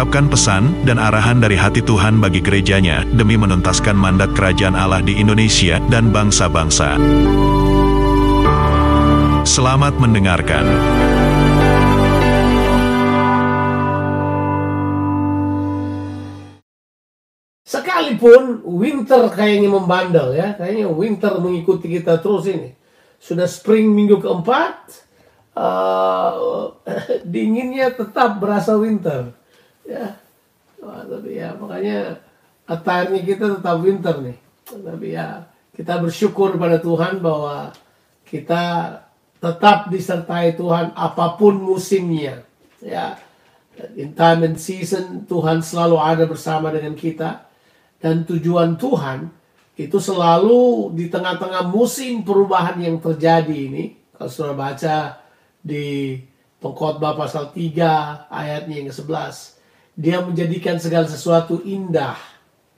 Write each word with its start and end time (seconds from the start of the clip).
mengungkapkan 0.00 0.32
pesan 0.32 0.64
dan 0.88 0.96
arahan 0.96 1.44
dari 1.44 1.60
hati 1.60 1.84
Tuhan 1.84 2.24
bagi 2.24 2.40
gerejanya 2.40 3.04
demi 3.12 3.36
menuntaskan 3.36 3.92
mandat 3.92 4.32
kerajaan 4.32 4.72
Allah 4.72 5.04
di 5.04 5.20
Indonesia 5.20 5.76
dan 5.92 6.08
bangsa-bangsa. 6.08 6.96
Selamat 9.44 10.00
mendengarkan. 10.00 10.64
Sekalipun 17.68 18.64
winter 18.64 19.28
kayaknya 19.36 19.68
membandel 19.68 20.32
ya, 20.32 20.56
kayaknya 20.56 20.88
winter 20.88 21.36
mengikuti 21.44 21.92
kita 21.92 22.24
terus 22.24 22.48
ini. 22.48 22.72
Sudah 23.20 23.44
spring 23.44 23.92
minggu 23.92 24.16
keempat, 24.16 24.96
uh, 25.60 26.72
dinginnya 27.36 27.92
tetap 27.92 28.40
berasa 28.40 28.80
winter 28.80 29.39
ya. 29.90 30.06
Tapi 30.80 31.30
ya 31.36 31.52
makanya 31.58 32.22
attire 32.64 33.20
kita 33.26 33.58
tetap 33.58 33.76
winter 33.82 34.16
nih. 34.22 34.38
Tapi 34.70 35.06
ya 35.12 35.44
kita 35.74 35.98
bersyukur 35.98 36.54
pada 36.56 36.78
Tuhan 36.78 37.18
bahwa 37.18 37.74
kita 38.24 38.62
tetap 39.40 39.90
disertai 39.90 40.54
Tuhan 40.54 40.94
apa 40.94 41.34
pun 41.34 41.58
musimnya. 41.58 42.46
Ya. 42.78 43.18
In 43.96 44.12
time 44.12 44.44
and 44.44 44.58
season 44.60 45.24
Tuhan 45.24 45.64
selalu 45.64 45.96
ada 45.98 46.24
bersama 46.28 46.70
dengan 46.70 46.94
kita. 46.94 47.48
Dan 48.00 48.24
tujuan 48.24 48.80
Tuhan 48.80 49.28
itu 49.76 50.00
selalu 50.00 50.92
di 50.96 51.12
tengah-tengah 51.12 51.68
musim 51.68 52.24
perubahan 52.24 52.80
yang 52.80 52.96
terjadi 53.00 53.52
ini. 53.52 53.96
Kalau 54.16 54.28
sudah 54.32 54.56
baca 54.56 55.20
di 55.60 56.16
pengkhotbah 56.60 57.16
pasal 57.16 57.52
3 57.52 58.28
ayatnya 58.28 58.74
yang 58.84 58.88
ke-11 58.92 59.59
dia 59.96 60.22
menjadikan 60.22 60.78
segala 60.78 61.06
sesuatu 61.06 61.60
indah 61.62 62.16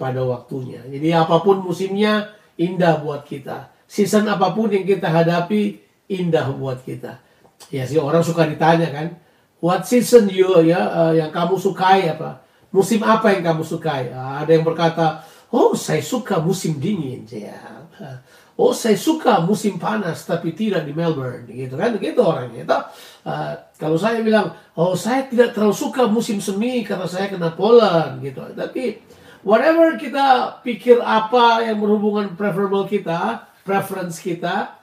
pada 0.01 0.25
waktunya. 0.27 0.83
Jadi 0.89 1.09
apa 1.15 1.39
pun 1.45 1.63
musimnya 1.63 2.35
indah 2.59 3.01
buat 3.01 3.25
kita. 3.29 3.71
Season 3.87 4.25
apa 4.27 4.51
pun 4.57 4.73
yang 4.73 4.89
kita 4.89 5.07
hadapi 5.07 5.79
indah 6.09 6.49
buat 6.57 6.81
kita. 6.83 7.21
Ya 7.71 7.87
sih 7.87 8.01
orang 8.01 8.25
suka 8.25 8.49
ditanya 8.49 8.91
kan, 8.91 9.07
what 9.63 9.87
season 9.87 10.27
you 10.33 10.51
ya 10.67 10.81
uh, 10.91 11.13
yang 11.15 11.31
kamu 11.31 11.61
sukai 11.61 12.11
apa? 12.11 12.43
Musim 12.73 13.05
apa 13.05 13.37
yang 13.37 13.45
kamu 13.45 13.63
sukai? 13.63 14.11
Uh, 14.11 14.43
ada 14.43 14.51
yang 14.51 14.65
berkata, 14.65 15.23
oh 15.53 15.77
saya 15.77 16.01
suka 16.03 16.41
musim 16.41 16.81
dingin 16.81 17.23
ya. 17.29 17.55
Oh 18.59 18.73
saya 18.77 18.99
suka 18.99 19.41
musim 19.45 19.81
panas 19.81 20.25
tapi 20.29 20.53
tidak 20.53 20.85
di 20.85 20.93
Melbourne. 20.93 21.49
Gitu 21.49 21.75
kan? 21.77 21.97
Gitu 21.97 22.21
orangnya 22.21 22.63
itu 22.65 22.79
uh, 23.29 23.53
kalau 23.81 23.97
saya 23.97 24.21
bilang 24.21 24.53
oh 24.77 24.93
saya 24.99 25.29
tidak 25.29 25.57
terlalu 25.57 25.77
suka 25.77 26.09
musim 26.09 26.43
semi 26.43 26.85
karena 26.85 27.09
saya 27.09 27.33
kena 27.33 27.55
pollen 27.57 28.21
gitu. 28.21 28.45
Tapi 28.53 29.01
whatever 29.47 29.97
kita 29.97 30.59
pikir 30.61 31.01
apa 31.01 31.65
yang 31.65 31.81
berhubungan 31.81 32.37
preferable 32.37 32.85
kita 32.85 33.49
preference 33.63 34.21
kita 34.21 34.79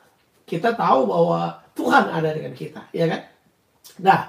kita 0.49 0.73
tahu 0.73 1.05
bahwa 1.09 1.61
Tuhan 1.77 2.09
ada 2.09 2.29
dengan 2.33 2.53
kita 2.57 2.89
ya 2.89 3.05
kan? 3.05 3.21
Nah 4.01 4.21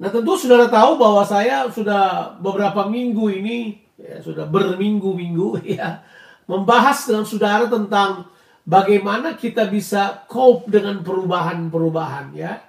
nah 0.00 0.08
tentu 0.08 0.32
saudara 0.32 0.64
tahu 0.72 0.96
bahwa 0.96 1.20
saya 1.28 1.68
sudah 1.68 2.32
beberapa 2.40 2.88
minggu 2.88 3.36
ini 3.36 3.84
ya, 4.00 4.24
sudah 4.24 4.48
berminggu-minggu 4.48 5.60
ya 5.76 6.00
membahas 6.48 7.06
dengan 7.06 7.24
saudara 7.28 7.68
tentang 7.68 8.26
bagaimana 8.64 9.36
kita 9.36 9.68
bisa 9.68 10.24
cope 10.28 10.68
dengan 10.68 11.00
perubahan-perubahan 11.04 12.26
ya. 12.34 12.60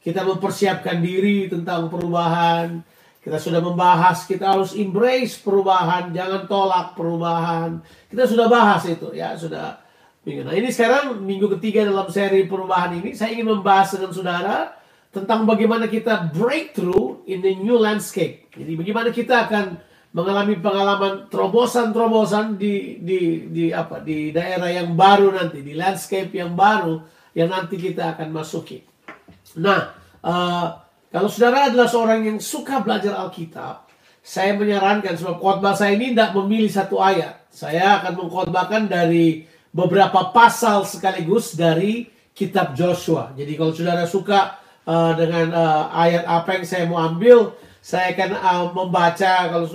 Kita 0.00 0.24
mempersiapkan 0.24 0.98
diri 1.04 1.46
tentang 1.52 1.92
perubahan. 1.92 2.80
Kita 3.20 3.36
sudah 3.36 3.60
membahas 3.60 4.24
kita 4.24 4.56
harus 4.56 4.72
embrace 4.72 5.36
perubahan, 5.36 6.08
jangan 6.16 6.48
tolak 6.48 6.96
perubahan. 6.96 7.84
Kita 8.08 8.24
sudah 8.24 8.48
bahas 8.48 8.80
itu 8.88 9.12
ya, 9.12 9.36
sudah 9.36 9.76
Nah 10.20 10.52
ini 10.52 10.68
sekarang 10.68 11.16
minggu 11.24 11.48
ketiga 11.56 11.88
dalam 11.88 12.04
seri 12.12 12.44
perubahan 12.44 12.92
ini 13.00 13.16
saya 13.16 13.32
ingin 13.32 13.56
membahas 13.56 13.96
dengan 13.96 14.12
saudara 14.12 14.56
tentang 15.08 15.48
bagaimana 15.48 15.88
kita 15.88 16.28
breakthrough 16.28 17.24
in 17.24 17.40
the 17.40 17.56
new 17.56 17.80
landscape. 17.80 18.46
Jadi 18.52 18.76
bagaimana 18.76 19.16
kita 19.16 19.48
akan 19.48 19.80
mengalami 20.10 20.58
pengalaman 20.58 21.30
terobosan-terobosan 21.30 22.58
di 22.58 22.98
di 22.98 23.46
di 23.46 23.64
apa 23.70 24.02
di 24.02 24.34
daerah 24.34 24.66
yang 24.66 24.98
baru 24.98 25.30
nanti 25.30 25.62
di 25.62 25.78
landscape 25.78 26.34
yang 26.34 26.58
baru 26.58 26.98
yang 27.30 27.54
nanti 27.54 27.78
kita 27.78 28.18
akan 28.18 28.34
masuki. 28.34 28.82
Nah, 29.62 29.94
uh, 30.26 30.66
kalau 31.10 31.30
saudara 31.30 31.70
adalah 31.70 31.86
seorang 31.86 32.26
yang 32.26 32.38
suka 32.42 32.82
belajar 32.82 33.14
Alkitab, 33.18 33.86
saya 34.18 34.54
menyarankan 34.58 35.14
sebab 35.14 35.38
khotbah 35.38 35.78
saya 35.78 35.94
ini 35.94 36.10
tidak 36.10 36.34
memilih 36.34 36.70
satu 36.70 36.98
ayat. 36.98 37.46
Saya 37.50 38.02
akan 38.02 38.26
mengkhotbahkan 38.26 38.90
dari 38.90 39.46
beberapa 39.70 40.34
pasal 40.34 40.82
sekaligus 40.86 41.54
dari 41.54 42.10
kitab 42.34 42.74
Joshua. 42.74 43.30
Jadi 43.34 43.52
kalau 43.54 43.72
saudara 43.74 44.06
suka 44.06 44.58
uh, 44.86 45.12
dengan 45.14 45.54
uh, 45.54 45.84
ayat 45.94 46.26
apa 46.26 46.58
yang 46.58 46.66
saya 46.66 46.84
mau 46.86 46.98
ambil, 46.98 47.54
saya 47.80 48.12
akan 48.12 48.30
uh, 48.36 48.64
membaca 48.76 49.32
kalau 49.48 49.66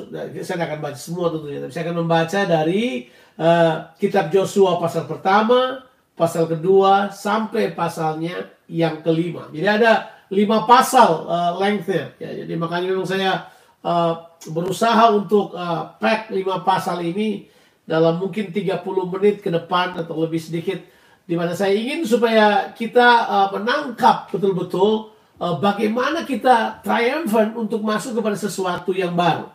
saya 0.45 0.61
akan 0.61 0.79
baca 0.81 0.99
semua 0.99 1.33
tentunya 1.33 1.59
tapi 1.61 1.73
saya 1.73 1.83
akan 1.89 1.97
membaca 2.05 2.39
dari 2.45 3.09
uh, 3.41 3.89
kitab 3.97 4.29
Joshua 4.29 4.77
pasal 4.77 5.09
pertama 5.09 5.81
pasal 6.15 6.47
kedua 6.47 7.11
sampai 7.11 7.75
pasalnya 7.75 8.55
yang 8.71 9.03
kelima. 9.03 9.51
Jadi 9.51 9.67
ada 9.67 10.09
lima 10.31 10.63
pasal 10.65 11.27
uh, 11.27 11.51
lengthnya. 11.59 12.15
Ya, 12.17 12.45
jadi 12.45 12.53
makanya 12.57 12.87
memang 12.95 13.05
saya 13.05 13.51
uh, 13.83 14.31
berusaha 14.49 15.11
untuk 15.13 15.53
uh, 15.53 15.93
pack 15.99 16.31
lima 16.33 16.63
pasal 16.63 17.03
ini 17.03 17.45
dalam 17.85 18.17
mungkin 18.17 18.49
30 18.49 18.81
menit 19.13 19.45
ke 19.45 19.53
depan 19.53 19.93
atau 20.01 20.17
lebih 20.17 20.41
sedikit 20.41 20.81
di 21.25 21.37
mana 21.37 21.53
saya 21.53 21.77
ingin 21.77 22.01
supaya 22.01 22.73
kita 22.73 23.29
uh, 23.29 23.47
menangkap 23.53 24.33
betul-betul 24.33 25.13
uh, 25.39 25.55
bagaimana 25.59 26.23
kita 26.23 26.79
triumphant 26.83 27.55
untuk 27.55 27.81
masuk 27.83 28.19
kepada 28.19 28.37
sesuatu 28.39 28.91
yang 28.95 29.15
baru. 29.15 29.51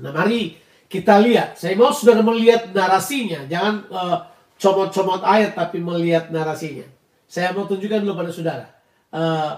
Nah, 0.00 0.12
mari 0.14 0.56
kita 0.86 1.18
lihat. 1.18 1.56
Saya 1.56 1.74
mau 1.74 1.90
sudah 1.90 2.20
melihat 2.20 2.70
narasinya, 2.70 3.48
jangan 3.48 3.74
uh, 3.88 4.18
comot-comot 4.60 5.24
ayat 5.24 5.58
tapi 5.58 5.82
melihat 5.82 6.28
narasinya. 6.28 6.86
Saya 7.26 7.56
mau 7.56 7.64
tunjukkan 7.64 8.04
dulu 8.04 8.14
pada 8.14 8.30
saudara. 8.30 8.66
Uh, 9.08 9.56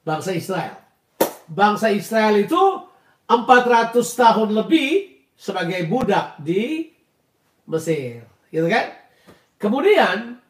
bangsa 0.00 0.32
Israel. 0.32 0.80
Bangsa 1.46 1.92
Israel 1.92 2.40
itu 2.40 2.62
400 3.28 3.92
tahun 4.00 4.48
lebih 4.54 5.20
sebagai 5.36 5.84
budak 5.86 6.40
di 6.40 6.90
Mesir. 7.68 8.24
Gitu 8.48 8.66
kan? 8.70 8.96
Kemudian 9.60 10.40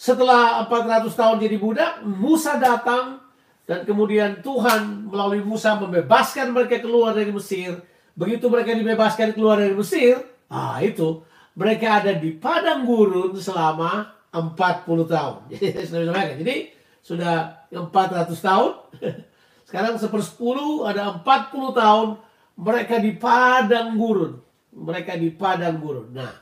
setelah 0.00 0.64
400 0.64 1.12
tahun 1.12 1.36
jadi 1.44 1.60
budak, 1.60 2.00
Musa 2.08 2.56
datang 2.56 3.20
dan 3.68 3.84
kemudian 3.84 4.40
Tuhan 4.40 5.12
melalui 5.12 5.44
Musa 5.44 5.76
membebaskan 5.76 6.56
mereka 6.56 6.80
keluar 6.80 7.12
dari 7.12 7.28
Mesir. 7.28 7.84
Begitu 8.16 8.48
mereka 8.48 8.72
dibebaskan 8.72 9.36
keluar 9.36 9.60
dari 9.60 9.76
Mesir, 9.76 10.24
ah 10.48 10.80
itu 10.80 11.20
mereka 11.52 12.00
ada 12.00 12.16
di 12.16 12.32
padang 12.32 12.88
gurun 12.88 13.36
selama 13.36 14.16
40 14.32 14.88
tahun. 15.04 15.52
Jadi 16.40 16.56
sudah 17.04 17.68
400 17.68 18.32
tahun. 18.40 18.72
Sekarang 19.68 20.00
sepersepuluh 20.00 20.88
ada 20.88 21.20
40 21.20 21.76
tahun 21.76 22.08
mereka 22.56 22.96
di 22.96 23.12
padang 23.20 24.00
gurun. 24.00 24.40
Mereka 24.72 25.20
di 25.20 25.28
padang 25.28 25.76
gurun. 25.76 26.08
Nah, 26.16 26.32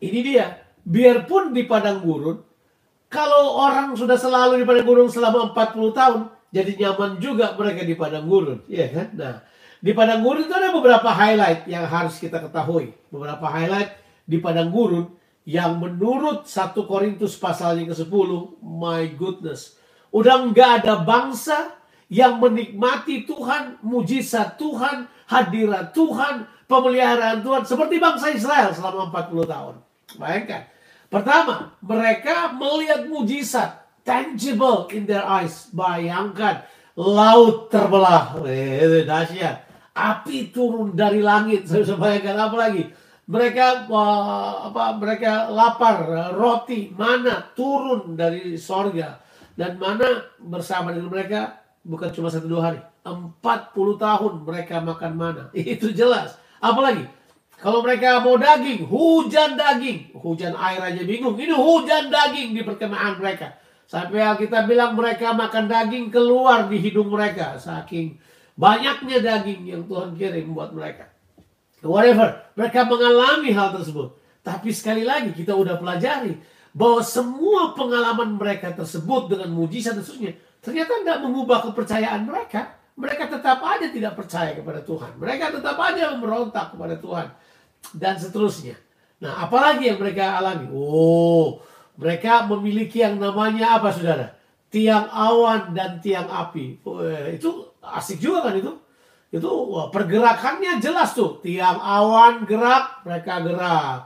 ini 0.00 0.24
dia 0.24 0.67
biarpun 0.88 1.52
di 1.52 1.68
padang 1.68 2.00
gurun, 2.00 2.40
kalau 3.12 3.60
orang 3.60 3.92
sudah 3.92 4.16
selalu 4.16 4.60
di 4.60 4.64
padang 4.64 4.88
gurun 4.88 5.08
selama 5.12 5.52
40 5.52 5.92
tahun, 5.92 6.20
jadi 6.48 6.72
nyaman 6.80 7.20
juga 7.20 7.52
mereka 7.52 7.84
di 7.84 7.92
padang 7.92 8.24
gurun, 8.24 8.64
ya 8.64 8.88
kan? 8.88 9.08
Nah, 9.12 9.34
di 9.84 9.92
padang 9.92 10.24
gurun 10.24 10.48
itu 10.48 10.54
ada 10.56 10.72
beberapa 10.72 11.12
highlight 11.12 11.68
yang 11.68 11.84
harus 11.84 12.16
kita 12.16 12.40
ketahui. 12.40 12.96
Beberapa 13.12 13.44
highlight 13.52 14.00
di 14.24 14.40
padang 14.40 14.72
gurun 14.72 15.12
yang 15.44 15.76
menurut 15.76 16.48
1 16.48 16.72
Korintus 16.88 17.36
pasalnya 17.36 17.92
ke-10, 17.92 18.60
my 18.64 19.04
goodness, 19.16 19.76
udah 20.08 20.48
nggak 20.48 20.84
ada 20.84 21.04
bangsa 21.04 21.76
yang 22.08 22.40
menikmati 22.40 23.28
Tuhan, 23.28 23.84
mujizat 23.84 24.56
Tuhan, 24.56 25.08
hadirat 25.28 25.92
Tuhan, 25.92 26.48
pemeliharaan 26.64 27.44
Tuhan 27.44 27.68
seperti 27.68 28.00
bangsa 28.00 28.32
Israel 28.32 28.72
selama 28.72 29.12
40 29.12 29.44
tahun. 29.44 29.74
Bayangkan. 30.16 30.77
Pertama, 31.08 31.72
mereka 31.80 32.52
melihat 32.52 33.08
mujizat 33.08 33.80
tangible 34.04 34.92
in 34.92 35.08
their 35.08 35.24
eyes. 35.24 35.72
Bayangkan 35.72 36.64
laut 36.96 37.72
terbelah. 37.72 38.36
Itu 38.44 39.08
dahsyat. 39.08 39.64
Api 39.96 40.52
turun 40.52 40.92
dari 40.92 41.24
langit. 41.24 41.64
Saya 41.64 41.96
bayangkan 42.00 42.36
apa 42.48 42.56
lagi? 42.56 42.84
Mereka 43.28 43.92
uh, 43.92 44.72
apa 44.72 44.96
mereka 44.96 45.52
lapar, 45.52 46.32
roti, 46.32 46.88
mana 46.96 47.44
turun 47.52 48.16
dari 48.16 48.56
sorga 48.56 49.20
dan 49.52 49.76
mana 49.76 50.32
bersama 50.40 50.96
dengan 50.96 51.12
mereka 51.12 51.40
bukan 51.84 52.08
cuma 52.14 52.32
satu 52.32 52.48
dua 52.48 52.72
hari, 52.72 52.80
40 53.04 53.42
tahun 53.98 54.32
mereka 54.46 54.80
makan 54.80 55.12
mana. 55.18 55.42
Itu 55.74 55.90
jelas. 55.90 56.40
Apalagi 56.62 57.04
kalau 57.58 57.82
mereka 57.82 58.22
mau 58.22 58.38
daging, 58.38 58.86
hujan 58.86 59.58
daging, 59.58 60.14
hujan 60.14 60.54
air 60.54 60.78
aja 60.78 61.02
bingung. 61.02 61.34
Ini 61.34 61.54
hujan 61.54 62.06
daging 62.08 62.54
di 62.54 62.62
perkemahan 62.62 63.18
mereka. 63.18 63.58
Sampai 63.88 64.22
kita 64.38 64.68
bilang 64.68 64.94
mereka 64.94 65.34
makan 65.34 65.66
daging 65.66 66.14
keluar 66.14 66.70
di 66.70 66.78
hidung 66.78 67.10
mereka. 67.10 67.58
Saking 67.58 68.14
banyaknya 68.54 69.18
daging 69.18 69.66
yang 69.66 69.82
Tuhan 69.90 70.14
kirim 70.14 70.54
buat 70.54 70.70
mereka 70.70 71.18
whatever. 71.84 72.42
Mereka 72.58 72.88
mengalami 72.90 73.54
hal 73.54 73.70
tersebut. 73.78 74.18
Tapi 74.42 74.72
sekali 74.74 75.04
lagi 75.04 75.30
kita 75.36 75.54
udah 75.54 75.78
pelajari 75.78 76.34
bahwa 76.72 77.04
semua 77.04 77.76
pengalaman 77.76 78.38
mereka 78.38 78.72
tersebut 78.72 79.30
dengan 79.30 79.52
mujizat 79.52 79.98
dan 79.98 80.06
ternyata 80.62 80.92
tidak 81.04 81.18
mengubah 81.22 81.58
kepercayaan 81.70 82.26
mereka. 82.26 82.74
Mereka 82.98 83.30
tetap 83.30 83.62
aja 83.62 83.86
tidak 83.94 84.18
percaya 84.18 84.58
kepada 84.58 84.82
Tuhan. 84.82 85.22
Mereka 85.22 85.54
tetap 85.54 85.78
aja 85.78 86.18
memberontak 86.18 86.74
kepada 86.74 86.98
Tuhan. 86.98 87.26
Dan 87.94 88.20
seterusnya. 88.20 88.76
Nah, 89.18 89.48
apalagi 89.48 89.90
yang 89.90 89.98
mereka 89.98 90.38
alami? 90.38 90.70
Oh, 90.70 91.58
mereka 91.98 92.46
memiliki 92.46 93.02
yang 93.02 93.18
namanya 93.18 93.80
apa, 93.80 93.90
saudara? 93.90 94.36
Tiang 94.68 95.08
awan 95.08 95.72
dan 95.72 95.98
tiang 95.98 96.28
api. 96.28 96.84
Oh, 96.84 97.00
itu 97.28 97.72
asik 97.80 98.20
juga 98.20 98.48
kan 98.48 98.54
itu? 98.54 98.72
itu 99.28 99.44
wah, 99.44 99.92
pergerakannya 99.92 100.80
jelas 100.80 101.12
tuh 101.12 101.36
tiang 101.44 101.76
awan 101.76 102.48
gerak 102.48 103.04
mereka 103.04 103.44
gerak 103.44 104.00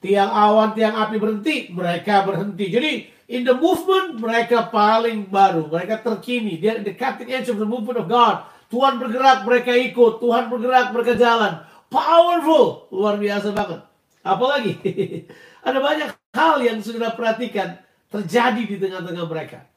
tiang 0.00 0.32
awan 0.32 0.72
tiang 0.72 0.96
api 0.96 1.20
berhenti 1.20 1.68
mereka 1.76 2.24
berhenti 2.24 2.72
jadi 2.72 2.92
in 3.28 3.44
the 3.44 3.52
movement 3.52 4.16
mereka 4.16 4.72
paling 4.72 5.28
baru 5.28 5.68
mereka 5.68 6.00
terkini 6.00 6.56
dia 6.56 6.80
the 6.80 6.96
cutting 6.96 7.28
edge 7.28 7.52
of 7.52 7.60
the 7.60 7.68
movement 7.68 8.00
of 8.00 8.08
God 8.08 8.48
Tuhan 8.72 8.96
bergerak 8.96 9.44
mereka 9.44 9.76
ikut 9.76 10.24
Tuhan 10.24 10.48
bergerak 10.48 10.96
mereka 10.96 11.20
jalan 11.20 11.60
powerful 11.92 12.88
luar 12.88 13.20
biasa 13.20 13.52
banget 13.52 13.84
apalagi 14.24 14.72
ada 15.68 15.78
banyak 15.78 16.08
hal 16.32 16.56
yang 16.64 16.80
sudah 16.80 17.12
perhatikan 17.12 17.76
terjadi 18.08 18.62
di 18.64 18.76
tengah-tengah 18.80 19.26
mereka 19.28 19.68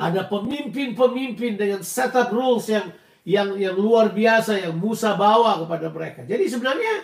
ada 0.00 0.26
pemimpin-pemimpin 0.26 1.54
dengan 1.60 1.80
setup 1.84 2.32
rules 2.32 2.66
yang 2.66 2.88
yang 3.24 3.56
yang 3.56 3.76
luar 3.76 4.12
biasa 4.12 4.60
yang 4.60 4.76
Musa 4.76 5.16
bawa 5.16 5.64
kepada 5.64 5.88
mereka. 5.88 6.20
Jadi 6.28 6.44
sebenarnya 6.44 6.94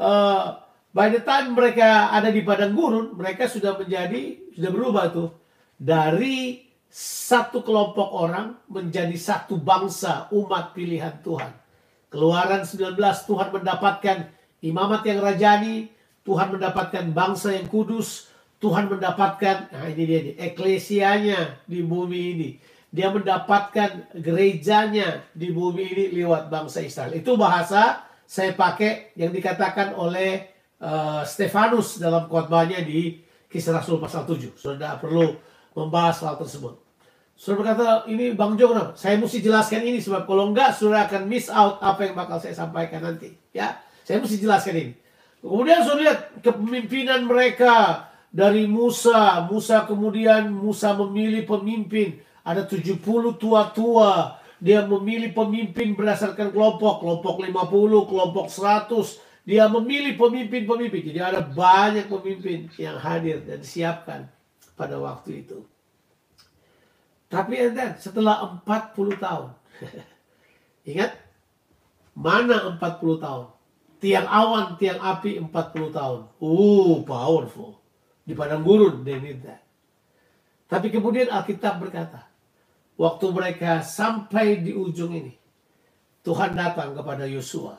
uh, 0.00 0.58
by 0.90 1.06
the 1.12 1.22
time 1.22 1.54
mereka 1.54 2.10
ada 2.10 2.34
di 2.34 2.42
padang 2.42 2.74
gurun, 2.74 3.14
mereka 3.14 3.46
sudah 3.46 3.78
menjadi 3.78 4.50
sudah 4.58 4.70
berubah 4.74 5.04
tuh 5.14 5.30
dari 5.78 6.66
satu 6.90 7.62
kelompok 7.62 8.08
orang 8.10 8.58
menjadi 8.72 9.14
satu 9.14 9.60
bangsa 9.60 10.26
umat 10.34 10.74
pilihan 10.74 11.20
Tuhan. 11.22 11.52
Keluaran 12.08 12.64
19 12.64 12.96
Tuhan 12.98 13.48
mendapatkan 13.52 14.18
imamat 14.64 15.04
yang 15.04 15.20
rajani, 15.20 15.92
Tuhan 16.24 16.56
mendapatkan 16.56 17.04
bangsa 17.12 17.52
yang 17.52 17.68
kudus, 17.68 18.32
Tuhan 18.58 18.88
mendapatkan 18.88 19.70
nah 19.70 19.86
ini 19.86 20.02
dia 20.08 20.20
nih, 20.24 20.34
eklesianya 20.52 21.62
di 21.68 21.84
bumi 21.84 22.22
ini 22.34 22.50
dia 22.88 23.12
mendapatkan 23.12 24.16
gerejanya 24.16 25.28
di 25.36 25.52
bumi 25.52 25.84
ini 25.92 26.04
lewat 26.20 26.48
bangsa 26.48 26.80
Israel. 26.80 27.12
Itu 27.12 27.36
bahasa 27.36 28.08
saya 28.24 28.56
pakai 28.56 29.12
yang 29.16 29.28
dikatakan 29.32 29.92
oleh 29.92 30.48
uh, 30.80 31.20
Stefanus 31.24 32.00
dalam 32.00 32.24
khotbahnya 32.28 32.80
di 32.80 33.20
Kisah 33.48 33.76
Rasul 33.76 34.00
pasal 34.00 34.24
7. 34.24 34.56
Sudah 34.56 34.96
perlu 34.96 35.36
membahas 35.76 36.24
hal 36.24 36.40
tersebut. 36.40 36.80
Saudara 37.38 37.62
berkata, 37.62 37.86
ini 38.10 38.34
Bang 38.34 38.58
Jo? 38.58 38.74
Saya 38.98 39.14
mesti 39.14 39.38
jelaskan 39.38 39.86
ini 39.86 40.02
sebab 40.02 40.26
kalau 40.26 40.50
enggak 40.50 40.74
saudara 40.74 41.06
akan 41.06 41.30
miss 41.30 41.46
out 41.46 41.78
apa 41.78 42.10
yang 42.10 42.18
bakal 42.18 42.42
saya 42.42 42.50
sampaikan 42.50 42.98
nanti. 42.98 43.30
Ya, 43.54 43.78
saya 44.02 44.18
mesti 44.18 44.42
jelaskan 44.42 44.74
ini. 44.74 44.92
Kemudian 45.38 45.86
saudara 45.86 46.02
lihat 46.02 46.18
kepemimpinan 46.42 47.30
mereka 47.30 48.10
dari 48.34 48.66
Musa. 48.66 49.46
Musa 49.46 49.86
kemudian 49.86 50.50
Musa 50.50 50.98
memilih 50.98 51.46
pemimpin 51.46 52.18
ada 52.42 52.66
70 52.66 52.98
tua-tua. 53.38 54.42
Dia 54.58 54.82
memilih 54.82 55.30
pemimpin 55.30 55.94
berdasarkan 55.94 56.50
kelompok. 56.50 57.06
Kelompok 57.06 57.38
50, 57.38 58.10
kelompok 58.10 58.46
100. 58.50 59.46
Dia 59.46 59.70
memilih 59.70 60.18
pemimpin-pemimpin. 60.18 61.14
Jadi 61.14 61.20
ada 61.22 61.38
banyak 61.46 62.10
pemimpin 62.10 62.66
yang 62.82 62.98
hadir 62.98 63.46
dan 63.46 63.62
disiapkan 63.62 64.26
pada 64.74 64.98
waktu 64.98 65.46
itu. 65.46 65.62
Tapi 67.28 67.60
enten 67.60 67.92
setelah 68.00 68.56
40 68.64 69.20
tahun. 69.20 69.52
Ingat? 70.90 71.12
Mana 72.16 72.74
40 72.80 73.20
tahun? 73.20 73.46
Tiang 74.00 74.26
awan, 74.26 74.80
tiang 74.80 74.98
api 74.98 75.36
40 75.36 75.52
tahun. 75.92 76.20
Uh, 76.40 77.04
powerful. 77.04 77.76
Di 78.24 78.32
padang 78.32 78.64
gurun, 78.64 79.04
they 79.04 79.20
need. 79.20 79.44
Tapi 80.68 80.92
kemudian 80.92 81.32
Alkitab 81.32 81.80
berkata, 81.80 82.28
waktu 82.96 83.26
mereka 83.32 83.80
sampai 83.80 84.60
di 84.60 84.72
ujung 84.72 85.12
ini, 85.12 85.32
Tuhan 86.24 86.52
datang 86.52 86.92
kepada 86.92 87.24
Yosua. 87.24 87.76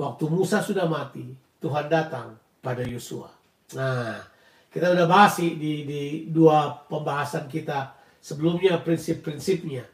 Waktu 0.00 0.24
Musa 0.32 0.64
sudah 0.64 0.88
mati, 0.88 1.28
Tuhan 1.60 1.92
datang 1.92 2.40
pada 2.64 2.80
Yosua. 2.84 3.28
Nah, 3.76 4.16
kita 4.72 4.96
udah 4.96 5.04
bahas 5.04 5.36
di, 5.36 5.52
di 5.58 6.02
dua 6.32 6.88
pembahasan 6.88 7.44
kita 7.50 7.99
sebelumnya 8.20 8.78
prinsip-prinsipnya. 8.80 9.88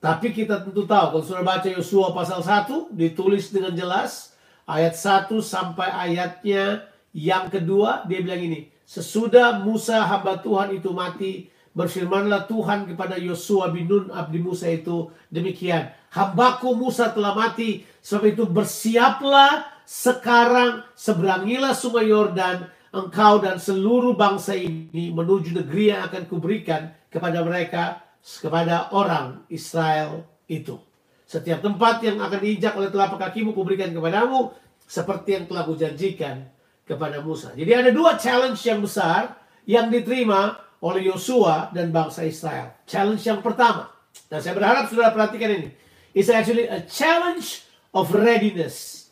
Tapi 0.00 0.32
kita 0.32 0.64
tentu 0.64 0.88
tahu 0.88 1.06
kalau 1.12 1.24
sudah 1.24 1.44
baca 1.44 1.68
Yosua 1.68 2.16
pasal 2.16 2.40
1 2.40 2.96
ditulis 2.96 3.52
dengan 3.52 3.76
jelas 3.76 4.32
ayat 4.64 4.96
1 4.96 5.28
sampai 5.44 5.88
ayatnya 5.92 6.88
yang 7.12 7.52
kedua 7.52 8.08
dia 8.08 8.24
bilang 8.24 8.40
ini, 8.40 8.70
sesudah 8.86 9.60
Musa 9.60 10.06
hamba 10.06 10.40
Tuhan 10.40 10.78
itu 10.78 10.94
mati, 10.94 11.50
Berfirmanlah 11.70 12.50
Tuhan 12.50 12.82
kepada 12.90 13.14
Yosua 13.14 13.70
bin 13.70 13.86
Nun 13.86 14.10
abdi 14.10 14.42
Musa 14.42 14.66
itu 14.66 15.14
demikian. 15.30 15.94
Hambaku 16.10 16.74
Musa 16.74 17.14
telah 17.14 17.30
mati, 17.30 17.86
sebab 18.02 18.34
itu 18.34 18.42
bersiaplah 18.42 19.70
sekarang 19.86 20.82
seberangilah 20.98 21.70
sungai 21.70 22.10
Yordan, 22.10 22.66
engkau 22.90 23.38
dan 23.38 23.56
seluruh 23.56 24.18
bangsa 24.18 24.58
ini 24.58 25.14
menuju 25.14 25.54
negeri 25.62 25.94
yang 25.94 26.06
akan 26.10 26.26
kuberikan 26.26 26.90
kepada 27.10 27.42
mereka, 27.46 28.02
kepada 28.22 28.90
orang 28.94 29.46
Israel 29.50 30.26
itu. 30.50 30.78
Setiap 31.26 31.62
tempat 31.62 32.02
yang 32.02 32.18
akan 32.18 32.40
diinjak 32.42 32.74
oleh 32.74 32.90
telapak 32.90 33.30
kakimu 33.30 33.54
kuberikan 33.54 33.94
kepadamu, 33.94 34.50
seperti 34.82 35.38
yang 35.38 35.44
telah 35.46 35.62
kujanjikan 35.62 36.50
kepada 36.82 37.22
Musa. 37.22 37.54
Jadi 37.54 37.70
ada 37.70 37.90
dua 37.94 38.18
challenge 38.18 38.58
yang 38.66 38.82
besar 38.82 39.38
yang 39.62 39.86
diterima 39.86 40.58
oleh 40.82 41.06
Yosua 41.06 41.70
dan 41.70 41.94
bangsa 41.94 42.26
Israel. 42.26 42.74
Challenge 42.90 43.22
yang 43.22 43.38
pertama. 43.38 43.86
Dan 44.26 44.42
saya 44.42 44.58
berharap 44.58 44.90
saudara 44.90 45.14
perhatikan 45.14 45.54
ini. 45.54 45.70
It's 46.10 46.26
actually 46.26 46.66
a 46.66 46.82
challenge 46.82 47.62
of 47.94 48.10
readiness. 48.10 49.06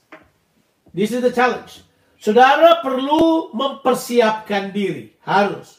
This 0.90 1.14
is 1.14 1.22
the 1.22 1.30
challenge. 1.30 1.86
Saudara 2.18 2.82
perlu 2.82 3.54
mempersiapkan 3.54 4.74
diri. 4.74 5.14
Harus. 5.22 5.78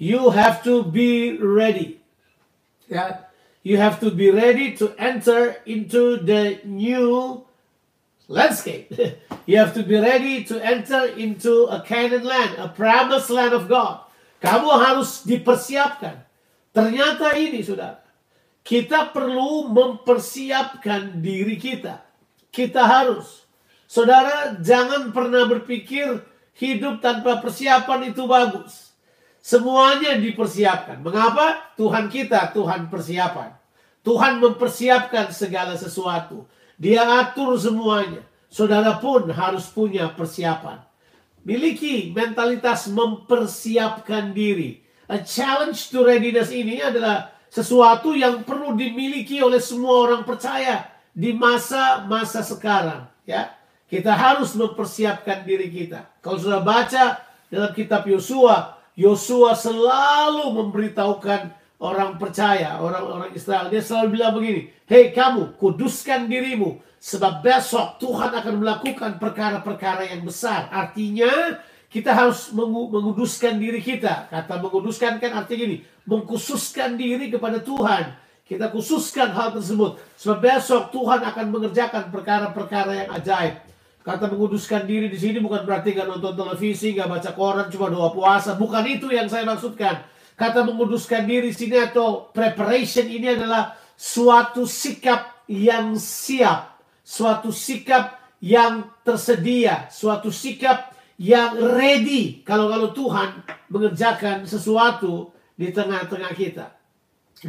You 0.00 0.32
have 0.32 0.64
to 0.64 0.84
be 0.84 1.36
ready. 1.36 2.00
Ya. 2.88 3.28
You 3.60 3.76
have 3.76 3.98
to 4.00 4.14
be 4.14 4.30
ready 4.30 4.78
to 4.78 4.94
enter 4.96 5.60
into 5.66 6.22
the 6.22 6.62
new 6.64 7.42
landscape. 8.28 8.92
you 9.48 9.58
have 9.58 9.74
to 9.74 9.82
be 9.82 9.98
ready 9.98 10.44
to 10.46 10.56
enter 10.62 11.12
into 11.18 11.66
a 11.66 11.82
Canaan 11.82 12.24
land, 12.24 12.56
a 12.56 12.70
promised 12.70 13.28
land 13.28 13.52
of 13.52 13.66
God. 13.66 14.06
Kamu 14.38 14.70
harus 14.70 15.24
dipersiapkan. 15.26 16.22
Ternyata 16.70 17.34
ini 17.34 17.64
saudara. 17.64 18.04
Kita 18.66 19.10
perlu 19.14 19.70
mempersiapkan 19.70 21.22
diri 21.22 21.56
kita. 21.56 22.02
Kita 22.52 22.82
harus. 22.84 23.45
Saudara 23.86 24.58
jangan 24.58 25.14
pernah 25.14 25.46
berpikir 25.46 26.22
hidup 26.58 26.98
tanpa 26.98 27.38
persiapan 27.38 28.10
itu 28.10 28.26
bagus. 28.26 28.90
Semuanya 29.38 30.18
dipersiapkan. 30.18 30.98
Mengapa? 31.06 31.74
Tuhan 31.78 32.10
kita, 32.10 32.50
Tuhan 32.50 32.90
persiapan. 32.90 33.54
Tuhan 34.02 34.42
mempersiapkan 34.42 35.30
segala 35.30 35.78
sesuatu. 35.78 36.46
Dia 36.74 37.06
atur 37.22 37.54
semuanya. 37.54 38.26
Saudara 38.50 38.98
pun 38.98 39.30
harus 39.30 39.70
punya 39.70 40.10
persiapan. 40.10 40.82
miliki 41.46 42.10
mentalitas 42.10 42.90
mempersiapkan 42.90 44.34
diri. 44.34 44.82
A 45.06 45.22
challenge 45.22 45.94
to 45.94 46.02
readiness 46.02 46.50
ini 46.50 46.82
adalah 46.82 47.30
sesuatu 47.46 48.18
yang 48.18 48.42
perlu 48.42 48.74
dimiliki 48.74 49.38
oleh 49.38 49.62
semua 49.62 50.10
orang 50.10 50.26
percaya 50.26 50.90
di 51.14 51.30
masa-masa 51.30 52.42
sekarang. 52.42 53.06
Ya, 53.22 53.54
kita 53.86 54.12
harus 54.12 54.54
mempersiapkan 54.58 55.46
diri 55.46 55.70
kita. 55.70 56.10
Kalau 56.18 56.38
sudah 56.42 56.62
baca 56.62 57.22
dalam 57.46 57.70
kitab 57.70 58.02
Yosua, 58.06 58.74
Yosua 58.98 59.54
selalu 59.54 60.50
memberitahukan 60.50 61.54
orang 61.78 62.16
percaya, 62.18 62.80
orang-orang 62.82 63.30
Israel. 63.36 63.70
Dia 63.70 63.84
selalu 63.84 64.18
bilang 64.18 64.32
begini, 64.34 64.72
Hei 64.88 65.14
kamu, 65.14 65.54
kuduskan 65.60 66.26
dirimu. 66.26 66.82
Sebab 66.96 67.44
besok 67.44 68.02
Tuhan 68.02 68.34
akan 68.34 68.54
melakukan 68.58 69.22
perkara-perkara 69.22 70.10
yang 70.10 70.26
besar. 70.26 70.66
Artinya 70.72 71.60
kita 71.86 72.10
harus 72.10 72.50
menguduskan 72.50 73.62
diri 73.62 73.78
kita. 73.78 74.26
Kata 74.26 74.58
menguduskan 74.58 75.22
kan 75.22 75.44
artinya 75.44 75.70
gini, 75.70 75.76
mengkhususkan 76.08 76.98
diri 76.98 77.30
kepada 77.30 77.62
Tuhan. 77.62 78.16
Kita 78.46 78.70
khususkan 78.74 79.30
hal 79.34 79.54
tersebut. 79.54 79.98
Sebab 80.18 80.38
besok 80.38 80.90
Tuhan 80.90 81.20
akan 81.22 81.46
mengerjakan 81.50 82.10
perkara-perkara 82.10 83.06
yang 83.06 83.10
ajaib. 83.14 83.54
Kata 84.06 84.30
menguduskan 84.30 84.86
diri 84.86 85.10
di 85.10 85.18
sini 85.18 85.42
bukan 85.42 85.66
berarti 85.66 85.90
nggak 85.90 86.06
nonton 86.06 86.38
televisi, 86.38 86.94
nggak 86.94 87.10
baca 87.10 87.30
koran, 87.34 87.66
cuma 87.74 87.90
doa 87.90 88.14
puasa. 88.14 88.54
Bukan 88.54 88.86
itu 88.86 89.10
yang 89.10 89.26
saya 89.26 89.42
maksudkan. 89.42 90.06
Kata 90.38 90.62
menguduskan 90.62 91.26
diri 91.26 91.50
di 91.50 91.56
sini 91.58 91.74
atau 91.74 92.30
preparation 92.30 93.02
ini 93.02 93.34
adalah 93.34 93.74
suatu 93.98 94.62
sikap 94.62 95.42
yang 95.50 95.98
siap, 95.98 96.78
suatu 97.02 97.50
sikap 97.50 98.22
yang 98.38 98.86
tersedia, 99.02 99.90
suatu 99.90 100.30
sikap 100.30 100.94
yang 101.18 101.58
ready 101.58 102.46
kalau 102.46 102.70
kalau 102.70 102.94
Tuhan 102.94 103.42
mengerjakan 103.74 104.46
sesuatu 104.46 105.34
di 105.58 105.74
tengah-tengah 105.74 106.30
kita. 106.30 106.78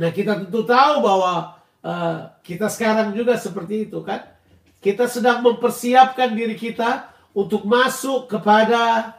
Nah 0.02 0.10
kita 0.10 0.42
tentu 0.42 0.66
tahu 0.66 1.06
bahwa 1.06 1.54
uh, 1.86 2.34
kita 2.42 2.66
sekarang 2.66 3.14
juga 3.14 3.38
seperti 3.38 3.86
itu 3.86 4.02
kan 4.02 4.37
kita 4.88 5.04
sedang 5.12 5.44
mempersiapkan 5.44 6.32
diri 6.32 6.56
kita 6.56 7.12
untuk 7.36 7.68
masuk 7.68 8.32
kepada 8.32 9.12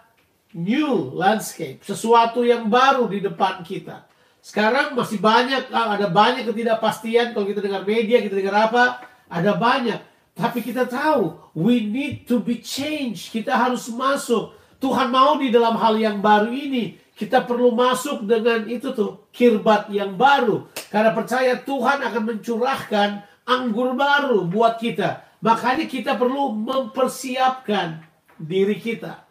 new 0.56 1.12
landscape, 1.12 1.84
sesuatu 1.84 2.40
yang 2.40 2.72
baru 2.72 3.04
di 3.04 3.20
depan 3.20 3.60
kita. 3.60 4.08
Sekarang 4.40 4.96
masih 4.96 5.20
banyak, 5.20 5.68
ah, 5.68 5.92
ada 5.92 6.08
banyak 6.08 6.48
ketidakpastian 6.48 7.36
kalau 7.36 7.44
kita 7.44 7.60
dengar 7.60 7.84
media, 7.84 8.24
kita 8.24 8.40
dengar 8.40 8.72
apa, 8.72 9.04
ada 9.28 9.52
banyak. 9.60 10.00
Tapi 10.32 10.64
kita 10.64 10.88
tahu, 10.88 11.36
we 11.52 11.84
need 11.84 12.24
to 12.24 12.40
be 12.40 12.64
changed. 12.64 13.28
Kita 13.28 13.52
harus 13.52 13.92
masuk. 13.92 14.56
Tuhan 14.80 15.12
mau 15.12 15.36
di 15.36 15.52
dalam 15.52 15.76
hal 15.76 16.00
yang 16.00 16.24
baru 16.24 16.48
ini. 16.48 16.96
Kita 17.12 17.44
perlu 17.44 17.76
masuk 17.76 18.24
dengan 18.24 18.64
itu 18.72 18.96
tuh, 18.96 19.28
kirbat 19.36 19.92
yang 19.92 20.16
baru. 20.16 20.64
Karena 20.88 21.12
percaya 21.12 21.60
Tuhan 21.60 22.00
akan 22.08 22.22
mencurahkan 22.24 23.08
anggur 23.44 23.92
baru 23.92 24.48
buat 24.48 24.80
kita. 24.80 25.27
Makanya 25.38 25.86
kita 25.86 26.18
perlu 26.18 26.50
mempersiapkan 26.50 28.02
diri 28.38 28.78
kita. 28.78 29.22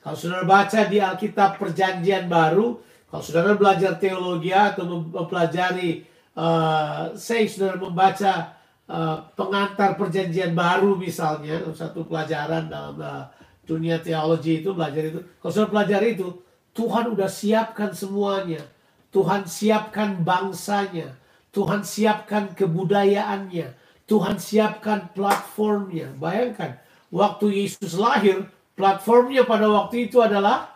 Kalau 0.00 0.16
saudara 0.16 0.48
baca 0.48 0.80
di 0.88 0.96
Alkitab 0.96 1.60
Perjanjian 1.60 2.24
Baru, 2.24 2.80
kalau 3.12 3.20
saudara 3.20 3.52
belajar 3.52 4.00
teologi 4.00 4.48
atau 4.48 4.88
mempelajari, 4.88 6.08
uh, 6.32 7.12
saya 7.12 7.44
saudara 7.44 7.76
membaca 7.76 8.56
uh, 8.88 9.20
pengantar 9.36 10.00
Perjanjian 10.00 10.56
Baru 10.56 10.96
misalnya, 10.96 11.60
satu 11.76 12.08
pelajaran 12.08 12.72
dalam 12.72 12.96
uh, 12.96 13.28
dunia 13.68 14.00
teologi 14.00 14.64
itu 14.64 14.72
belajar 14.72 15.12
itu. 15.12 15.20
Kalau 15.44 15.52
saudara 15.52 15.72
pelajari 15.76 16.16
itu, 16.16 16.28
Tuhan 16.72 17.12
udah 17.12 17.28
siapkan 17.28 17.92
semuanya. 17.92 18.64
Tuhan 19.12 19.44
siapkan 19.44 20.24
bangsanya. 20.24 21.12
Tuhan 21.50 21.82
siapkan 21.84 22.54
kebudayaannya. 22.56 23.68
Tuhan 24.10 24.42
siapkan 24.42 25.14
platformnya. 25.14 26.10
Bayangkan, 26.18 26.82
waktu 27.14 27.62
Yesus 27.62 27.94
lahir, 27.94 28.42
platformnya 28.74 29.46
pada 29.46 29.70
waktu 29.70 30.10
itu 30.10 30.18
adalah 30.18 30.74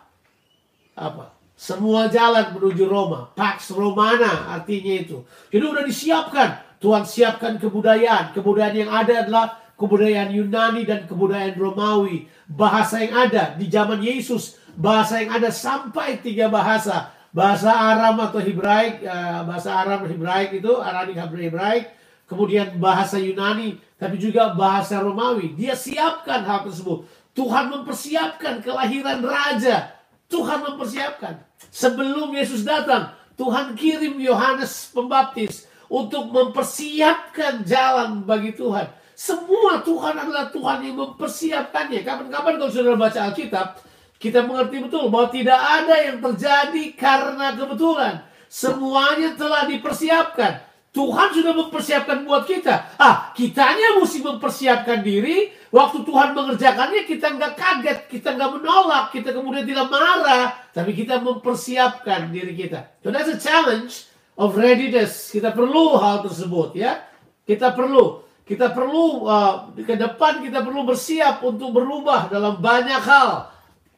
apa? 0.95 1.35
Semua 1.59 2.07
jalan 2.07 2.55
menuju 2.55 2.87
Roma. 2.87 3.35
Pax 3.35 3.75
Romana 3.75 4.55
artinya 4.55 5.03
itu. 5.03 5.27
Jadi 5.51 5.63
udah 5.67 5.83
disiapkan. 5.83 6.79
Tuhan 6.79 7.03
siapkan 7.03 7.59
kebudayaan. 7.59 8.31
Kebudayaan 8.31 8.75
yang 8.75 8.91
ada 8.91 9.27
adalah 9.27 9.45
kebudayaan 9.75 10.31
Yunani 10.31 10.87
dan 10.87 11.03
kebudayaan 11.07 11.59
Romawi. 11.59 12.27
Bahasa 12.47 13.03
yang 13.03 13.15
ada 13.27 13.55
di 13.55 13.67
zaman 13.71 13.99
Yesus. 13.99 14.59
Bahasa 14.75 15.23
yang 15.23 15.31
ada 15.31 15.51
sampai 15.51 16.19
tiga 16.23 16.51
bahasa. 16.51 17.11
Bahasa 17.31 17.71
Aram 17.71 18.19
atau 18.19 18.39
Hebraik. 18.39 19.03
Eh, 19.03 19.39
bahasa 19.47 19.75
Aram 19.75 20.07
Hebraik 20.07 20.59
itu. 20.59 20.71
Arabic 20.75 21.15
Hebraik 21.19 21.95
kemudian 22.25 22.77
bahasa 22.77 23.17
Yunani, 23.17 23.77
tapi 23.95 24.19
juga 24.19 24.53
bahasa 24.53 24.99
Romawi. 25.01 25.55
Dia 25.55 25.73
siapkan 25.73 26.43
hal 26.45 26.67
tersebut. 26.67 27.05
Tuhan 27.35 27.71
mempersiapkan 27.71 28.63
kelahiran 28.63 29.23
raja. 29.23 29.91
Tuhan 30.31 30.63
mempersiapkan. 30.65 31.41
Sebelum 31.69 32.33
Yesus 32.33 32.65
datang, 32.65 33.13
Tuhan 33.35 33.75
kirim 33.75 34.17
Yohanes 34.17 34.89
Pembaptis 34.95 35.67
untuk 35.91 36.31
mempersiapkan 36.31 37.61
jalan 37.67 38.23
bagi 38.25 38.55
Tuhan. 38.55 38.89
Semua 39.15 39.79
Tuhan 39.79 40.15
adalah 40.15 40.51
Tuhan 40.51 40.83
yang 40.83 40.95
mempersiapkannya. 40.99 42.03
Kapan-kapan 42.03 42.59
kalau 42.59 42.71
sudah 42.71 42.99
baca 42.99 43.31
Alkitab, 43.31 43.79
kita 44.19 44.43
mengerti 44.43 44.83
betul 44.83 45.07
bahwa 45.07 45.31
tidak 45.31 45.59
ada 45.59 45.95
yang 46.03 46.17
terjadi 46.19 46.83
karena 46.99 47.55
kebetulan. 47.55 48.13
Semuanya 48.51 49.35
telah 49.35 49.67
dipersiapkan. 49.67 50.63
Tuhan 50.95 51.27
sudah 51.35 51.51
mempersiapkan 51.51 52.23
buat 52.23 52.47
kita. 52.47 52.95
Ah, 52.95 53.35
kitanya 53.35 53.99
mesti 53.99 54.23
mempersiapkan 54.23 55.03
diri. 55.03 55.51
Waktu 55.67 56.07
Tuhan 56.07 56.31
mengerjakannya, 56.31 57.03
kita 57.03 57.35
nggak 57.35 57.53
kaget, 57.59 57.99
kita 58.07 58.31
nggak 58.31 58.51
menolak, 58.55 59.11
kita 59.11 59.35
kemudian 59.35 59.67
tidak 59.67 59.91
marah, 59.91 60.55
tapi 60.71 60.95
kita 60.95 61.19
mempersiapkan 61.19 62.31
diri 62.31 62.55
kita. 62.55 63.03
So 63.03 63.11
that's 63.11 63.27
a 63.27 63.35
challenge 63.35 64.07
of 64.39 64.55
readiness. 64.55 65.35
Kita 65.35 65.51
perlu 65.51 65.99
hal 65.99 66.23
tersebut, 66.23 66.79
ya. 66.79 67.03
Kita 67.43 67.75
perlu, 67.75 68.23
kita 68.47 68.71
perlu 68.71 69.27
uh, 69.27 69.75
ke 69.75 69.99
depan 69.99 70.47
kita 70.47 70.63
perlu 70.63 70.87
bersiap 70.87 71.43
untuk 71.43 71.75
berubah 71.75 72.31
dalam 72.31 72.63
banyak 72.63 73.03
hal. 73.03 73.51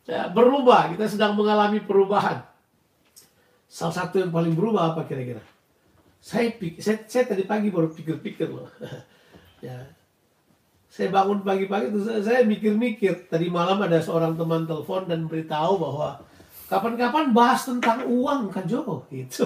Ya, 0.10 0.34
berubah, 0.34 0.98
kita 0.98 1.06
sedang 1.06 1.38
mengalami 1.38 1.78
perubahan. 1.78 2.42
Salah 3.70 3.94
satu 3.94 4.18
yang 4.18 4.34
paling 4.34 4.58
berubah 4.58 4.98
apa 4.98 5.06
kira-kira? 5.06 5.46
Saya, 6.18 6.54
saya, 6.82 6.98
saya 7.08 7.24
tadi 7.30 7.44
pagi 7.48 7.70
baru 7.70 7.94
pikir-pikir 7.94 8.50
loh. 8.50 8.68
ya. 9.66 9.88
Saya 10.88 11.14
bangun 11.14 11.46
pagi-pagi 11.46 11.94
itu 11.94 12.00
saya 12.24 12.42
mikir-mikir. 12.48 13.30
Tadi 13.30 13.54
malam 13.54 13.78
ada 13.84 14.02
seorang 14.02 14.34
teman 14.34 14.66
telepon 14.66 15.06
dan 15.06 15.30
beritahu 15.30 15.78
bahwa 15.78 16.26
kapan-kapan 16.72 17.32
bahas 17.36 17.68
tentang 17.68 18.08
uang 18.08 18.50
kan 18.50 18.66
Jo 18.66 18.82
gitu. 19.14 19.46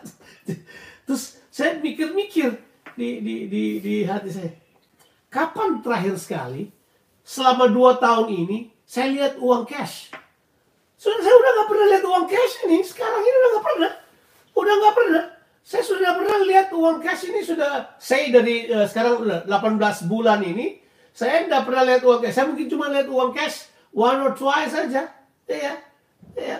Terus 1.06 1.38
saya 1.54 1.78
mikir-mikir 1.78 2.56
di, 2.98 3.22
di, 3.22 3.34
di, 3.46 3.64
di 3.78 3.94
hati 4.02 4.32
saya. 4.32 4.50
Kapan 5.30 5.84
terakhir 5.84 6.16
sekali 6.16 6.72
selama 7.20 7.68
dua 7.68 8.00
tahun 8.00 8.32
ini 8.32 8.58
saya 8.88 9.12
lihat 9.12 9.34
uang 9.38 9.68
cash? 9.68 10.10
Sudah 10.96 11.20
saya 11.20 11.36
udah 11.36 11.50
nggak 11.52 11.68
pernah 11.68 11.86
lihat 11.92 12.04
uang 12.08 12.26
cash 12.26 12.54
ini. 12.66 12.78
Sekarang 12.80 13.20
ini 13.20 13.36
udah 13.36 13.50
nggak 13.52 13.66
pernah. 13.68 13.92
Udah 14.56 14.74
nggak 14.80 14.96
pernah. 14.96 15.24
Saya 15.66 15.82
sudah 15.82 16.14
pernah 16.14 16.46
lihat 16.46 16.70
uang 16.70 17.02
cash 17.02 17.26
ini 17.26 17.42
sudah 17.42 17.98
saya 17.98 18.30
dari 18.30 18.70
uh, 18.70 18.86
sekarang 18.86 19.26
18 19.50 19.50
bulan 20.06 20.38
ini 20.46 20.78
saya 21.10 21.42
tidak 21.42 21.66
pernah 21.66 21.82
lihat 21.82 22.06
uang 22.06 22.22
cash. 22.22 22.38
Saya 22.38 22.46
mungkin 22.46 22.70
cuma 22.70 22.86
lihat 22.86 23.10
uang 23.10 23.34
cash 23.34 23.66
one 23.90 24.22
or 24.22 24.30
twice 24.38 24.70
saja. 24.70 25.10
Ya, 25.50 25.74
ya. 26.38 26.58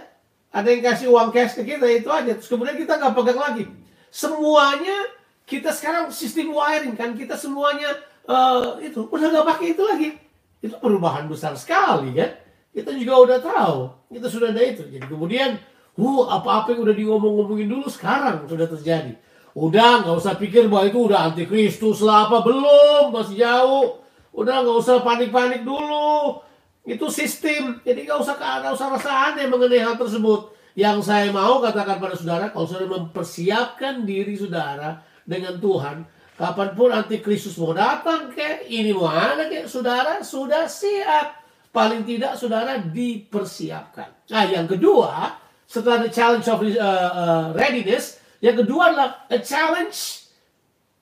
Ada 0.50 0.68
yang 0.75 0.82
kasih 0.82 1.14
uang 1.14 1.30
cash 1.30 1.54
ke 1.54 1.62
kita 1.62 1.86
itu 1.86 2.10
aja. 2.10 2.34
Terus 2.34 2.50
kemudian 2.50 2.75
kita 2.75 2.98
nggak 2.98 3.14
pegang 3.14 3.38
lagi. 3.38 3.64
Semuanya 4.10 5.06
kita 5.46 5.70
sekarang 5.70 6.10
sistem 6.10 6.50
wiring 6.50 6.98
kan 6.98 7.14
kita 7.14 7.38
semuanya 7.38 7.94
uh, 8.26 8.75
itu 8.82 9.06
udah 9.06 9.28
nggak 9.30 9.46
pakai 9.54 9.66
itu 9.70 9.82
lagi. 9.86 10.18
Itu 10.58 10.82
perubahan 10.82 11.30
besar 11.30 11.54
sekali 11.54 12.10
kan. 12.10 12.34
Kita 12.75 12.90
juga 12.90 13.14
udah 13.22 13.38
tahu. 13.38 13.78
Kita 14.18 14.26
sudah 14.26 14.50
ada 14.50 14.66
itu. 14.66 14.82
Jadi 14.82 15.06
kemudian 15.06 15.62
Uh, 15.96 16.28
apa-apa 16.28 16.76
yang 16.76 16.84
udah 16.84 16.96
diomong-ngomongin 16.96 17.72
dulu 17.72 17.88
sekarang 17.88 18.44
sudah 18.44 18.68
terjadi. 18.68 19.16
Udah 19.56 20.04
nggak 20.04 20.16
usah 20.20 20.36
pikir 20.36 20.68
bahwa 20.68 20.84
itu 20.92 21.00
udah 21.08 21.32
antikristus 21.32 22.04
lah 22.04 22.28
apa 22.28 22.44
belum 22.44 23.08
masih 23.08 23.40
jauh. 23.40 24.04
Udah 24.36 24.60
nggak 24.60 24.76
usah 24.76 25.00
panik-panik 25.00 25.64
dulu. 25.64 26.44
Itu 26.84 27.08
sistem. 27.08 27.80
Jadi 27.80 28.04
nggak 28.04 28.20
usah 28.20 28.36
nggak 28.36 28.76
usah 28.76 28.92
rasa 28.92 29.10
aneh 29.32 29.48
mengenai 29.48 29.80
hal 29.80 29.96
tersebut. 29.96 30.52
Yang 30.76 31.08
saya 31.08 31.32
mau 31.32 31.64
katakan 31.64 31.96
pada 31.96 32.12
saudara, 32.12 32.52
kalau 32.52 32.68
saudara 32.68 33.00
mempersiapkan 33.00 34.04
diri 34.04 34.36
saudara 34.36 35.00
dengan 35.24 35.56
Tuhan, 35.56 36.04
kapan 36.36 36.68
pun 36.76 36.92
antikristus 36.92 37.56
mau 37.56 37.72
datang 37.72 38.28
ke 38.28 38.68
ini 38.68 38.92
mau 38.92 39.08
ada 39.08 39.48
ke 39.48 39.64
saudara 39.64 40.20
sudah 40.20 40.68
siap 40.68 41.40
paling 41.72 42.04
tidak 42.04 42.36
saudara 42.36 42.76
dipersiapkan. 42.76 44.28
Nah, 44.28 44.44
yang 44.44 44.68
kedua, 44.68 45.32
setelah 45.66 46.06
the 46.06 46.11
challenge 46.11 46.46
of 46.46 46.62
uh, 46.62 46.78
uh, 46.80 47.46
readiness, 47.54 48.23
yang 48.38 48.56
kedua 48.58 48.94
adalah 48.94 49.11
a 49.30 49.38
challenge 49.42 50.30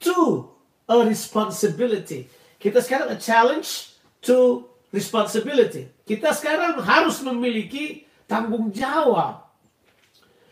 to 0.00 0.48
a 0.88 0.96
responsibility. 1.04 2.28
Kita 2.60 2.80
sekarang 2.80 3.12
a 3.12 3.18
challenge 3.20 3.96
to 4.24 4.64
responsibility. 4.88 5.92
Kita 6.08 6.32
sekarang 6.32 6.80
harus 6.80 7.20
memiliki 7.20 8.08
tanggung 8.24 8.72
jawab. 8.72 9.44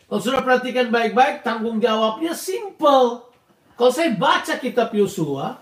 Kalau 0.05 0.21
sudah 0.21 0.45
perhatikan 0.45 0.93
baik-baik, 0.93 1.41
tanggung 1.41 1.81
jawabnya 1.81 2.37
simple. 2.37 3.25
Kalau 3.73 3.89
saya 3.89 4.13
baca 4.13 4.61
kitab 4.61 4.93
Yosua, 4.93 5.57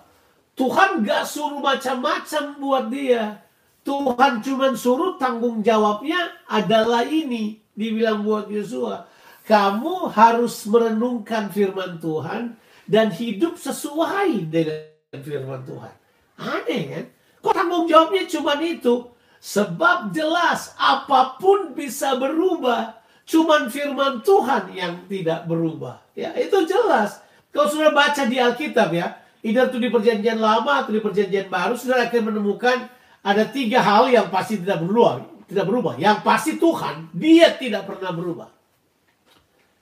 Tuhan 0.59 1.07
gak 1.07 1.23
suruh 1.23 1.63
macam-macam 1.63 2.43
buat 2.59 2.85
dia. 2.91 3.39
Tuhan 3.87 4.43
cuma 4.43 4.75
suruh 4.75 5.15
tanggung 5.15 5.63
jawabnya 5.63 6.35
adalah 6.51 7.07
ini. 7.07 7.63
Dibilang 7.81 8.21
buat 8.21 8.45
Yosua. 8.45 9.09
Kamu 9.49 10.13
harus 10.13 10.69
merenungkan 10.69 11.49
firman 11.49 11.97
Tuhan 11.97 12.53
dan 12.85 13.09
hidup 13.09 13.57
sesuai 13.57 14.53
dengan 14.53 15.17
firman 15.17 15.65
Tuhan. 15.65 15.93
Aneh 16.37 16.83
kan? 16.93 17.05
Kok 17.41 17.53
tanggung 17.57 17.89
jawabnya 17.89 18.29
cuma 18.29 18.53
itu? 18.61 19.09
Sebab 19.41 20.13
jelas 20.13 20.77
apa 20.77 21.41
pun 21.41 21.73
bisa 21.73 22.13
berubah. 22.21 23.01
Cuman 23.25 23.73
firman 23.73 24.21
Tuhan 24.21 24.69
yang 24.77 25.09
tidak 25.09 25.49
berubah. 25.49 26.05
Ya, 26.13 26.37
itu 26.37 26.61
jelas. 26.69 27.17
Kalau 27.49 27.65
sudah 27.65 27.89
baca 27.89 28.29
di 28.29 28.37
Alkitab 28.37 28.93
ya, 28.93 29.17
either 29.41 29.73
itu 29.73 29.81
di 29.81 29.89
perjanjian 29.89 30.37
lama 30.37 30.85
atau 30.85 30.93
di 30.93 31.01
perjanjian 31.01 31.49
baru, 31.49 31.73
sudah 31.73 32.05
akan 32.05 32.29
menemukan 32.29 32.85
ada 33.25 33.43
tiga 33.49 33.81
hal 33.81 34.05
yang 34.13 34.29
pasti 34.29 34.61
tidak 34.61 34.85
berubah. 34.85 35.30
Tidak 35.51 35.67
berubah. 35.67 35.99
Yang 35.99 36.23
pasti 36.23 36.55
Tuhan, 36.55 37.11
dia 37.11 37.51
tidak 37.59 37.83
pernah 37.83 38.15
berubah. 38.15 38.47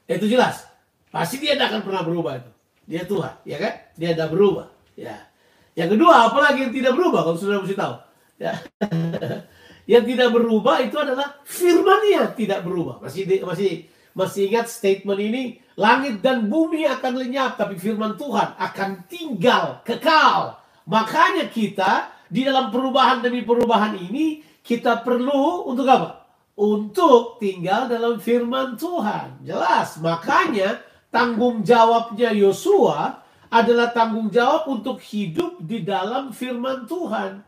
Itu 0.10 0.26
jelas. 0.26 0.66
Pasti 1.14 1.38
dia 1.38 1.54
tidak 1.54 1.78
akan 1.78 1.82
pernah 1.86 2.02
berubah 2.02 2.42
itu. 2.42 2.52
Dia 2.90 3.06
Tuhan, 3.06 3.34
ya 3.46 3.58
kan? 3.62 3.74
Dia 3.94 4.18
tidak 4.18 4.34
berubah. 4.34 4.74
Ya. 4.98 5.30
Yang 5.78 5.94
kedua, 5.94 6.26
apalagi 6.26 6.66
yang 6.66 6.74
tidak 6.74 6.98
berubah? 6.98 7.22
Kalau 7.22 7.38
sudah 7.38 7.62
mesti 7.62 7.78
tahu. 7.78 7.96
Ya. 8.42 8.54
Yang 9.90 10.04
tidak 10.14 10.30
berubah 10.38 10.86
itu 10.86 10.98
adalah 11.02 11.42
firman-Nya 11.50 12.38
tidak 12.38 12.62
berubah. 12.62 13.02
Masih 13.02 13.26
masih 13.42 13.90
masih 14.14 14.42
ingat 14.54 14.70
statement 14.70 15.18
ini? 15.18 15.58
Langit 15.74 16.22
dan 16.22 16.46
bumi 16.46 16.86
akan 16.86 17.18
lenyap, 17.18 17.58
tapi 17.58 17.74
firman 17.74 18.14
Tuhan 18.14 18.54
akan 18.54 19.10
tinggal 19.10 19.82
kekal. 19.82 20.62
Makanya 20.86 21.50
kita 21.50 22.14
di 22.30 22.46
dalam 22.46 22.70
perubahan 22.70 23.26
demi 23.26 23.42
perubahan 23.42 23.98
ini 23.98 24.46
kita 24.70 25.02
perlu 25.02 25.66
untuk 25.66 25.90
apa? 25.90 26.30
Untuk 26.54 27.42
tinggal 27.42 27.90
dalam 27.90 28.22
firman 28.22 28.78
Tuhan. 28.78 29.42
Jelas. 29.42 29.98
Makanya 29.98 30.78
tanggung 31.10 31.66
jawabnya 31.66 32.30
Yosua 32.38 33.26
adalah 33.50 33.90
tanggung 33.90 34.30
jawab 34.30 34.70
untuk 34.70 35.02
hidup 35.02 35.58
di 35.58 35.82
dalam 35.82 36.30
firman 36.30 36.86
Tuhan. 36.86 37.42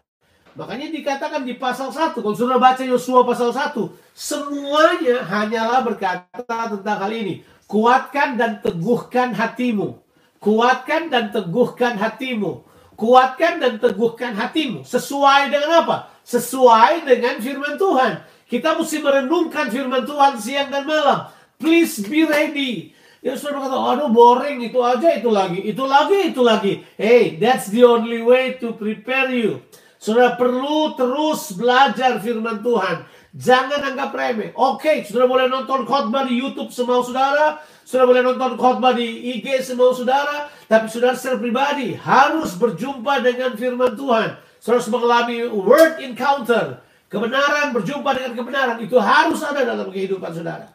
Makanya 0.57 0.89
dikatakan 0.89 1.45
di 1.45 1.55
pasal 1.55 1.93
1, 1.93 2.17
kalau 2.17 2.35
sudah 2.35 2.57
baca 2.57 2.81
Yosua 2.81 3.23
pasal 3.23 3.53
1, 3.53 3.87
semuanya 4.11 5.21
hanyalah 5.23 5.85
berkata 5.85 6.75
tentang 6.75 6.97
hal 7.05 7.13
ini. 7.13 7.45
Kuatkan 7.69 8.35
dan 8.35 8.59
teguhkan 8.59 9.31
hatimu. 9.31 10.01
Kuatkan 10.41 11.07
dan 11.07 11.29
teguhkan 11.31 11.95
hatimu. 11.95 12.65
Kuatkan 12.99 13.63
dan 13.63 13.79
teguhkan 13.79 14.35
hatimu. 14.35 14.83
Sesuai 14.83 15.53
dengan 15.53 15.85
apa? 15.85 16.10
Sesuai 16.23 17.05
dengan 17.05 17.41
firman 17.41 17.75
Tuhan. 17.75 18.21
Kita 18.45 18.75
mesti 18.75 18.99
merenungkan 18.99 19.71
firman 19.71 20.03
Tuhan 20.03 20.35
siang 20.35 20.67
dan 20.67 20.83
malam. 20.83 21.31
Please 21.55 22.03
be 22.03 22.27
ready. 22.27 22.91
Ya 23.21 23.37
sudah 23.37 23.61
kata, 23.61 23.77
aduh 23.77 24.09
boring, 24.09 24.65
itu 24.65 24.81
aja, 24.81 25.13
itu 25.13 25.29
lagi, 25.29 25.61
itu 25.61 25.85
lagi, 25.85 26.33
itu 26.33 26.41
lagi. 26.41 26.73
Hey, 26.97 27.37
that's 27.37 27.69
the 27.69 27.85
only 27.85 28.17
way 28.17 28.57
to 28.57 28.73
prepare 28.73 29.29
you. 29.29 29.61
Saudara 30.01 30.33
perlu 30.33 30.97
terus 30.97 31.53
belajar 31.53 32.17
firman 32.17 32.65
Tuhan. 32.65 33.05
Jangan 33.37 33.93
anggap 33.93 34.09
remeh. 34.11 34.49
Oke, 34.57 34.81
okay, 34.81 34.97
saudara 35.05 35.29
boleh 35.29 35.45
nonton 35.45 35.85
khotbah 35.85 36.25
di 36.25 36.41
YouTube 36.41 36.73
semau 36.73 37.05
saudara. 37.05 37.61
Saudara 37.85 38.09
boleh 38.09 38.23
nonton 38.25 38.57
khotbah 38.57 38.97
di 38.97 39.07
IG 39.37 39.61
semau 39.61 39.93
saudara. 39.93 40.49
Tapi 40.65 40.89
saudara 40.89 41.13
secara 41.13 41.37
pribadi 41.37 41.93
harus 41.93 42.57
berjumpa 42.57 43.21
dengan 43.21 43.53
firman 43.53 43.93
Tuhan. 43.93 44.35
Saudara 44.61 44.85
mengalami 44.93 45.49
word 45.49 45.97
encounter. 46.05 46.85
Kebenaran 47.09 47.73
berjumpa 47.73 48.13
dengan 48.13 48.37
kebenaran. 48.37 48.77
Itu 48.77 49.01
harus 49.01 49.41
ada 49.41 49.65
dalam 49.65 49.89
kehidupan 49.89 50.31
saudara. 50.31 50.69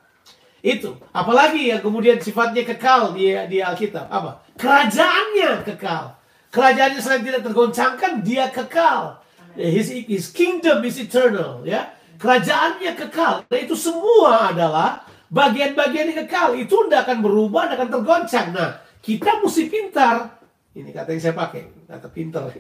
Itu. 0.59 0.99
Apalagi 1.15 1.71
yang 1.71 1.79
kemudian 1.79 2.19
sifatnya 2.19 2.67
kekal 2.67 3.15
di, 3.15 3.31
di 3.47 3.63
Alkitab. 3.63 4.11
Apa? 4.11 4.43
Kerajaannya 4.59 5.63
kekal. 5.63 6.19
Kerajaannya 6.51 7.01
selain 7.01 7.23
tidak 7.23 7.47
tergoncangkan, 7.47 8.13
dia 8.27 8.51
kekal. 8.51 9.23
His, 9.55 9.89
his 9.89 10.35
kingdom 10.35 10.83
is 10.83 10.99
eternal. 10.99 11.63
Ya, 11.63 11.95
kerajaannya 12.19 12.93
kekal. 12.99 13.47
Dan 13.47 13.59
itu 13.71 13.79
semua 13.79 14.51
adalah 14.51 15.07
bagian-bagian 15.31 16.11
yang 16.11 16.27
kekal. 16.27 16.59
Itu 16.59 16.91
tidak 16.91 17.07
akan 17.07 17.23
berubah, 17.23 17.71
tidak 17.71 17.77
akan 17.81 17.91
tergoncang. 17.95 18.47
Nah, 18.51 18.83
kita 18.99 19.41
mesti 19.41 19.63
pintar. 19.71 20.43
Ini 20.77 20.93
kata 20.93 21.09
yang 21.17 21.23
saya 21.23 21.37
pakai, 21.39 21.89
kata 21.89 22.09
pintar. 22.13 22.53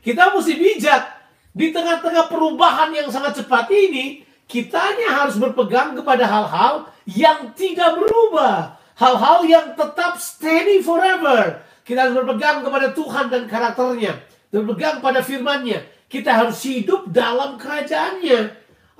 Kita 0.00 0.32
mesti 0.32 0.54
bijak. 0.56 1.02
Di 1.50 1.74
tengah-tengah 1.74 2.30
perubahan 2.30 2.94
yang 2.94 3.10
sangat 3.10 3.42
cepat 3.42 3.66
ini, 3.74 4.22
kitanya 4.46 5.22
harus 5.22 5.36
berpegang 5.36 5.98
kepada 5.98 6.24
hal-hal 6.24 6.88
yang 7.10 7.52
tidak 7.58 7.98
berubah. 7.98 8.78
Hal-hal 8.96 9.48
yang 9.48 9.66
tetap 9.74 10.20
steady 10.20 10.84
forever. 10.84 11.64
Kita 11.82 12.06
harus 12.06 12.14
berpegang 12.22 12.62
kepada 12.62 12.92
Tuhan 12.92 13.32
dan 13.32 13.48
karakternya. 13.48 14.20
Berpegang 14.52 15.00
pada 15.00 15.24
firmannya. 15.24 15.82
Kita 16.10 16.36
harus 16.36 16.60
hidup 16.66 17.08
dalam 17.08 17.56
kerajaannya. 17.56 18.40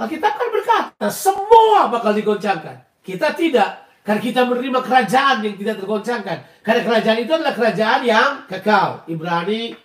Alkitab 0.00 0.32
kan 0.32 0.48
berkata, 0.48 1.06
semua 1.12 1.92
bakal 1.92 2.16
digoncangkan. 2.16 2.80
Kita 3.04 3.36
tidak. 3.36 3.90
Karena 4.00 4.20
kita 4.24 4.40
menerima 4.48 4.80
kerajaan 4.80 5.44
yang 5.44 5.54
tidak 5.60 5.76
tergoncangkan. 5.84 6.38
Karena 6.64 6.80
kerajaan 6.82 7.18
itu 7.20 7.32
adalah 7.36 7.52
kerajaan 7.52 8.00
yang 8.00 8.30
kekal. 8.48 9.04
Ibrani 9.04 9.76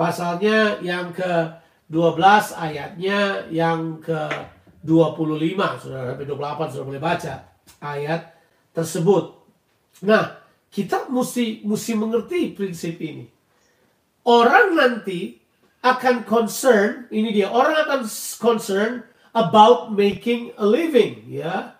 pasalnya 0.00 0.80
yang 0.80 1.12
ke-12 1.12 2.56
ayatnya 2.56 3.44
yang 3.52 4.00
ke-25. 4.00 5.60
Sudah 5.84 6.16
sampai 6.16 6.24
28 6.24 6.72
sudah 6.72 6.86
boleh 6.88 7.02
baca 7.04 7.34
ayat 7.84 8.32
tersebut. 8.72 9.36
Nah, 10.08 10.40
kita 10.72 11.12
mesti 11.12 11.60
mesti 11.68 11.92
mengerti 11.92 12.56
prinsip 12.56 12.96
ini. 12.96 13.28
Orang 14.24 14.80
nanti 14.80 15.36
akan 15.84 16.24
concern, 16.24 17.08
ini 17.12 17.36
dia, 17.36 17.52
orang 17.52 17.76
akan 17.84 18.00
concern 18.40 19.04
about 19.36 19.92
making 19.92 20.52
a 20.56 20.64
living, 20.64 21.24
ya. 21.28 21.76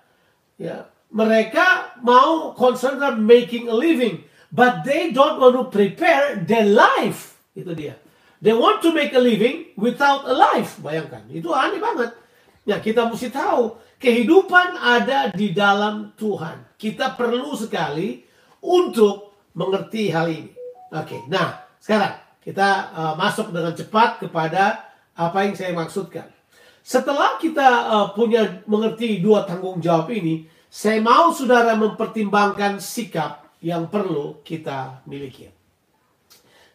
Ya, 0.60 0.88
mereka 1.08 1.96
mau 2.04 2.52
concern 2.52 3.00
about 3.00 3.20
making 3.20 3.68
a 3.68 3.76
living, 3.76 4.24
but 4.52 4.84
they 4.84 5.12
don't 5.12 5.40
want 5.40 5.56
to 5.56 5.68
prepare 5.68 6.36
their 6.44 6.68
life. 6.68 7.40
Itu 7.52 7.76
dia. 7.76 7.99
They 8.40 8.56
want 8.56 8.80
to 8.88 8.96
make 8.96 9.12
a 9.12 9.20
living 9.20 9.76
without 9.76 10.24
a 10.24 10.32
life. 10.32 10.80
Bayangkan, 10.80 11.28
itu 11.28 11.52
aneh 11.52 11.76
banget. 11.76 12.16
Ya, 12.64 12.80
kita 12.80 13.08
mesti 13.08 13.28
tahu 13.28 13.76
kehidupan 14.00 14.80
ada 14.80 15.28
di 15.32 15.52
dalam 15.52 16.16
Tuhan. 16.16 16.76
Kita 16.80 17.12
perlu 17.20 17.52
sekali 17.52 18.24
untuk 18.64 19.36
mengerti 19.52 20.08
hal 20.08 20.32
ini. 20.32 20.52
Oke, 20.90 21.20
nah 21.28 21.68
sekarang 21.76 22.16
kita 22.40 22.68
uh, 22.96 23.14
masuk 23.20 23.52
dengan 23.52 23.76
cepat 23.76 24.24
kepada 24.24 24.88
apa 25.12 25.38
yang 25.44 25.54
saya 25.54 25.76
maksudkan. 25.76 26.32
Setelah 26.80 27.36
kita 27.36 27.68
uh, 27.92 28.06
punya 28.16 28.64
mengerti 28.64 29.20
dua 29.20 29.44
tanggung 29.44 29.84
jawab 29.84 30.08
ini, 30.08 30.48
saya 30.72 30.98
mau 31.04 31.28
saudara 31.30 31.76
mempertimbangkan 31.76 32.80
sikap 32.80 33.44
yang 33.60 33.92
perlu 33.92 34.40
kita 34.40 35.04
miliki. 35.04 35.59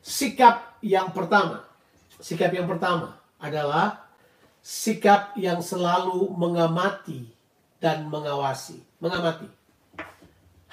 Sikap 0.06 0.78
yang 0.86 1.10
pertama, 1.10 1.66
sikap 2.22 2.54
yang 2.54 2.70
pertama 2.70 3.18
adalah 3.42 4.06
sikap 4.62 5.34
yang 5.34 5.66
selalu 5.66 6.30
mengamati 6.38 7.26
dan 7.82 8.06
mengawasi, 8.06 8.86
mengamati 9.02 9.50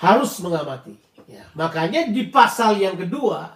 harus 0.02 0.42
mengamati. 0.42 0.98
Ya. 1.30 1.46
Makanya 1.54 2.10
di 2.10 2.26
pasal 2.26 2.82
yang 2.82 2.98
kedua, 2.98 3.54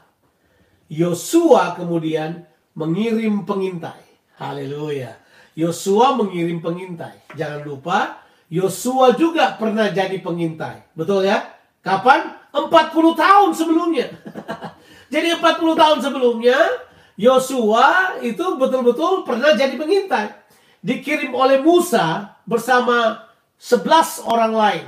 Yosua 0.87 1.75
kemudian 1.75 2.47
mengirim 2.79 3.43
pengintai. 3.43 4.07
Haleluya. 4.39 5.19
Yosua 5.59 6.15
mengirim 6.15 6.63
pengintai. 6.63 7.19
Jangan 7.35 7.67
lupa, 7.67 8.23
Yosua 8.47 9.19
juga 9.19 9.59
pernah 9.59 9.91
jadi 9.91 10.23
pengintai. 10.23 10.95
Betul 10.95 11.27
ya? 11.27 11.43
Kapan? 11.83 12.39
40 12.55 12.73
tahun 13.13 13.51
sebelumnya. 13.53 14.09
jadi 15.07 15.39
40 15.39 15.77
tahun 15.79 15.99
sebelumnya, 16.03 16.59
Yosua 17.17 18.21
itu 18.21 18.45
betul-betul 18.61 19.25
pernah 19.25 19.57
jadi 19.57 19.75
pengintai. 19.79 20.45
dikirim 20.87 21.35
oleh 21.35 21.59
Musa 21.59 22.39
bersama 22.47 23.27
11 23.59 24.23
orang 24.23 24.55
lain. 24.55 24.87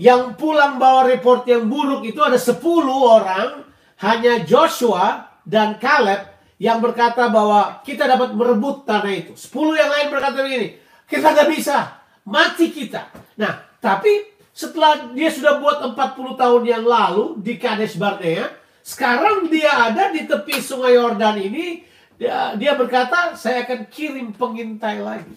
Yang 0.00 0.40
pulang 0.40 0.80
bawa 0.80 1.04
report 1.12 1.44
yang 1.44 1.68
buruk 1.68 2.08
itu 2.08 2.24
ada 2.24 2.40
10 2.40 2.56
orang, 2.88 3.68
hanya 4.00 4.40
Joshua 4.48 5.28
dan 5.44 5.76
Caleb 5.76 6.24
yang 6.56 6.80
berkata 6.80 7.28
bahwa 7.28 7.84
kita 7.84 8.08
dapat 8.08 8.32
merebut 8.32 8.88
tanah 8.88 9.12
itu. 9.12 9.32
10 9.36 9.76
yang 9.76 9.90
lain 9.92 10.06
berkata 10.08 10.40
begini, 10.40 10.80
kita 11.04 11.36
nggak 11.36 11.48
bisa, 11.52 12.00
mati 12.24 12.72
kita. 12.72 13.12
Nah, 13.36 13.60
tapi 13.76 14.24
setelah 14.56 15.12
dia 15.12 15.28
sudah 15.28 15.60
buat 15.60 15.84
40 15.84 16.40
tahun 16.40 16.62
yang 16.64 16.84
lalu 16.88 17.44
di 17.44 17.60
Kades 17.60 18.00
Barnea, 18.00 18.59
sekarang 18.80 19.52
dia 19.52 19.90
ada 19.90 20.10
di 20.10 20.24
tepi 20.24 20.60
sungai 20.60 20.96
Yordan 20.96 21.36
ini, 21.40 21.84
dia, 22.20 22.52
dia 22.56 22.76
berkata, 22.76 23.32
saya 23.36 23.64
akan 23.64 23.88
kirim 23.88 24.36
pengintai 24.36 25.00
lagi. 25.00 25.32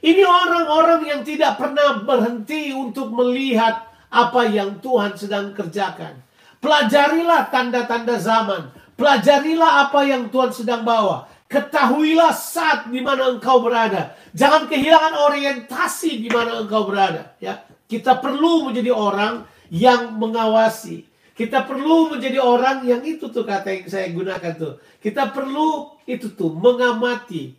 Ini 0.00 0.22
orang-orang 0.22 1.02
yang 1.08 1.20
tidak 1.24 1.56
pernah 1.60 2.00
berhenti 2.04 2.72
untuk 2.72 3.12
melihat 3.12 3.88
apa 4.12 4.48
yang 4.48 4.78
Tuhan 4.80 5.16
sedang 5.16 5.52
kerjakan. 5.56 6.20
Pelajarilah 6.60 7.52
tanda-tanda 7.52 8.16
zaman. 8.16 8.72
Pelajarilah 8.96 9.88
apa 9.88 10.00
yang 10.08 10.32
Tuhan 10.32 10.52
sedang 10.56 10.88
bawa. 10.88 11.28
Ketahuilah 11.46 12.32
saat 12.32 12.88
di 12.90 12.98
mana 13.04 13.36
engkau 13.36 13.62
berada. 13.62 14.16
Jangan 14.32 14.66
kehilangan 14.66 15.14
orientasi 15.30 16.18
di 16.24 16.32
mana 16.32 16.64
engkau 16.64 16.88
berada. 16.88 17.36
Ya, 17.38 17.62
kita 17.86 18.18
perlu 18.18 18.66
menjadi 18.66 18.90
orang 18.90 19.46
yang 19.70 20.16
mengawasi. 20.16 21.06
Kita 21.36 21.68
perlu 21.68 22.16
menjadi 22.16 22.40
orang 22.40 22.80
yang 22.88 23.04
itu 23.04 23.28
tuh 23.28 23.44
kata 23.44 23.68
yang 23.68 23.84
saya 23.92 24.08
gunakan 24.08 24.56
tuh. 24.56 24.80
Kita 25.04 25.28
perlu 25.36 25.92
itu 26.08 26.32
tuh 26.32 26.48
mengamati, 26.56 27.52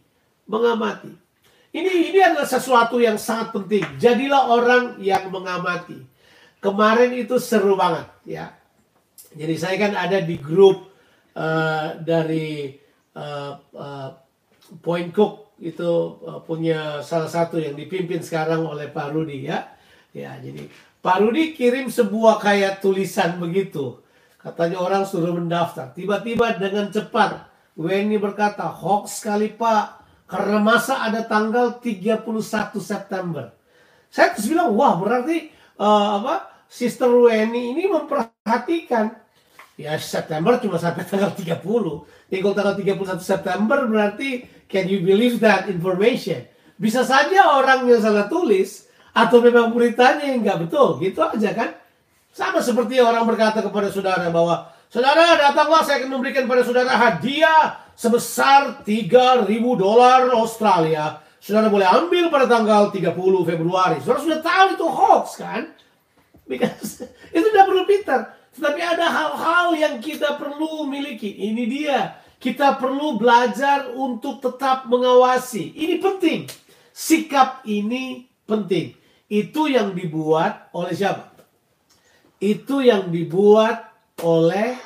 mengamati. 0.49 1.13
Ini 1.77 2.09
ini 2.09 2.17
adalah 2.17 2.49
sesuatu 2.49 2.97
yang 2.97 3.21
sangat 3.21 3.53
penting. 3.53 3.85
Jadilah 4.01 4.49
orang 4.49 4.97
yang 4.97 5.29
mengamati. 5.29 6.01
Kemarin 6.57 7.13
itu 7.21 7.37
seru 7.37 7.77
banget 7.77 8.09
ya. 8.25 8.49
Jadi 9.37 9.55
saya 9.61 9.77
kan 9.77 9.93
ada 9.93 10.25
di 10.25 10.41
grup 10.41 10.89
uh, 11.37 12.01
dari 12.01 12.73
uh, 13.13 13.61
uh, 13.77 14.09
Point 14.81 15.13
Cook 15.13 15.53
itu 15.61 16.17
uh, 16.25 16.41
punya 16.41 17.05
salah 17.05 17.29
satu 17.29 17.61
yang 17.61 17.77
dipimpin 17.77 18.25
sekarang 18.25 18.65
oleh 18.65 18.89
Pak 18.89 19.13
Rudi 19.13 19.45
ya. 19.45 19.69
Ya, 20.17 20.33
jadi 20.41 20.65
Pak 21.01 21.17
Rudi 21.21 21.53
kirim 21.53 21.87
sebuah 21.87 22.41
kayak 22.41 22.81
tulisan 22.81 23.37
begitu. 23.37 24.01
Katanya 24.41 24.81
orang 24.81 25.03
suruh 25.03 25.35
mendaftar. 25.35 25.91
Tiba-tiba 25.91 26.55
dengan 26.57 26.89
cepat 26.89 27.47
WNI 27.77 28.17
berkata, 28.17 28.65
hoax 28.69 29.21
sekali 29.21 29.53
Pak. 29.53 30.07
Karena 30.27 30.59
masa 30.59 31.07
ada 31.07 31.23
tanggal 31.23 31.79
31 31.79 32.27
September. 32.83 33.55
Saya 34.11 34.35
terus 34.35 34.51
bilang, 34.51 34.75
wah 34.75 34.99
berarti 34.99 35.47
uh, 35.79 36.19
apa 36.19 36.35
Sister 36.67 37.07
WNI 37.07 37.77
ini 37.77 37.87
memperhatikan. 37.87 39.15
Ya 39.77 39.95
September 40.01 40.57
cuma 40.59 40.81
sampai 40.81 41.05
tanggal 41.07 41.31
30. 41.31 41.63
Jadi 42.27 42.39
kalau 42.43 42.55
tanggal 42.57 42.75
31 42.75 43.23
September 43.23 43.79
berarti 43.87 44.43
can 44.67 44.89
you 44.89 44.99
believe 44.99 45.39
that 45.39 45.69
information? 45.71 46.43
Bisa 46.75 47.05
saja 47.07 47.55
orang 47.55 47.87
yang 47.87 48.01
salah 48.03 48.27
tulis 48.27 48.86
atau 49.17 49.41
memang 49.41 49.73
beritanya 49.73 50.29
yang 50.29 50.45
nggak 50.45 50.69
betul, 50.69 51.01
gitu 51.01 51.25
aja 51.25 51.49
kan? 51.57 51.73
Sama 52.29 52.61
seperti 52.61 53.01
orang 53.01 53.25
berkata 53.25 53.65
kepada 53.65 53.89
saudara 53.89 54.29
bahwa 54.29 54.77
Saudara, 54.87 55.35
datanglah 55.35 55.83
saya 55.83 55.99
akan 55.99 56.15
memberikan 56.15 56.47
pada 56.47 56.63
saudara 56.63 56.95
hadiah 56.95 57.91
sebesar 57.91 58.87
3000 58.87 59.43
dolar 59.75 60.31
Australia. 60.31 61.19
Saudara 61.43 61.67
boleh 61.67 61.83
ambil 61.83 62.31
pada 62.31 62.47
tanggal 62.47 62.87
30 62.95 63.11
Februari. 63.43 63.99
Saudara 63.99 64.23
sudah 64.23 64.39
tahu 64.39 64.67
itu 64.79 64.85
hoax 64.87 65.25
kan? 65.35 65.75
Because 66.47 67.03
itu 67.35 67.47
tidak 67.51 67.67
perlu 67.67 67.83
pintar. 67.83 68.31
Tetapi 68.55 68.79
ada 68.79 69.05
hal-hal 69.11 69.67
yang 69.75 69.95
kita 69.99 70.39
perlu 70.39 70.87
miliki. 70.87 71.35
Ini 71.35 71.63
dia. 71.67 71.99
Kita 72.39 72.79
perlu 72.79 73.19
belajar 73.19 73.91
untuk 73.91 74.39
tetap 74.39 74.87
mengawasi. 74.87 75.75
Ini 75.75 75.99
penting. 75.99 76.47
Sikap 76.95 77.67
ini 77.67 78.23
penting. 78.47 78.95
Itu 79.27 79.67
yang 79.67 79.91
dibuat 79.91 80.71
oleh 80.71 80.95
siapa? 80.95 81.35
Itu 82.39 82.79
yang 82.79 83.11
dibuat 83.11 83.91
oleh 84.23 84.79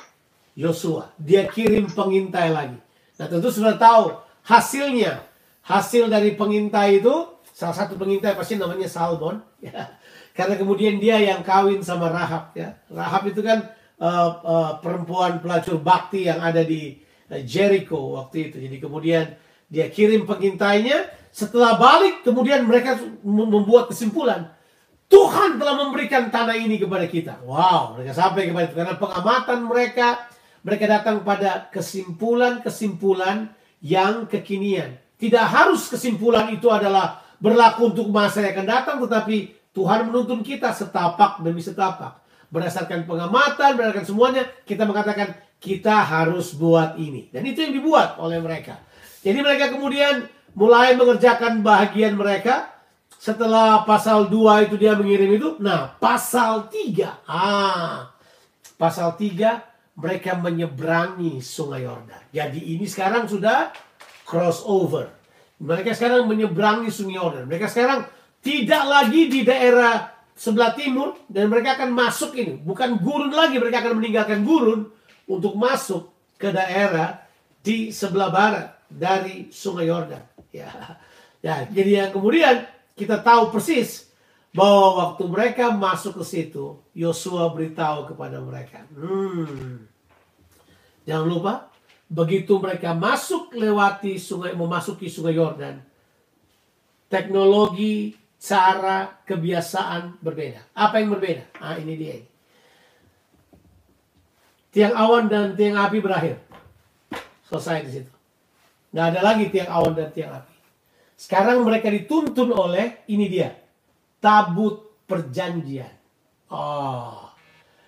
Yosua. 0.57 1.13
Dia 1.21 1.45
kirim 1.47 1.87
pengintai 1.87 2.49
lagi. 2.49 2.79
Nah 3.21 3.25
tentu 3.29 3.53
sudah 3.53 3.77
tahu 3.77 4.17
hasilnya. 4.45 5.29
Hasil 5.61 6.09
dari 6.09 6.33
pengintai 6.33 6.97
itu, 6.97 7.13
salah 7.53 7.77
satu 7.77 7.93
pengintai 7.93 8.33
pasti 8.33 8.57
namanya 8.57 8.89
Salmon. 8.89 9.39
Ya. 9.61 9.93
Karena 10.33 10.57
kemudian 10.57 10.97
dia 10.97 11.21
yang 11.21 11.45
kawin 11.45 11.85
sama 11.85 12.09
Rahab. 12.09 12.49
Ya. 12.57 12.81
Rahab 12.89 13.29
itu 13.29 13.45
kan 13.45 13.69
uh, 14.01 14.29
uh, 14.41 14.71
perempuan 14.81 15.37
pelacur 15.37 15.77
bakti 15.77 16.25
yang 16.25 16.41
ada 16.41 16.65
di 16.65 16.97
uh, 17.29 17.37
Jericho 17.45 18.17
waktu 18.17 18.49
itu. 18.49 18.57
Jadi 18.57 18.77
kemudian 18.81 19.37
dia 19.69 19.85
kirim 19.93 20.25
pengintainya. 20.25 21.20
Setelah 21.31 21.79
balik 21.79 22.27
kemudian 22.27 22.67
mereka 22.67 22.99
membuat 23.23 23.87
kesimpulan 23.87 24.51
Tuhan 25.11 25.59
telah 25.59 25.75
memberikan 25.75 26.31
tanah 26.31 26.55
ini 26.55 26.79
kepada 26.79 27.03
kita. 27.03 27.43
Wow, 27.43 27.99
mereka 27.99 28.15
sampai 28.15 28.47
kepada 28.47 28.71
itu. 28.71 28.75
Karena 28.79 28.95
pengamatan 28.95 29.59
mereka, 29.67 30.07
mereka 30.63 30.87
datang 30.87 31.27
pada 31.27 31.67
kesimpulan-kesimpulan 31.67 33.51
yang 33.83 34.23
kekinian. 34.31 34.95
Tidak 35.19 35.43
harus 35.43 35.91
kesimpulan 35.91 36.47
itu 36.55 36.71
adalah 36.71 37.19
berlaku 37.43 37.91
untuk 37.91 38.07
masa 38.07 38.39
yang 38.39 38.55
akan 38.55 38.67
datang, 38.71 38.97
tetapi 39.03 39.51
Tuhan 39.75 40.07
menuntun 40.07 40.39
kita 40.47 40.71
setapak 40.71 41.43
demi 41.43 41.59
setapak. 41.59 42.23
Berdasarkan 42.47 43.03
pengamatan, 43.03 43.75
berdasarkan 43.75 44.07
semuanya, 44.07 44.47
kita 44.63 44.87
mengatakan 44.87 45.35
kita 45.59 46.07
harus 46.07 46.55
buat 46.55 46.95
ini. 46.95 47.27
Dan 47.35 47.43
itu 47.43 47.59
yang 47.59 47.75
dibuat 47.75 48.15
oleh 48.15 48.39
mereka. 48.39 48.79
Jadi 49.21 49.37
mereka 49.43 49.75
kemudian 49.75 50.25
mulai 50.53 50.95
mengerjakan 50.97 51.63
bahagian 51.63 52.15
mereka, 52.15 52.71
setelah 53.21 53.85
pasal 53.85 54.27
2 54.27 54.65
itu 54.65 54.75
dia 54.81 54.97
mengirim 54.97 55.37
itu, 55.37 55.49
nah 55.61 55.93
pasal 56.01 56.67
3. 56.73 57.21
Ah, 57.29 58.09
pasal 58.81 59.13
3 59.13 59.61
mereka 59.93 60.33
menyeberangi 60.39 61.37
sungai 61.43 61.85
Yordan. 61.85 62.21
Jadi 62.33 62.73
ini 62.73 62.89
sekarang 62.89 63.29
sudah 63.29 63.69
crossover. 64.25 65.13
Mereka 65.61 65.93
sekarang 65.93 66.25
menyeberangi 66.25 66.89
sungai 66.89 67.21
Yordan. 67.21 67.45
Mereka 67.45 67.69
sekarang 67.69 68.09
tidak 68.41 68.83
lagi 68.89 69.29
di 69.29 69.45
daerah 69.45 70.09
sebelah 70.33 70.73
timur 70.73 71.21
dan 71.29 71.51
mereka 71.51 71.77
akan 71.77 71.93
masuk 71.93 72.33
ini. 72.33 72.57
Bukan 72.57 72.97
gurun 72.97 73.29
lagi, 73.29 73.61
mereka 73.61 73.85
akan 73.85 74.01
meninggalkan 74.01 74.41
gurun 74.41 74.89
untuk 75.29 75.53
masuk 75.53 76.09
ke 76.41 76.49
daerah 76.49 77.21
di 77.61 77.93
sebelah 77.93 78.33
barat 78.33 78.67
dari 78.89 79.53
sungai 79.53 79.85
Yordan. 79.85 80.30
Ya. 80.51 80.99
Ya, 81.41 81.65
jadi 81.65 82.05
yang 82.05 82.09
kemudian 82.13 82.69
kita 82.93 83.17
tahu 83.17 83.49
persis 83.49 84.13
bahwa 84.53 85.09
waktu 85.09 85.23
mereka 85.25 85.73
masuk 85.73 86.21
ke 86.21 86.25
situ, 86.27 86.77
Yosua 86.93 87.49
beritahu 87.49 88.13
kepada 88.13 88.37
mereka, 88.37 88.85
hmm, 88.93 89.89
jangan 91.07 91.25
lupa, 91.25 91.53
begitu 92.05 92.61
mereka 92.61 92.93
masuk 92.93 93.57
lewati 93.57 94.21
sungai, 94.21 94.53
memasuki 94.53 95.09
sungai 95.09 95.33
Yordan, 95.33 95.81
teknologi, 97.09 98.13
cara, 98.37 99.23
kebiasaan 99.25 100.21
berbeda. 100.21 100.61
Apa 100.77 101.01
yang 101.01 101.09
berbeda? 101.15 101.57
Ah, 101.57 101.81
ini 101.81 101.93
dia. 101.97 102.21
Tiang 104.71 104.93
awan 104.93 105.25
dan 105.25 105.57
tiang 105.57 105.75
api 105.75 105.97
berakhir. 105.99 106.37
Selesai 107.49 107.83
di 107.87 107.91
situ. 107.91 108.20
Nggak 108.91 109.07
ada 109.15 109.19
lagi 109.23 109.45
tiang 109.47 109.71
awan 109.71 109.93
dan 109.95 110.09
tiang 110.11 110.31
api. 110.35 110.55
Sekarang 111.15 111.63
mereka 111.63 111.87
dituntun 111.87 112.51
oleh 112.51 113.07
ini 113.07 113.31
dia. 113.31 113.55
Tabut 114.19 115.05
perjanjian. 115.07 115.93
Oh. 116.51 117.31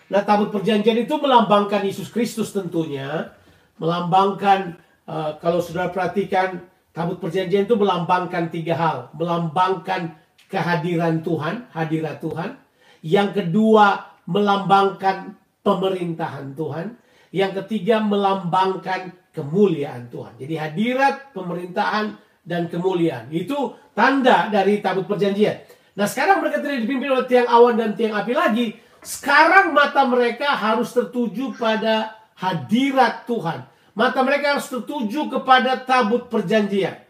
Nah, 0.08 0.22
tabut 0.22 0.54
perjanjian 0.54 1.02
itu 1.04 1.16
melambangkan 1.20 1.84
Yesus 1.84 2.08
Kristus 2.14 2.54
tentunya. 2.56 3.34
Melambangkan 3.82 4.80
uh, 5.10 5.36
kalau 5.42 5.60
sudah 5.60 5.90
perhatikan 5.90 6.64
tabut 6.94 7.18
perjanjian 7.18 7.66
itu 7.68 7.76
melambangkan 7.76 8.54
tiga 8.54 8.78
hal. 8.78 8.98
Melambangkan 9.18 10.16
kehadiran 10.48 11.26
Tuhan, 11.26 11.68
hadirat 11.74 12.22
Tuhan. 12.22 12.56
Yang 13.02 13.44
kedua 13.44 14.14
melambangkan 14.30 15.36
pemerintahan 15.66 16.54
Tuhan. 16.54 16.96
Yang 17.34 17.66
ketiga 17.66 17.98
melambangkan 18.00 19.23
kemuliaan 19.34 20.08
Tuhan. 20.14 20.38
Jadi 20.38 20.54
hadirat, 20.56 21.34
pemerintahan, 21.34 22.16
dan 22.44 22.68
kemuliaan. 22.68 23.32
Itu 23.32 23.74
tanda 23.96 24.52
dari 24.52 24.84
tabut 24.84 25.08
perjanjian. 25.08 25.64
Nah 25.96 26.06
sekarang 26.06 26.44
mereka 26.44 26.60
tidak 26.60 26.84
dipimpin 26.84 27.10
oleh 27.10 27.26
tiang 27.26 27.48
awan 27.48 27.76
dan 27.80 27.96
tiang 27.96 28.14
api 28.14 28.34
lagi. 28.36 28.68
Sekarang 29.04 29.76
mata 29.76 30.08
mereka 30.08 30.56
harus 30.56 30.92
tertuju 30.92 31.56
pada 31.56 32.16
hadirat 32.40 33.28
Tuhan. 33.28 33.68
Mata 33.94 34.20
mereka 34.26 34.58
harus 34.58 34.68
tertuju 34.68 35.28
kepada 35.32 35.80
tabut 35.84 36.28
perjanjian. 36.28 37.04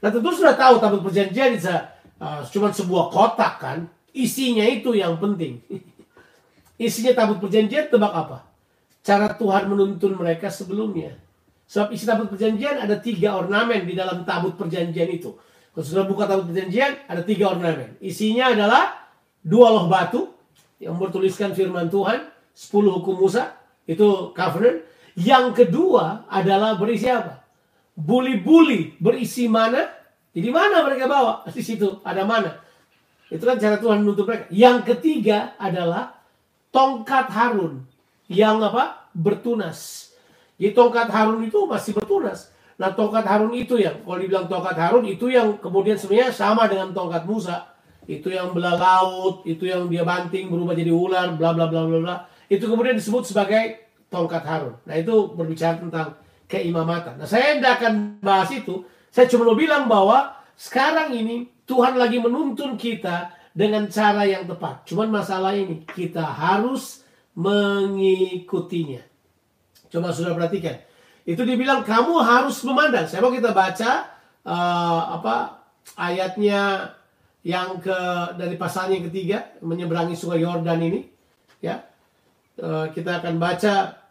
Nah 0.00 0.10
tentu 0.12 0.30
sudah 0.36 0.56
tahu 0.56 0.80
tabut 0.80 1.00
perjanjian 1.04 1.56
itu 1.56 1.68
uh, 2.20 2.44
cuma 2.48 2.72
sebuah 2.72 3.12
kotak 3.12 3.54
kan. 3.60 3.78
Isinya 4.14 4.64
itu 4.66 4.94
yang 4.94 5.16
penting. 5.16 5.62
Isinya 6.86 7.14
tabut 7.14 7.38
perjanjian 7.40 7.88
tebak 7.88 8.12
apa? 8.12 8.38
Cara 9.04 9.32
Tuhan 9.36 9.68
menuntun 9.68 10.16
mereka 10.16 10.48
sebelumnya. 10.48 11.23
Sebab 11.74 11.90
isi 11.90 12.06
tabut 12.06 12.30
perjanjian 12.30 12.78
ada 12.78 13.02
tiga 13.02 13.34
ornamen 13.34 13.82
di 13.82 13.98
dalam 13.98 14.22
tabut 14.22 14.54
perjanjian 14.54 15.10
itu. 15.10 15.34
Kalau 15.74 15.82
sudah 15.82 16.06
buka 16.06 16.30
tabut 16.30 16.54
perjanjian 16.54 17.10
ada 17.10 17.26
tiga 17.26 17.50
ornamen. 17.50 17.98
Isinya 17.98 18.54
adalah 18.54 19.10
dua 19.42 19.74
loh 19.74 19.90
batu 19.90 20.30
yang 20.78 20.94
bertuliskan 20.94 21.50
firman 21.50 21.90
Tuhan, 21.90 22.30
sepuluh 22.54 22.94
hukum 23.02 23.26
Musa, 23.26 23.58
itu 23.90 24.30
covenant. 24.30 24.86
Yang 25.18 25.66
kedua 25.66 26.30
adalah 26.30 26.78
berisi 26.78 27.10
apa? 27.10 27.42
Buli-buli 27.98 28.94
berisi 29.02 29.50
mana? 29.50 29.90
Jadi 30.30 30.54
mana 30.54 30.78
mereka 30.86 31.10
bawa? 31.10 31.42
Di 31.58 31.58
situ 31.58 31.98
ada 32.06 32.22
mana? 32.22 32.54
Itu 33.26 33.42
kan 33.42 33.58
cara 33.58 33.82
Tuhan 33.82 34.06
menuntut 34.06 34.30
mereka. 34.30 34.46
Yang 34.54 34.94
ketiga 34.94 35.58
adalah 35.58 36.22
tongkat 36.70 37.34
Harun 37.34 37.82
yang 38.30 38.62
apa? 38.62 39.10
Bertunas. 39.10 40.13
Jadi 40.64 40.72
tongkat 40.72 41.12
Harun 41.12 41.44
itu 41.44 41.68
masih 41.68 41.92
bertunas. 41.92 42.48
Nah 42.80 42.96
tongkat 42.96 43.28
Harun 43.28 43.52
itu 43.52 43.76
yang, 43.76 44.00
kalau 44.00 44.16
dibilang 44.16 44.48
tongkat 44.48 44.80
Harun 44.80 45.04
itu 45.04 45.28
yang 45.28 45.60
kemudian 45.60 46.00
sebenarnya 46.00 46.32
sama 46.32 46.64
dengan 46.64 46.88
tongkat 46.96 47.28
Musa. 47.28 47.68
Itu 48.08 48.32
yang 48.32 48.56
belah 48.56 48.80
laut, 48.80 49.44
itu 49.44 49.68
yang 49.68 49.92
dia 49.92 50.08
banting 50.08 50.48
berubah 50.48 50.72
jadi 50.72 50.88
ular, 50.88 51.36
bla 51.36 51.52
bla 51.52 51.68
bla 51.68 51.84
bla 51.84 51.98
bla. 52.00 52.16
Itu 52.48 52.64
kemudian 52.64 52.96
disebut 52.96 53.28
sebagai 53.28 53.92
tongkat 54.08 54.40
Harun. 54.40 54.80
Nah 54.88 54.96
itu 54.96 55.36
berbicara 55.36 55.84
tentang 55.84 56.16
keimamatan. 56.48 57.20
Nah 57.20 57.28
saya 57.28 57.60
tidak 57.60 57.84
akan 57.84 58.24
bahas 58.24 58.48
itu. 58.48 58.88
Saya 59.12 59.28
cuma 59.28 59.44
mau 59.44 59.60
bilang 59.60 59.84
bahwa 59.84 60.32
sekarang 60.56 61.12
ini 61.12 61.44
Tuhan 61.68 62.00
lagi 62.00 62.24
menuntun 62.24 62.80
kita 62.80 63.36
dengan 63.52 63.84
cara 63.92 64.24
yang 64.24 64.48
tepat. 64.48 64.88
Cuman 64.88 65.12
masalah 65.12 65.52
ini 65.52 65.84
kita 65.92 66.24
harus 66.24 67.04
mengikutinya. 67.36 69.12
Coba 69.94 70.10
sudah 70.10 70.34
perhatikan. 70.34 70.74
Itu 71.22 71.46
dibilang 71.46 71.86
kamu 71.86 72.18
harus 72.18 72.58
memandang. 72.66 73.06
Saya 73.06 73.22
mau 73.22 73.30
kita 73.30 73.54
baca 73.54 74.10
uh, 74.42 75.00
apa 75.22 75.62
ayatnya 75.94 76.90
yang 77.46 77.78
ke 77.78 77.94
dari 78.34 78.58
pasalnya 78.58 78.98
ketiga 79.06 79.54
menyeberangi 79.62 80.18
sungai 80.18 80.42
Yordan 80.42 80.82
ini. 80.82 81.06
Ya, 81.62 81.86
uh, 82.58 82.90
kita 82.90 83.22
akan 83.22 83.38
baca 83.38 84.02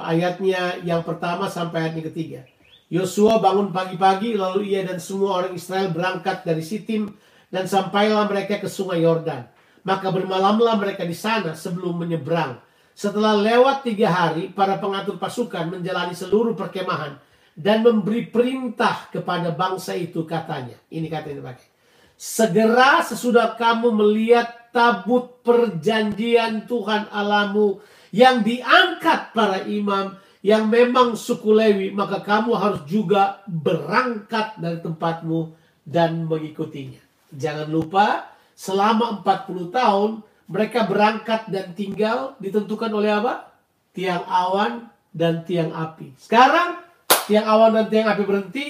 ayatnya 0.00 0.80
yang 0.80 1.04
pertama 1.04 1.52
sampai 1.52 1.84
ayat 1.84 2.00
yang 2.00 2.08
ketiga. 2.08 2.40
Yosua 2.88 3.42
bangun 3.42 3.76
pagi-pagi 3.76 4.38
lalu 4.40 4.72
ia 4.72 4.88
dan 4.88 4.96
semua 4.96 5.42
orang 5.42 5.52
Israel 5.52 5.92
berangkat 5.92 6.48
dari 6.48 6.64
Sitim 6.64 7.12
dan 7.52 7.68
sampailah 7.68 8.24
mereka 8.24 8.56
ke 8.56 8.72
sungai 8.72 9.04
Yordan. 9.04 9.44
Maka 9.84 10.10
bermalamlah 10.10 10.80
mereka 10.80 11.04
di 11.04 11.14
sana 11.14 11.52
sebelum 11.54 12.00
menyeberang. 12.02 12.58
Setelah 12.96 13.36
lewat 13.36 13.84
tiga 13.84 14.08
hari, 14.08 14.48
para 14.48 14.80
pengatur 14.80 15.20
pasukan 15.20 15.68
menjalani 15.68 16.16
seluruh 16.16 16.56
perkemahan 16.56 17.20
dan 17.52 17.84
memberi 17.84 18.24
perintah 18.24 19.12
kepada 19.12 19.52
bangsa 19.52 19.92
itu 19.92 20.24
katanya. 20.24 20.80
Ini 20.88 21.04
kata 21.04 21.28
yang 21.28 21.44
dipakai. 21.44 21.68
Segera 22.16 23.04
sesudah 23.04 23.52
kamu 23.60 23.92
melihat 23.92 24.72
tabut 24.72 25.44
perjanjian 25.44 26.64
Tuhan 26.64 27.12
alamu 27.12 27.84
yang 28.16 28.40
diangkat 28.40 29.36
para 29.36 29.68
imam 29.68 30.16
yang 30.40 30.64
memang 30.72 31.20
suku 31.20 31.52
Lewi, 31.52 31.92
maka 31.92 32.24
kamu 32.24 32.56
harus 32.56 32.80
juga 32.88 33.44
berangkat 33.44 34.56
dari 34.56 34.80
tempatmu 34.80 35.52
dan 35.84 36.24
mengikutinya. 36.24 37.02
Jangan 37.28 37.68
lupa 37.68 38.32
selama 38.56 39.20
40 39.20 39.68
tahun 39.68 40.10
mereka 40.46 40.86
berangkat 40.86 41.50
dan 41.50 41.74
tinggal 41.74 42.38
ditentukan 42.38 42.90
oleh 42.94 43.10
apa? 43.10 43.50
Tiang 43.90 44.22
awan 44.26 44.86
dan 45.10 45.42
tiang 45.42 45.74
api. 45.74 46.14
Sekarang 46.20 46.82
tiang 47.26 47.46
awan 47.46 47.74
dan 47.82 47.86
tiang 47.90 48.06
api 48.06 48.22
berhenti. 48.22 48.66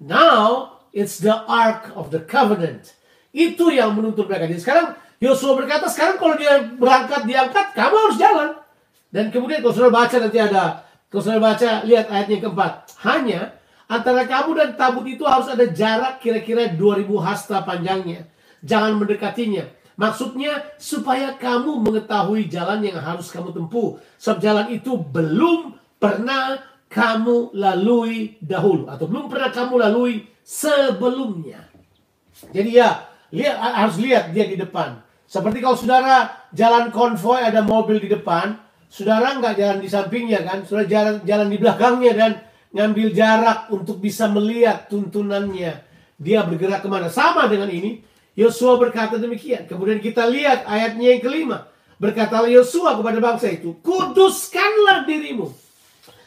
Now 0.00 0.72
it's 0.94 1.20
the 1.20 1.34
ark 1.44 1.92
of 1.92 2.08
the 2.08 2.24
covenant. 2.24 2.96
Itu 3.34 3.68
yang 3.68 3.92
menuntut 3.92 4.24
mereka. 4.24 4.48
Jadi 4.48 4.62
sekarang 4.62 4.86
Yosua 5.18 5.58
berkata, 5.58 5.90
sekarang 5.90 6.16
kalau 6.16 6.38
dia 6.38 6.62
berangkat 6.78 7.26
diangkat, 7.26 7.74
kamu 7.74 7.94
harus 8.06 8.16
jalan. 8.16 8.50
Dan 9.10 9.34
kemudian 9.34 9.58
kalau 9.60 9.74
sudah 9.74 9.90
baca 9.90 10.16
nanti 10.22 10.38
ada, 10.38 10.86
kalau 11.10 11.22
sudah 11.26 11.42
baca 11.42 11.70
lihat 11.82 12.06
ayatnya 12.06 12.34
yang 12.38 12.44
keempat. 12.48 12.72
Hanya 13.02 13.40
antara 13.90 14.22
kamu 14.30 14.50
dan 14.54 14.68
tabut 14.78 15.04
itu 15.10 15.26
harus 15.26 15.50
ada 15.50 15.66
jarak 15.66 16.22
kira-kira 16.22 16.70
2000 16.70 17.08
hasta 17.18 17.58
panjangnya. 17.66 18.30
Jangan 18.62 18.94
mendekatinya. 18.94 19.66
Maksudnya 19.98 20.78
supaya 20.78 21.34
kamu 21.34 21.82
mengetahui 21.82 22.46
jalan 22.46 22.86
yang 22.86 23.02
harus 23.02 23.34
kamu 23.34 23.50
tempuh. 23.50 23.98
Sebab 24.14 24.38
jalan 24.38 24.66
itu 24.70 24.94
belum 24.94 25.74
pernah 25.98 26.62
kamu 26.86 27.50
lalui 27.58 28.38
dahulu. 28.38 28.86
Atau 28.86 29.10
belum 29.10 29.26
pernah 29.26 29.50
kamu 29.50 29.74
lalui 29.74 30.22
sebelumnya. 30.46 31.66
Jadi 32.54 32.78
ya, 32.78 33.10
lihat, 33.34 33.58
harus 33.58 33.98
lihat 33.98 34.30
dia 34.30 34.46
di 34.46 34.54
depan. 34.54 35.02
Seperti 35.26 35.58
kalau 35.58 35.74
saudara 35.74 36.46
jalan 36.54 36.94
konvoy 36.94 37.42
ada 37.42 37.66
mobil 37.66 37.98
di 37.98 38.06
depan. 38.06 38.54
Saudara 38.86 39.34
nggak 39.34 39.58
jalan 39.58 39.78
di 39.82 39.90
sampingnya 39.90 40.46
kan. 40.46 40.62
Saudara 40.62 40.86
jalan, 40.86 41.14
jalan 41.26 41.50
di 41.50 41.58
belakangnya 41.58 42.12
dan 42.14 42.32
ngambil 42.70 43.10
jarak 43.10 43.66
untuk 43.74 43.98
bisa 43.98 44.30
melihat 44.30 44.86
tuntunannya. 44.86 45.74
Dia 46.22 46.46
bergerak 46.46 46.86
ke 46.86 46.88
mana. 46.88 47.10
Sama 47.10 47.50
dengan 47.50 47.66
ini. 47.66 48.06
Yosua 48.38 48.78
berkata 48.78 49.18
demikian. 49.18 49.66
Kemudian 49.66 49.98
kita 49.98 50.30
lihat 50.30 50.62
ayatnya 50.70 51.18
yang 51.18 51.22
kelima. 51.26 51.66
Berkatalah 51.98 52.46
Yosua 52.46 52.94
kepada 52.94 53.18
bangsa 53.18 53.50
itu, 53.50 53.74
kuduskanlah 53.82 55.02
dirimu. 55.02 55.50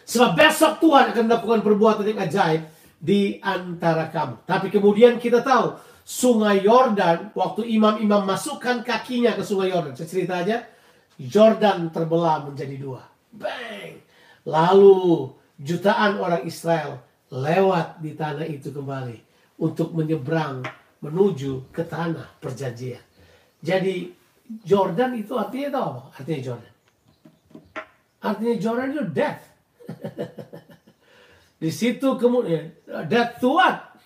Sebab 0.04 0.36
besok 0.36 0.84
Tuhan 0.84 1.16
akan 1.16 1.24
melakukan 1.32 1.64
perbuatan 1.64 2.04
yang 2.12 2.20
ajaib 2.20 2.68
di 3.00 3.40
antara 3.40 4.12
kamu. 4.12 4.44
Tapi 4.44 4.68
kemudian 4.68 5.16
kita 5.16 5.40
tahu, 5.40 5.80
sungai 6.04 6.68
Yordan, 6.68 7.32
waktu 7.32 7.64
imam-imam 7.72 8.28
masukkan 8.28 8.84
kakinya 8.84 9.32
ke 9.32 9.48
sungai 9.48 9.72
Yordan. 9.72 9.96
Saya 9.96 10.12
cerita 10.12 10.44
aja, 10.44 10.68
Jordan 11.16 11.88
terbelah 11.96 12.44
menjadi 12.44 12.76
dua. 12.76 13.08
Bang! 13.32 14.04
Lalu 14.44 15.32
jutaan 15.56 16.20
orang 16.20 16.44
Israel 16.44 17.00
lewat 17.32 18.04
di 18.04 18.12
tanah 18.12 18.44
itu 18.44 18.76
kembali 18.76 19.24
untuk 19.64 19.96
menyeberang 19.96 20.68
menuju 21.02 21.74
ke 21.74 21.82
tanah 21.84 22.38
perjanjian. 22.38 23.02
Jadi 23.62 24.14
Jordan 24.62 25.18
itu 25.18 25.34
artinya 25.38 25.68
itu 25.68 25.80
apa? 25.82 26.02
Artinya 26.18 26.42
Jordan. 26.42 26.74
Artinya 28.22 28.56
Jordan 28.62 28.88
itu 28.94 29.04
death. 29.10 29.44
Di 31.62 31.70
situ 31.70 32.08
kemudian 32.18 32.74
death 33.10 33.42
to 33.42 33.58
what? 33.58 33.98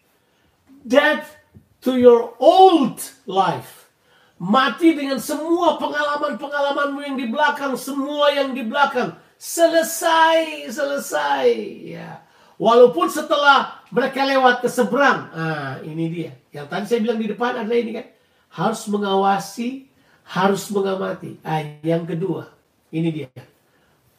death 0.84 1.36
to 1.80 1.96
your 1.96 2.36
old 2.40 3.00
life. 3.24 3.88
Mati 4.36 4.92
dengan 4.92 5.16
semua 5.16 5.80
pengalaman-pengalamanmu 5.80 7.00
yang 7.00 7.16
di 7.16 7.24
belakang, 7.32 7.72
semua 7.72 8.28
yang 8.36 8.52
di 8.52 8.68
belakang. 8.68 9.16
Selesai, 9.40 10.68
selesai. 10.68 11.48
Ya. 11.88 12.25
Walaupun 12.56 13.12
setelah 13.12 13.84
mereka 13.92 14.24
lewat 14.24 14.64
ke 14.64 14.68
seberang. 14.72 15.28
Ah, 15.32 15.76
ini 15.84 16.08
dia. 16.08 16.32
Yang 16.50 16.66
tadi 16.72 16.84
saya 16.88 17.00
bilang 17.04 17.20
di 17.20 17.28
depan 17.28 17.52
adalah 17.52 17.78
ini 17.78 17.92
kan. 17.92 18.06
Harus 18.48 18.82
mengawasi, 18.88 19.84
harus 20.24 20.64
mengamati. 20.72 21.36
Ah, 21.44 21.60
yang 21.84 22.08
kedua, 22.08 22.48
ini 22.88 23.12
dia. 23.12 23.28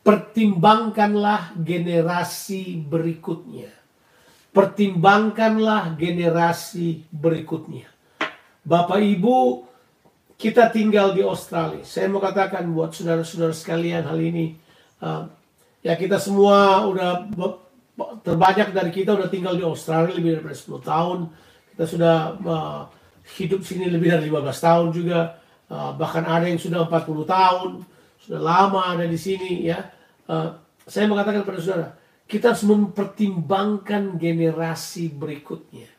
Pertimbangkanlah 0.06 1.58
generasi 1.58 2.80
berikutnya. 2.80 3.73
Pertimbangkanlah 4.56 5.97
generasi 6.00 7.04
berikutnya. 7.12 7.89
Bapak 8.63 9.04
Ibu, 9.04 9.67
kita 10.38 10.69
tinggal 10.69 11.12
di 11.12 11.26
Australia. 11.26 11.84
Saya 11.84 12.08
mau 12.08 12.21
katakan 12.21 12.63
buat 12.69 12.93
saudara-saudara 12.93 13.52
sekalian 13.52 14.06
hal 14.06 14.19
ini. 14.21 14.56
Uh, 15.02 15.28
ya 15.82 15.97
kita 15.97 16.21
semua 16.21 16.86
udah 16.88 17.28
terbanyak 18.22 18.70
dari 18.72 18.92
kita 18.94 19.18
udah 19.18 19.30
tinggal 19.30 19.58
di 19.58 19.66
Australia 19.66 20.14
lebih 20.14 20.38
dari 20.40 20.54
10 20.54 20.82
tahun. 20.86 21.20
Kita 21.74 21.84
sudah 21.86 22.16
uh, 22.46 22.82
hidup 23.42 23.66
sini 23.66 23.90
lebih 23.90 24.14
dari 24.14 24.30
15 24.30 24.66
tahun 24.66 24.88
juga. 24.94 25.20
Uh, 25.68 25.92
bahkan 26.00 26.24
ada 26.24 26.48
yang 26.48 26.62
sudah 26.62 26.88
40 26.88 27.28
tahun, 27.28 27.70
sudah 28.24 28.40
lama 28.40 28.82
ada 28.96 29.04
di 29.04 29.20
sini 29.20 29.68
ya. 29.68 29.90
Uh, 30.30 30.56
saya 30.88 31.10
mengatakan 31.10 31.44
kepada 31.44 31.60
saudara, 31.60 31.90
kita 32.30 32.56
harus 32.56 32.64
mempertimbangkan 32.64 34.16
generasi 34.16 35.12
berikutnya. 35.12 35.92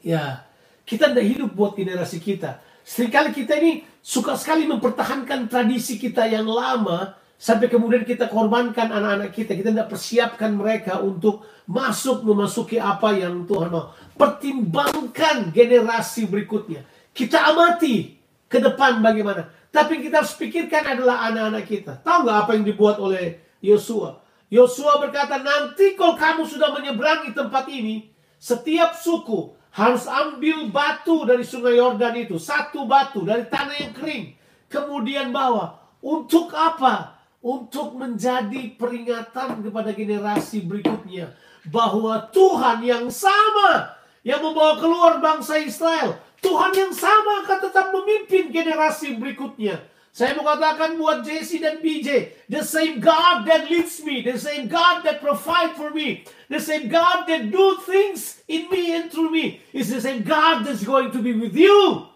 Ya, 0.00 0.48
kita 0.88 1.12
tidak 1.12 1.26
hidup 1.28 1.50
buat 1.52 1.76
generasi 1.76 2.22
kita. 2.22 2.64
Seringkali 2.80 3.36
kita 3.36 3.60
ini 3.60 3.84
suka 4.00 4.32
sekali 4.40 4.64
mempertahankan 4.64 5.52
tradisi 5.52 6.00
kita 6.00 6.24
yang 6.24 6.48
lama 6.48 7.19
Sampai 7.40 7.72
kemudian 7.72 8.04
kita 8.04 8.28
korbankan 8.28 8.92
anak-anak 8.92 9.32
kita. 9.32 9.56
Kita 9.56 9.72
tidak 9.72 9.88
persiapkan 9.88 10.52
mereka 10.52 11.00
untuk 11.00 11.40
masuk 11.64 12.20
memasuki 12.20 12.76
apa 12.76 13.16
yang 13.16 13.48
Tuhan 13.48 13.72
mau. 13.72 13.96
Pertimbangkan 14.12 15.48
generasi 15.48 16.28
berikutnya. 16.28 16.84
Kita 17.16 17.48
amati 17.48 18.12
ke 18.44 18.60
depan 18.60 19.00
bagaimana. 19.00 19.48
Tapi 19.72 20.04
kita 20.04 20.20
harus 20.20 20.36
pikirkan 20.36 20.84
adalah 20.84 21.32
anak-anak 21.32 21.64
kita. 21.64 21.92
Tahu 22.04 22.28
nggak 22.28 22.38
apa 22.44 22.50
yang 22.60 22.64
dibuat 22.68 23.00
oleh 23.00 23.40
Yosua? 23.64 24.20
Yosua 24.52 25.00
berkata, 25.00 25.40
nanti 25.40 25.96
kalau 25.96 26.20
kamu 26.20 26.44
sudah 26.44 26.76
menyeberangi 26.76 27.32
tempat 27.32 27.64
ini, 27.72 28.12
setiap 28.36 28.92
suku 29.00 29.56
harus 29.72 30.04
ambil 30.04 30.68
batu 30.68 31.24
dari 31.24 31.46
sungai 31.46 31.80
Yordan 31.80 32.20
itu. 32.20 32.36
Satu 32.36 32.84
batu 32.84 33.24
dari 33.24 33.48
tanah 33.48 33.80
yang 33.80 33.94
kering. 33.96 34.24
Kemudian 34.68 35.32
bawa. 35.32 35.80
Untuk 36.04 36.52
apa? 36.52 37.19
Untuk 37.40 37.96
menjadi 37.96 38.76
peringatan 38.76 39.64
kepada 39.64 39.90
generasi 39.96 40.60
berikutnya 40.64 41.32
bahwa 41.68 42.28
Tuhan 42.28 42.84
yang 42.84 43.08
sama 43.08 43.96
yang 44.20 44.44
membawa 44.44 44.76
keluar 44.76 45.16
bangsa 45.24 45.56
Israel, 45.56 46.20
Tuhan 46.44 46.72
yang 46.76 46.92
sama 46.92 47.44
akan 47.44 47.58
tetap 47.64 47.86
memimpin 47.96 48.52
generasi 48.52 49.16
berikutnya. 49.16 49.80
Saya 50.10 50.34
mau 50.34 50.42
katakan 50.42 50.98
buat 50.98 51.22
Jesse 51.22 51.62
dan 51.62 51.78
BJ, 51.78 52.34
the 52.50 52.66
same 52.66 52.98
God 52.98 53.46
that 53.46 53.70
leads 53.70 54.02
me, 54.02 54.26
the 54.26 54.34
same 54.34 54.66
God 54.66 55.06
that 55.06 55.22
provide 55.22 55.78
for 55.78 55.94
me, 55.94 56.26
the 56.50 56.58
same 56.58 56.90
God 56.90 57.30
that 57.30 57.46
do 57.46 57.78
things 57.86 58.42
in 58.50 58.66
me 58.68 58.90
and 58.90 59.06
through 59.06 59.30
me, 59.30 59.62
is 59.70 59.86
the 59.86 60.02
same 60.02 60.26
God 60.26 60.66
that's 60.66 60.82
going 60.82 61.14
to 61.14 61.22
be 61.22 61.38
with 61.38 61.54
you. 61.54 62.09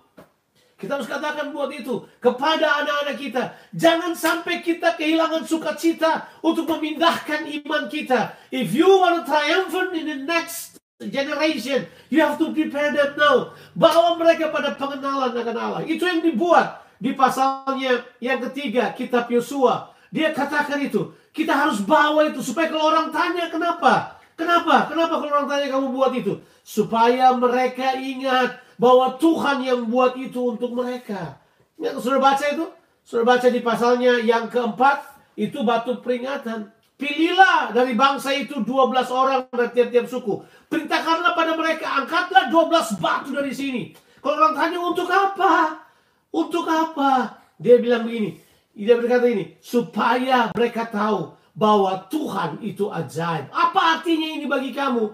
Kita 0.74 0.98
harus 0.98 1.06
katakan 1.06 1.54
buat 1.54 1.70
itu 1.70 2.02
kepada 2.18 2.82
anak-anak 2.82 3.16
kita. 3.16 3.42
Jangan 3.70 4.18
sampai 4.18 4.58
kita 4.58 4.98
kehilangan 4.98 5.46
sukacita 5.46 6.26
untuk 6.42 6.66
memindahkan 6.66 7.46
iman 7.62 7.86
kita. 7.86 8.34
If 8.50 8.74
you 8.74 8.90
want 8.90 9.22
to 9.22 9.30
triumphant 9.30 9.94
in 9.94 10.04
the 10.10 10.18
next 10.26 10.82
generation, 10.98 11.86
you 12.10 12.18
have 12.18 12.34
to 12.42 12.50
prepare 12.50 12.90
them 12.90 13.14
now. 13.14 13.54
Bawa 13.78 14.18
mereka 14.18 14.50
pada 14.50 14.74
pengenalan 14.74 15.30
akan 15.30 15.56
Allah. 15.56 15.82
Itu 15.86 16.10
yang 16.10 16.26
dibuat 16.26 16.82
di 16.98 17.14
pasalnya 17.14 18.02
yang 18.18 18.42
ketiga, 18.50 18.90
kitab 18.98 19.30
Yosua. 19.30 19.94
Dia 20.10 20.34
katakan 20.34 20.82
itu. 20.82 21.14
Kita 21.34 21.54
harus 21.54 21.82
bawa 21.82 22.30
itu 22.30 22.42
supaya 22.42 22.70
kalau 22.70 22.90
orang 22.90 23.10
tanya 23.10 23.50
kenapa? 23.50 24.22
Kenapa? 24.34 24.90
Kenapa 24.90 25.22
kalau 25.22 25.30
orang 25.30 25.50
tanya 25.50 25.66
kamu 25.70 25.86
buat 25.94 26.10
itu? 26.14 26.42
Supaya 26.66 27.30
mereka 27.34 27.94
ingat 27.98 28.63
bahwa 28.80 29.14
Tuhan 29.18 29.62
yang 29.62 29.80
buat 29.86 30.18
itu 30.18 30.54
untuk 30.54 30.74
mereka. 30.74 31.38
Ya, 31.78 31.94
sudah 31.98 32.18
baca 32.22 32.44
itu? 32.44 32.66
Sudah 33.04 33.24
baca 33.26 33.46
di 33.50 33.60
pasalnya 33.60 34.18
yang 34.22 34.48
keempat, 34.48 35.04
itu 35.36 35.60
batu 35.66 36.00
peringatan. 36.00 36.72
Pilihlah 36.94 37.74
dari 37.74 37.98
bangsa 37.98 38.30
itu 38.30 38.62
12 38.62 39.10
orang 39.10 39.50
dari 39.50 39.70
tiap-tiap 39.74 40.06
suku. 40.06 40.46
Perintahkanlah 40.70 41.34
pada 41.34 41.52
mereka, 41.58 42.00
angkatlah 42.00 42.48
12 42.48 43.02
batu 43.02 43.34
dari 43.34 43.50
sini. 43.50 43.92
Kalau 44.22 44.40
orang 44.40 44.54
tanya 44.56 44.78
untuk 44.80 45.10
apa? 45.10 45.84
Untuk 46.30 46.64
apa? 46.64 47.42
Dia 47.60 47.78
bilang 47.78 48.06
begini, 48.08 48.40
dia 48.72 48.98
berkata 48.98 49.26
ini, 49.28 49.58
supaya 49.60 50.50
mereka 50.54 50.86
tahu 50.88 51.34
bahwa 51.54 52.06
Tuhan 52.10 52.58
itu 52.64 52.90
ajaib. 52.90 53.52
Apa 53.54 54.00
artinya 54.00 54.28
ini 54.34 54.46
bagi 54.48 54.74
kamu? 54.74 55.06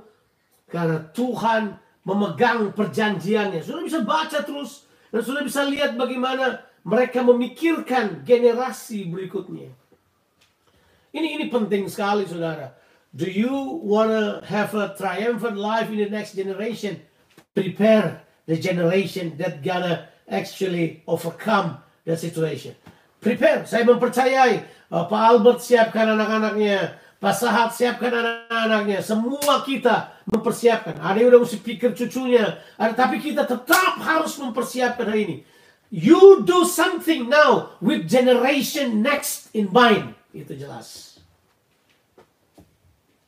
Karena 0.70 1.05
Tuhan 1.12 1.77
memegang 2.04 2.72
perjanjiannya. 2.72 3.60
Sudah 3.60 3.82
bisa 3.84 4.00
baca 4.02 4.40
terus 4.40 4.88
dan 5.12 5.20
sudah 5.20 5.42
bisa 5.44 5.66
lihat 5.66 5.98
bagaimana 5.98 6.64
mereka 6.86 7.20
memikirkan 7.20 8.24
generasi 8.24 9.08
berikutnya. 9.10 9.68
Ini 11.10 11.28
ini 11.36 11.46
penting 11.50 11.90
sekali 11.90 12.24
saudara. 12.24 12.72
Do 13.10 13.26
you 13.26 13.82
wanna 13.82 14.46
have 14.46 14.70
a 14.78 14.94
triumphant 14.94 15.58
life 15.58 15.90
in 15.90 15.98
the 15.98 16.06
next 16.06 16.38
generation? 16.38 17.02
Prepare 17.50 18.22
the 18.46 18.54
generation 18.54 19.34
that 19.42 19.66
gonna 19.66 20.06
actually 20.30 21.02
overcome 21.10 21.82
the 22.06 22.14
situation. 22.14 22.78
Prepare. 23.18 23.66
Saya 23.66 23.82
mempercayai 23.84 24.64
uh, 24.94 25.04
Pak 25.10 25.22
Albert 25.26 25.60
siapkan 25.60 26.14
anak-anaknya 26.14 26.96
Pak 27.20 27.37
Sahat 27.37 27.76
siapkan 27.76 28.09
anak-anaknya. 28.09 29.04
Semua 29.04 29.61
kita 29.61 30.16
mempersiapkan. 30.24 30.96
Ada 30.96 31.20
yang 31.20 31.37
udah 31.37 31.40
mesti 31.44 31.61
pikir 31.61 31.92
cucunya. 31.92 32.64
Ada, 32.80 32.96
tapi 32.96 33.20
kita 33.20 33.44
tetap 33.44 34.00
harus 34.00 34.40
mempersiapkan 34.40 35.04
hari 35.04 35.22
ini. 35.28 35.37
You 35.92 36.40
do 36.48 36.64
something 36.64 37.28
now 37.28 37.76
with 37.85 38.09
generation 38.09 39.04
next 39.04 39.52
in 39.52 39.68
mind. 39.68 40.16
Itu 40.33 40.56
jelas. 40.56 41.20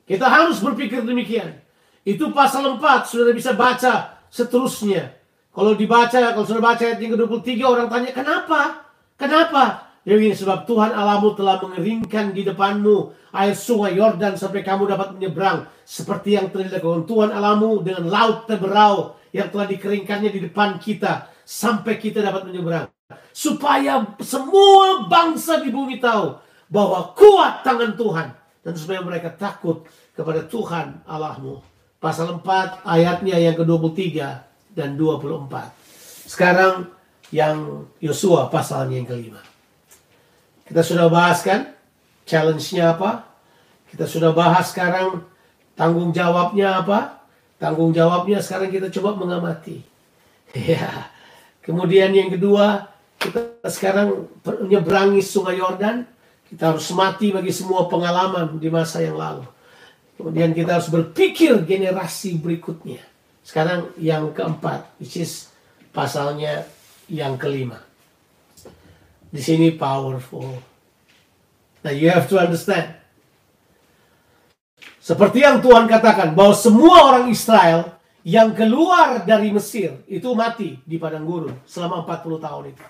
Kita 0.08 0.24
harus 0.24 0.56
berpikir 0.64 1.04
demikian. 1.04 1.60
Itu 2.00 2.32
pasal 2.32 2.80
4. 2.80 3.12
Sudah 3.12 3.36
bisa 3.36 3.52
baca 3.52 4.24
seterusnya. 4.32 5.12
Kalau 5.52 5.76
dibaca, 5.76 6.32
kalau 6.32 6.48
sudah 6.48 6.64
baca 6.64 6.80
ayat 6.80 6.96
yang 6.96 7.12
ke-23 7.12 7.60
orang 7.60 7.92
tanya, 7.92 8.10
kenapa? 8.16 8.88
Kenapa? 9.20 9.91
Begini, 10.02 10.34
sebab 10.34 10.66
Tuhan 10.66 10.90
Allahmu 10.90 11.38
telah 11.38 11.62
mengeringkan 11.62 12.34
di 12.34 12.42
depanmu 12.42 13.14
air 13.30 13.54
sungai 13.54 13.94
Yordan 13.94 14.34
sampai 14.34 14.66
kamu 14.66 14.90
dapat 14.90 15.14
menyeberang. 15.14 15.70
Seperti 15.86 16.34
yang 16.34 16.50
dilakukan 16.50 17.06
Tuhan 17.06 17.30
Allahmu 17.30 17.86
dengan 17.86 18.10
laut 18.10 18.50
teberau 18.50 19.14
yang 19.30 19.46
telah 19.54 19.70
dikeringkannya 19.70 20.30
di 20.34 20.40
depan 20.50 20.82
kita. 20.82 21.30
Sampai 21.46 22.02
kita 22.02 22.18
dapat 22.18 22.50
menyeberang. 22.50 22.90
Supaya 23.30 24.02
semua 24.18 25.06
bangsa 25.06 25.62
di 25.62 25.70
bumi 25.70 26.02
tahu 26.02 26.34
bahwa 26.66 27.14
kuat 27.14 27.62
tangan 27.62 27.94
Tuhan. 27.94 28.28
Dan 28.62 28.74
supaya 28.74 29.02
mereka 29.06 29.30
takut 29.30 29.86
kepada 30.18 30.42
Tuhan 30.46 31.06
Allahmu. 31.06 31.62
Pasal 32.02 32.42
4 32.42 32.82
ayatnya 32.82 33.38
yang 33.38 33.54
ke-23 33.54 34.18
dan 34.74 34.98
24. 34.98 35.70
Sekarang 36.26 36.90
yang 37.30 37.86
Yosua 38.02 38.50
pasalnya 38.50 38.98
yang 38.98 39.06
kelima. 39.06 39.51
Kita 40.66 40.80
sudah 40.80 41.06
bahas 41.10 41.42
kan 41.42 41.72
challenge-nya 42.26 42.94
apa? 42.94 43.26
Kita 43.92 44.08
sudah 44.08 44.32
bahas 44.32 44.72
sekarang 44.72 45.20
tanggung 45.76 46.14
jawabnya 46.14 46.80
apa? 46.80 47.22
Tanggung 47.60 47.94
jawabnya 47.94 48.42
sekarang 48.42 48.70
kita 48.72 48.88
coba 49.00 49.18
mengamati. 49.18 49.82
Ya. 50.52 51.08
Kemudian 51.64 52.12
yang 52.12 52.28
kedua, 52.28 52.92
kita 53.16 53.64
sekarang 53.70 54.28
menyeberangi 54.44 55.24
sungai 55.24 55.56
Yordan. 55.56 56.04
Kita 56.44 56.76
harus 56.76 56.92
mati 56.92 57.32
bagi 57.32 57.48
semua 57.48 57.88
pengalaman 57.88 58.60
di 58.60 58.68
masa 58.68 59.00
yang 59.00 59.16
lalu. 59.16 59.48
Kemudian 60.20 60.52
kita 60.52 60.76
harus 60.76 60.92
berpikir 60.92 61.64
generasi 61.64 62.36
berikutnya. 62.36 63.00
Sekarang 63.40 63.88
yang 63.96 64.36
keempat, 64.36 65.00
which 65.00 65.16
is 65.16 65.48
pasalnya 65.96 66.68
yang 67.08 67.40
kelima. 67.40 67.80
Di 69.32 69.40
sini 69.40 69.72
powerful. 69.72 70.60
Nah, 71.82 71.90
you 71.90 72.12
have 72.12 72.28
to 72.28 72.36
understand. 72.36 73.00
Seperti 75.02 75.42
yang 75.42 75.58
Tuhan 75.58 75.90
katakan 75.90 76.36
bahwa 76.36 76.54
semua 76.54 77.10
orang 77.10 77.26
Israel 77.32 77.96
yang 78.22 78.54
keluar 78.54 79.26
dari 79.26 79.50
Mesir 79.50 80.04
itu 80.06 80.30
mati 80.36 80.78
di 80.86 80.94
padang 80.94 81.26
gurun 81.26 81.58
selama 81.66 82.06
40 82.06 82.38
tahun 82.38 82.64
itu. 82.70 82.84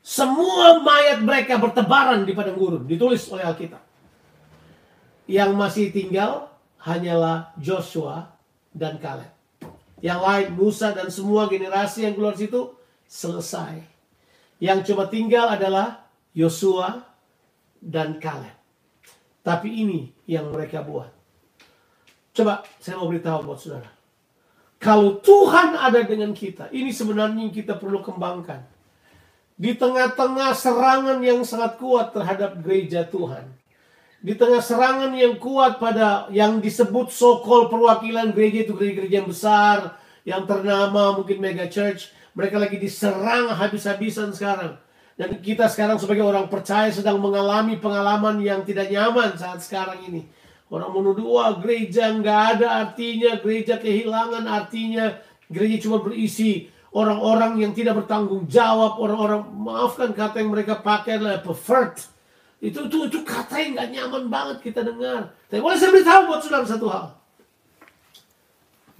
Semua 0.00 0.80
mayat 0.80 1.20
mereka 1.20 1.58
bertebaran 1.60 2.22
di 2.24 2.32
padang 2.32 2.56
gurun, 2.56 2.86
ditulis 2.86 3.26
oleh 3.28 3.44
Alkitab. 3.44 3.82
Yang 5.26 5.50
masih 5.58 5.86
tinggal 5.90 6.48
hanyalah 6.78 7.52
Joshua 7.58 8.32
dan 8.70 8.96
Kaleb. 9.02 9.28
Yang 9.98 10.20
lain 10.22 10.48
Musa 10.54 10.94
dan 10.94 11.10
semua 11.10 11.50
generasi 11.50 12.06
yang 12.06 12.14
keluar 12.14 12.38
situ 12.38 12.70
selesai. 13.10 13.95
Yang 14.56 14.92
cuma 14.92 15.08
tinggal 15.08 15.52
adalah 15.52 16.08
Yosua 16.32 17.04
dan 17.80 18.16
Kaleb. 18.16 18.56
Tapi 19.44 19.68
ini 19.68 20.10
yang 20.26 20.50
mereka 20.50 20.82
buat. 20.82 21.12
Coba 22.36 22.66
saya 22.82 22.98
mau 22.98 23.08
beritahu 23.08 23.46
buat 23.46 23.58
saudara. 23.60 23.90
Kalau 24.76 25.22
Tuhan 25.24 25.72
ada 25.72 26.04
dengan 26.04 26.36
kita, 26.36 26.68
ini 26.68 26.92
sebenarnya 26.92 27.48
yang 27.48 27.54
kita 27.54 27.80
perlu 27.80 28.04
kembangkan. 28.04 28.60
Di 29.56 29.72
tengah-tengah 29.72 30.52
serangan 30.52 31.16
yang 31.24 31.40
sangat 31.48 31.80
kuat 31.80 32.12
terhadap 32.12 32.60
gereja 32.60 33.08
Tuhan. 33.08 33.56
Di 34.20 34.36
tengah 34.36 34.60
serangan 34.60 35.16
yang 35.16 35.40
kuat 35.40 35.80
pada 35.80 36.28
yang 36.28 36.60
disebut 36.60 37.08
sokol 37.08 37.72
perwakilan 37.72 38.36
gereja 38.36 38.68
itu 38.68 38.76
gereja-gereja 38.76 39.24
yang 39.24 39.30
besar, 39.30 39.78
yang 40.28 40.42
ternama 40.44 41.16
mungkin 41.16 41.40
mega 41.40 41.64
church. 41.72 42.12
Mereka 42.36 42.60
lagi 42.60 42.76
diserang 42.76 43.48
habis-habisan 43.56 44.36
sekarang. 44.36 44.76
Dan 45.16 45.40
kita 45.40 45.72
sekarang 45.72 45.96
sebagai 45.96 46.20
orang 46.20 46.52
percaya 46.52 46.92
sedang 46.92 47.16
mengalami 47.16 47.80
pengalaman 47.80 48.36
yang 48.44 48.60
tidak 48.68 48.92
nyaman 48.92 49.32
saat 49.40 49.64
sekarang 49.64 50.04
ini. 50.04 50.28
Orang 50.68 50.92
menuduh, 50.92 51.40
wah 51.40 51.56
gereja 51.56 52.12
nggak 52.12 52.60
ada 52.60 52.84
artinya, 52.84 53.40
gereja 53.40 53.80
kehilangan 53.80 54.44
artinya, 54.44 55.16
gereja 55.48 55.88
cuma 55.88 56.04
berisi 56.04 56.68
orang-orang 56.92 57.64
yang 57.64 57.72
tidak 57.72 58.04
bertanggung 58.04 58.44
jawab, 58.44 59.00
orang-orang, 59.00 59.46
maafkan 59.56 60.12
kata 60.12 60.44
yang 60.44 60.52
mereka 60.52 60.76
pakai 60.76 61.16
adalah 61.16 61.40
pervert. 61.40 62.04
Itu 62.60 62.88
itu 62.88 63.08
itu 63.08 63.20
kata 63.24 63.56
yang 63.56 63.70
nggak 63.78 63.88
nyaman 63.96 64.24
banget 64.28 64.56
kita 64.60 64.84
dengar. 64.84 65.32
Tapi 65.48 65.60
boleh 65.64 65.78
saya 65.80 65.92
beritahu 65.92 66.20
buat 66.28 66.40
saudara 66.44 66.66
satu 66.68 66.86
hal. 66.92 67.06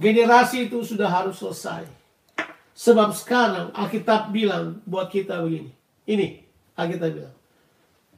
Generasi 0.01 0.69
itu 0.69 0.81
sudah 0.81 1.09
harus 1.09 1.41
selesai. 1.41 1.96
Sebab 2.77 3.17
sekarang 3.17 3.73
Alkitab 3.73 4.29
bilang 4.37 4.85
buat 4.85 5.09
kita 5.09 5.41
begini. 5.41 5.73
Ini 6.05 6.45
Alkitab 6.77 7.09
bilang. 7.09 7.35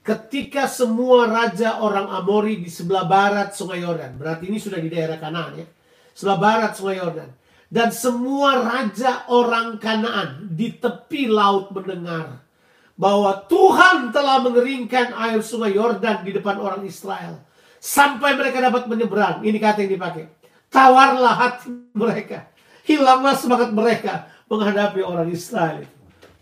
Ketika 0.03 0.67
semua 0.67 1.31
raja 1.31 1.79
orang 1.79 2.11
Amori 2.11 2.59
di 2.59 2.67
sebelah 2.67 3.07
barat 3.07 3.55
Sungai 3.55 3.87
Yordan, 3.87 4.19
berarti 4.19 4.51
ini 4.51 4.59
sudah 4.59 4.83
di 4.83 4.91
daerah 4.91 5.21
Kanaan 5.23 5.63
ya. 5.63 5.67
Sebelah 6.11 6.39
barat 6.43 6.73
Sungai 6.75 6.99
Yordan. 6.99 7.31
Dan 7.71 7.95
semua 7.95 8.59
raja 8.59 9.29
orang 9.31 9.79
Kanaan 9.79 10.51
di 10.51 10.75
tepi 10.75 11.31
laut 11.31 11.71
mendengar 11.71 12.43
bahwa 12.99 13.47
Tuhan 13.47 14.11
telah 14.11 14.43
mengeringkan 14.43 15.15
air 15.15 15.39
Sungai 15.39 15.79
Yordan 15.79 16.27
di 16.27 16.35
depan 16.35 16.59
orang 16.59 16.83
Israel 16.83 17.47
sampai 17.79 18.35
mereka 18.35 18.59
dapat 18.59 18.91
menyeberang. 18.91 19.47
Ini 19.47 19.55
kata 19.55 19.87
yang 19.87 19.93
dipakai. 19.95 20.25
Tawarlah 20.67 21.37
hati 21.37 21.71
mereka. 21.95 22.51
Hilanglah 22.89 23.37
semangat 23.37 23.71
mereka 23.77 24.27
menghadapi 24.49 25.01
orang 25.05 25.29
Israel. 25.29 25.85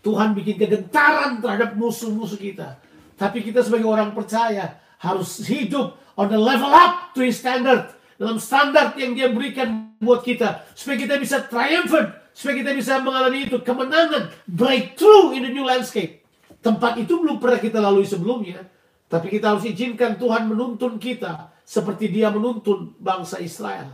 Tuhan 0.01 0.31
bikin 0.31 0.55
kegentaran 0.55 1.43
terhadap 1.43 1.75
musuh-musuh 1.75 2.39
kita. 2.39 2.79
Tapi 3.19 3.43
kita 3.43 3.59
sebagai 3.59 3.89
orang 3.89 4.15
percaya 4.15 4.79
harus 5.03 5.43
hidup 5.43 5.99
on 6.15 6.31
the 6.31 6.39
level 6.39 6.71
up 6.71 7.11
to 7.11 7.27
his 7.27 7.35
standard. 7.35 7.91
Dalam 8.17 8.41
standar 8.41 8.95
yang 8.97 9.13
dia 9.13 9.29
berikan 9.29 9.93
buat 9.99 10.23
kita. 10.23 10.65
Supaya 10.73 10.97
kita 10.97 11.15
bisa 11.19 11.43
triumphant. 11.45 12.15
Supaya 12.33 12.63
kita 12.63 12.71
bisa 12.73 13.03
mengalami 13.03 13.45
itu. 13.45 13.59
Kemenangan. 13.61 14.33
Breakthrough 14.47 15.37
in 15.37 15.45
the 15.45 15.51
new 15.51 15.67
landscape. 15.67 16.23
Tempat 16.63 16.97
itu 16.97 17.19
belum 17.21 17.37
pernah 17.37 17.59
kita 17.61 17.77
lalui 17.77 18.07
sebelumnya. 18.07 18.65
Tapi 19.07 19.29
kita 19.29 19.53
harus 19.53 19.67
izinkan 19.67 20.17
Tuhan 20.17 20.49
menuntun 20.49 20.97
kita. 20.97 21.53
Seperti 21.67 22.09
dia 22.09 22.31
menuntun 22.31 22.95
bangsa 22.97 23.37
Israel. 23.43 23.91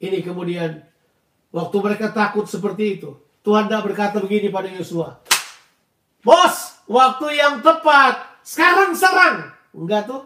Ini 0.00 0.18
kemudian. 0.24 0.91
Waktu 1.52 1.76
mereka 1.84 2.08
takut 2.10 2.48
seperti 2.48 2.98
itu. 2.98 3.12
Tuhan 3.44 3.68
tidak 3.68 3.92
berkata 3.92 4.16
begini 4.24 4.48
pada 4.48 4.72
Yosua. 4.72 5.20
Bos, 6.24 6.80
waktu 6.88 7.36
yang 7.36 7.60
tepat. 7.60 8.40
Sekarang 8.40 8.96
serang. 8.96 9.52
Enggak 9.76 10.08
tuh. 10.08 10.22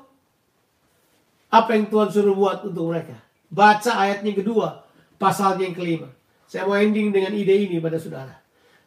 Apa 1.51 1.75
yang 1.75 1.91
Tuhan 1.91 2.09
suruh 2.15 2.37
buat 2.37 2.63
untuk 2.63 2.95
mereka? 2.95 3.19
Baca 3.51 3.93
ayatnya 3.99 4.33
kedua. 4.39 4.87
Pasalnya 5.19 5.67
yang 5.67 5.77
kelima. 5.77 6.09
Saya 6.47 6.69
mau 6.69 6.79
ending 6.79 7.11
dengan 7.11 7.35
ide 7.35 7.55
ini 7.67 7.83
pada 7.83 7.99
saudara. 7.99 8.35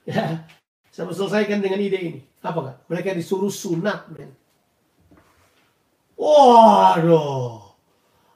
Ya, 0.10 0.42
saya 0.90 1.06
mau 1.06 1.14
selesaikan 1.14 1.62
dengan 1.62 1.78
ide 1.78 2.02
ini. 2.02 2.22
Apa 2.42 2.60
kan? 2.66 2.76
Mereka 2.90 3.14
disuruh 3.14 3.54
sunat, 3.54 4.10
men. 4.10 4.34
Waduh. 6.18 7.62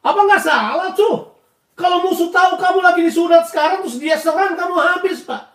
Apa 0.06 0.20
nggak 0.22 0.44
salah 0.44 0.94
tuh? 0.94 1.33
Kalau 1.74 2.06
musuh 2.06 2.30
tahu 2.30 2.62
kamu 2.62 2.80
lagi 2.86 3.02
disunat 3.02 3.50
sekarang, 3.50 3.82
terus 3.82 3.98
dia 3.98 4.14
serang, 4.14 4.54
kamu 4.54 4.78
habis, 4.78 5.26
Pak. 5.26 5.54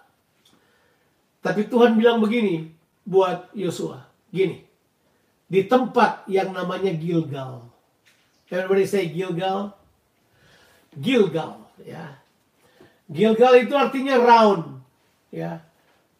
Tapi 1.39 1.71
Tuhan 1.71 1.95
bilang 1.95 2.19
begini 2.19 2.75
buat 3.07 3.49
Yosua. 3.55 4.05
Gini. 4.35 4.67
Di 5.49 5.65
tempat 5.65 6.29
yang 6.29 6.53
namanya 6.53 6.93
Gilgal. 6.93 7.65
Everybody 8.51 8.85
say 8.85 9.09
Gilgal. 9.09 9.73
Gilgal. 10.93 11.63
Ya. 11.87 12.21
Gilgal 13.09 13.65
itu 13.65 13.73
artinya 13.73 14.21
round. 14.21 14.83
Ya. 15.33 15.65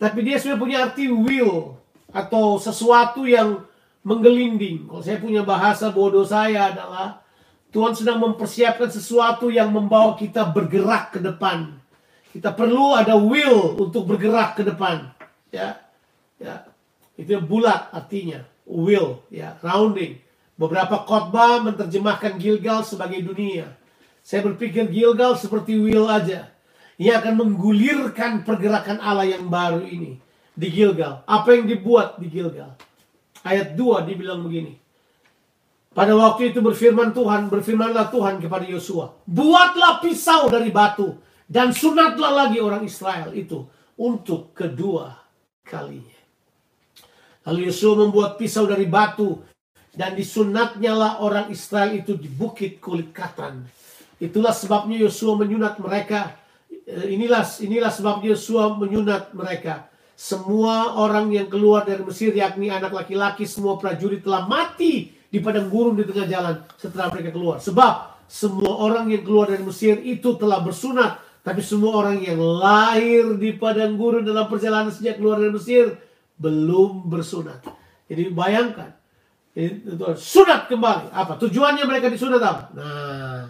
Tapi 0.01 0.25
dia 0.25 0.41
sudah 0.41 0.57
punya 0.57 0.89
arti 0.89 1.11
wheel. 1.11 1.77
Atau 2.09 2.57
sesuatu 2.57 3.29
yang 3.29 3.69
menggelinding. 4.07 4.89
Kalau 4.89 5.03
saya 5.05 5.21
punya 5.21 5.45
bahasa 5.45 5.93
bodoh 5.93 6.25
saya 6.25 6.73
adalah 6.73 7.21
Tuhan 7.69 7.93
sedang 7.93 8.19
mempersiapkan 8.25 8.89
sesuatu 8.89 9.53
yang 9.53 9.69
membawa 9.69 10.17
kita 10.17 10.49
bergerak 10.49 11.13
ke 11.17 11.21
depan. 11.21 11.77
Kita 12.33 12.53
perlu 12.57 12.97
ada 12.97 13.17
will 13.17 13.77
untuk 13.77 14.09
bergerak 14.09 14.57
ke 14.57 14.63
depan. 14.65 15.13
Ya. 15.53 15.77
Ya. 16.41 16.65
Itu 17.19 17.41
bulat 17.45 17.93
artinya. 17.93 18.45
Will, 18.69 19.25
ya, 19.33 19.57
rounding. 19.65 20.21
Beberapa 20.61 21.09
khotbah 21.09 21.65
menerjemahkan 21.65 22.37
Gilgal 22.37 22.85
sebagai 22.85 23.25
dunia. 23.25 23.73
Saya 24.21 24.45
berpikir 24.45 24.93
Gilgal 24.93 25.41
seperti 25.41 25.81
will 25.81 26.05
aja. 26.05 26.53
Ia 27.01 27.23
akan 27.23 27.47
menggulirkan 27.47 28.45
pergerakan 28.45 29.01
Allah 29.01 29.25
yang 29.25 29.49
baru 29.49 29.87
ini 29.87 30.21
di 30.53 30.69
Gilgal. 30.69 31.23
Apa 31.25 31.55
yang 31.55 31.65
dibuat 31.71 32.19
di 32.19 32.29
Gilgal? 32.29 32.75
Ayat 33.47 33.79
2 33.79 34.05
dibilang 34.05 34.43
begini. 34.43 34.77
Pada 35.99 36.15
waktu 36.15 36.55
itu 36.55 36.63
berfirman 36.63 37.11
Tuhan, 37.11 37.51
berfirmanlah 37.51 38.15
Tuhan 38.15 38.39
kepada 38.39 38.63
Yosua, 38.63 39.19
buatlah 39.27 39.99
pisau 39.99 40.47
dari 40.47 40.71
batu 40.71 41.19
dan 41.51 41.75
sunatlah 41.75 42.39
lagi 42.39 42.63
orang 42.63 42.87
Israel 42.87 43.35
itu 43.35 43.67
untuk 43.99 44.55
kedua 44.55 45.19
kalinya. 45.67 46.15
Lalu 47.51 47.67
Yosua 47.67 48.07
membuat 48.07 48.39
pisau 48.39 48.71
dari 48.71 48.87
batu 48.87 49.43
dan 49.91 50.15
disunatnya 50.15 50.95
lah 50.95 51.13
orang 51.19 51.51
Israel 51.51 51.91
itu 51.91 52.15
di 52.15 52.31
bukit 52.31 52.79
kulit 52.79 53.11
katan. 53.11 53.67
Itulah 54.23 54.55
sebabnya 54.55 55.03
Yosua 55.03 55.35
menyunat 55.35 55.83
mereka. 55.83 56.39
Eh, 56.71 57.11
inilah 57.11 57.43
inilah 57.59 57.91
sebabnya 57.91 58.39
Yosua 58.39 58.71
menyunat 58.79 59.35
mereka. 59.35 59.91
Semua 60.15 60.95
orang 60.95 61.27
yang 61.35 61.51
keluar 61.51 61.83
dari 61.83 62.07
Mesir 62.07 62.31
yakni 62.39 62.71
anak 62.71 62.95
laki-laki 62.95 63.51
semua 63.51 63.75
prajurit 63.83 64.23
telah 64.23 64.47
mati 64.47 65.18
di 65.29 65.39
padang 65.45 65.69
gurun 65.69 65.95
di 65.97 66.09
tengah 66.09 66.27
jalan 66.29 66.55
setelah 66.81 67.13
mereka 67.13 67.31
keluar. 67.37 67.61
Sebab 67.61 68.25
semua 68.29 68.73
orang 68.81 69.09
yang 69.13 69.25
keluar 69.25 69.49
dari 69.49 69.65
Mesir 69.65 70.01
itu 70.05 70.37
telah 70.41 70.61
bersunat. 70.65 71.21
Tapi 71.45 71.65
semua 71.65 71.97
orang 71.97 72.21
yang 72.21 72.37
lahir 72.37 73.37
di 73.41 73.57
padang 73.57 73.97
gurun 73.97 74.25
dalam 74.25 74.49
perjalanan 74.53 74.93
sejak 74.93 75.17
keluar 75.17 75.41
dari 75.41 75.53
Mesir 75.53 75.97
belum 76.37 77.09
bersunat. 77.09 77.65
Jadi 78.09 78.33
bayangkan. 78.33 78.93
Sunat 80.15 80.71
kembali. 80.71 81.11
Apa? 81.11 81.41
Tujuannya 81.41 81.85
mereka 81.89 82.13
disunat 82.13 82.39
apa? 82.39 82.63
Nah, 82.77 83.49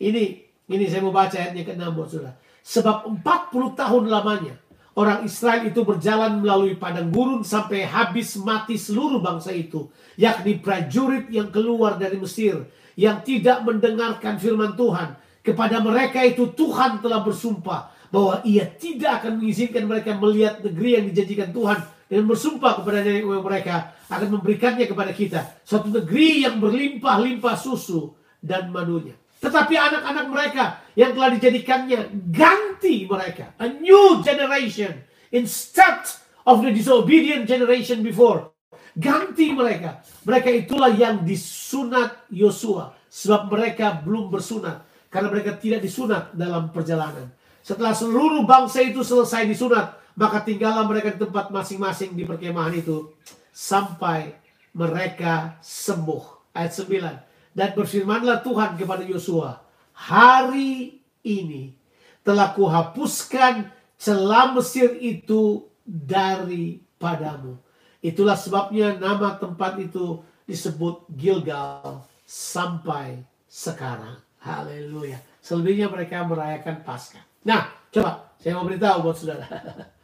ini 0.00 0.40
ini 0.72 0.84
saya 0.88 1.04
mau 1.04 1.12
baca 1.12 1.36
ayatnya 1.36 1.62
ke-6 1.68 1.84
buat 1.92 2.08
saudara. 2.08 2.34
Sebab 2.64 3.20
40 3.20 3.76
tahun 3.76 4.02
lamanya 4.08 4.56
Orang 4.94 5.26
Israel 5.26 5.66
itu 5.66 5.82
berjalan 5.82 6.38
melalui 6.38 6.78
padang 6.78 7.10
gurun 7.10 7.42
sampai 7.42 7.82
habis 7.82 8.38
mati 8.38 8.78
seluruh 8.78 9.18
bangsa 9.18 9.50
itu. 9.50 9.90
Yakni 10.14 10.62
prajurit 10.62 11.26
yang 11.34 11.50
keluar 11.50 11.98
dari 11.98 12.14
Mesir. 12.14 12.62
Yang 12.94 13.26
tidak 13.26 13.66
mendengarkan 13.66 14.38
firman 14.38 14.78
Tuhan. 14.78 15.18
Kepada 15.42 15.82
mereka 15.82 16.22
itu 16.22 16.54
Tuhan 16.54 17.02
telah 17.02 17.26
bersumpah. 17.26 17.90
Bahwa 18.14 18.38
ia 18.46 18.70
tidak 18.70 19.26
akan 19.26 19.42
mengizinkan 19.42 19.82
mereka 19.82 20.14
melihat 20.14 20.62
negeri 20.62 21.02
yang 21.02 21.04
dijanjikan 21.10 21.50
Tuhan. 21.50 21.78
Dan 22.06 22.30
bersumpah 22.30 22.78
kepada 22.78 23.02
nenek 23.02 23.26
moyang 23.26 23.42
mereka. 23.42 23.98
Akan 24.06 24.30
memberikannya 24.30 24.86
kepada 24.86 25.10
kita. 25.10 25.58
Suatu 25.66 25.90
negeri 25.90 26.46
yang 26.46 26.62
berlimpah-limpah 26.62 27.58
susu 27.58 28.14
dan 28.38 28.70
madunya. 28.70 29.18
Tetapi 29.44 29.74
anak-anak 29.76 30.26
mereka 30.32 30.64
yang 30.96 31.12
telah 31.12 31.36
dijadikannya 31.36 32.08
ganti 32.32 33.04
mereka. 33.04 33.52
A 33.60 33.68
new 33.68 34.24
generation. 34.24 35.04
Instead 35.36 36.00
of 36.48 36.64
the 36.64 36.72
disobedient 36.72 37.44
generation 37.44 38.00
before. 38.00 38.56
Ganti 38.96 39.52
mereka. 39.52 40.00
Mereka 40.24 40.48
itulah 40.48 40.88
yang 40.96 41.28
disunat 41.28 42.24
Yosua. 42.32 42.96
Sebab 43.12 43.52
mereka 43.52 44.00
belum 44.00 44.32
bersunat. 44.32 44.88
Karena 45.12 45.28
mereka 45.28 45.60
tidak 45.60 45.84
disunat 45.84 46.32
dalam 46.32 46.72
perjalanan. 46.72 47.28
Setelah 47.60 47.92
seluruh 47.92 48.48
bangsa 48.48 48.80
itu 48.80 49.04
selesai 49.04 49.44
disunat. 49.44 50.00
Maka 50.16 50.40
tinggallah 50.40 50.88
mereka 50.88 51.12
di 51.12 51.20
tempat 51.20 51.52
masing-masing 51.52 52.16
di 52.16 52.24
perkemahan 52.24 52.72
itu. 52.72 53.12
Sampai 53.52 54.40
mereka 54.72 55.60
sembuh. 55.60 56.54
Ayat 56.54 56.72
9. 56.72 57.33
Dan 57.54 57.70
berfirmanlah 57.78 58.42
Tuhan 58.42 58.74
kepada 58.74 59.06
Yosua, 59.06 59.62
hari 59.94 60.98
ini 61.22 61.78
telah 62.26 62.50
kuhapuskan 62.50 63.70
celah 63.94 64.50
Mesir 64.58 64.98
itu 64.98 65.70
daripadamu. 65.86 67.62
Itulah 68.02 68.34
sebabnya 68.34 68.98
nama 68.98 69.38
tempat 69.38 69.78
itu 69.78 70.20
disebut 70.44 71.06
Gilgal 71.14 72.04
sampai 72.26 73.22
sekarang. 73.46 74.18
Haleluya. 74.42 75.22
Selebihnya 75.40 75.88
mereka 75.88 76.26
merayakan 76.26 76.84
Paskah. 76.84 77.22
Nah, 77.46 77.70
coba 77.88 78.34
saya 78.42 78.58
mau 78.58 78.66
beritahu 78.66 79.08
buat 79.08 79.16
saudara. 79.16 79.46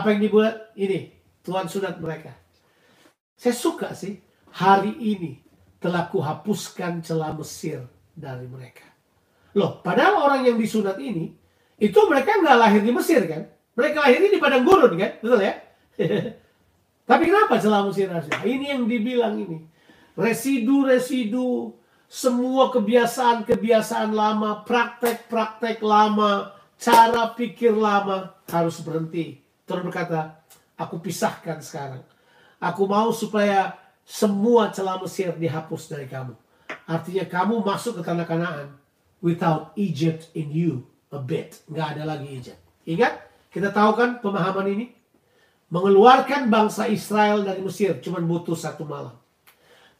Apa 0.00 0.10
yang 0.10 0.20
dibuat 0.26 0.74
ini? 0.74 1.14
Tuhan 1.44 1.70
sunat 1.70 2.02
mereka. 2.02 2.34
Saya 3.38 3.54
suka 3.56 3.94
sih 3.94 4.20
hari 4.52 4.92
ini 4.98 5.40
telah 5.80 6.06
kuhapuskan 6.12 7.00
celah 7.00 7.32
Mesir 7.34 7.88
dari 8.12 8.44
mereka. 8.44 8.84
Loh, 9.56 9.80
padahal 9.80 10.30
orang 10.30 10.42
yang 10.46 10.60
disunat 10.60 11.00
ini, 11.00 11.32
itu 11.80 11.98
mereka 12.06 12.38
nggak 12.38 12.56
lahir 12.60 12.82
di 12.84 12.92
Mesir 12.92 13.24
kan? 13.24 13.48
Mereka 13.74 13.96
lahir 14.04 14.20
di 14.20 14.38
padang 14.38 14.62
gurun 14.62 14.94
kan? 14.94 15.18
Betul 15.18 15.40
ya? 15.40 15.54
Tapi 17.10 17.22
kenapa 17.26 17.58
celah 17.58 17.82
Mesir 17.88 18.06
rahasia? 18.06 18.38
Ini 18.44 18.76
yang 18.76 18.84
dibilang 18.86 19.34
ini. 19.40 19.58
Residu-residu 20.14 21.74
semua 22.06 22.68
kebiasaan-kebiasaan 22.70 24.12
lama, 24.12 24.62
praktek-praktek 24.62 25.80
lama, 25.80 26.54
cara 26.76 27.32
pikir 27.34 27.72
lama 27.74 28.36
harus 28.52 28.78
berhenti. 28.84 29.40
Tuhan 29.64 29.86
berkata, 29.86 30.42
aku 30.76 31.00
pisahkan 31.00 31.58
sekarang. 31.64 32.02
Aku 32.60 32.84
mau 32.84 33.08
supaya 33.10 33.72
semua 34.10 34.74
celah 34.74 34.98
Mesir 34.98 35.30
dihapus 35.30 35.86
dari 35.86 36.10
kamu. 36.10 36.34
Artinya 36.90 37.24
kamu 37.30 37.62
masuk 37.62 37.98
ke 37.98 38.02
tanah 38.02 38.26
Kanaan 38.26 38.74
without 39.22 39.70
Egypt 39.78 40.34
in 40.34 40.50
you 40.50 40.82
a 41.14 41.22
bit. 41.22 41.62
Nggak 41.70 41.94
ada 41.94 42.02
lagi 42.02 42.26
Egypt. 42.34 42.58
Ingat, 42.90 43.22
kita 43.54 43.70
tahu 43.70 43.94
kan 43.94 44.18
pemahaman 44.18 44.66
ini? 44.66 44.86
Mengeluarkan 45.70 46.50
bangsa 46.50 46.90
Israel 46.90 47.46
dari 47.46 47.62
Mesir 47.62 48.02
cuma 48.02 48.18
butuh 48.18 48.58
satu 48.58 48.82
malam. 48.82 49.14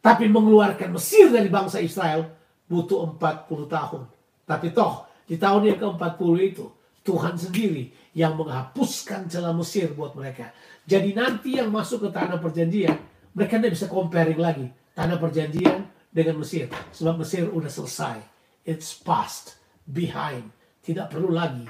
Tapi 0.03 0.27
mengeluarkan 0.27 0.91
Mesir 0.91 1.31
dari 1.31 1.47
bangsa 1.47 1.79
Israel 1.79 2.27
butuh 2.67 3.15
40 3.15 3.47
tahun. 3.71 4.03
Tapi 4.43 4.75
toh 4.75 5.07
di 5.23 5.39
tahun 5.39 5.71
yang 5.71 5.79
ke-40 5.79 6.35
itu 6.43 6.67
Tuhan 7.07 7.39
sendiri 7.39 7.87
yang 8.11 8.35
menghapuskan 8.35 9.31
celah 9.31 9.55
Mesir 9.55 9.95
buat 9.95 10.11
mereka. 10.19 10.51
Jadi 10.83 11.15
nanti 11.15 11.55
yang 11.55 11.71
masuk 11.71 12.03
ke 12.03 12.09
tanah 12.11 12.35
perjanjian, 12.43 12.99
mereka 13.31 13.59
tidak 13.59 13.73
bisa 13.75 13.87
comparing 13.87 14.39
lagi 14.39 14.67
tanah 14.91 15.17
perjanjian 15.17 15.87
dengan 16.11 16.43
Mesir. 16.43 16.67
Sebab 16.91 17.23
Mesir 17.23 17.47
udah 17.47 17.71
selesai. 17.71 18.19
It's 18.67 18.93
past, 18.93 19.57
behind. 19.87 20.51
Tidak 20.83 21.07
perlu 21.07 21.31
lagi 21.31 21.65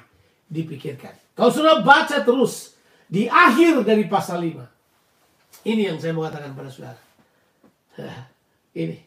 dipikirkan. 0.49 1.35
Kalau 1.37 1.51
sudah 1.51 1.85
baca 1.85 2.23
terus 2.23 2.75
di 3.05 3.27
akhir 3.27 3.83
dari 3.83 4.07
pasal 4.07 4.43
5. 4.43 5.67
Ini 5.67 5.93
yang 5.93 5.97
saya 5.99 6.15
mau 6.15 6.25
katakan 6.25 6.55
pada 6.55 6.69
saudara. 6.71 7.01
Ini. 8.81 8.97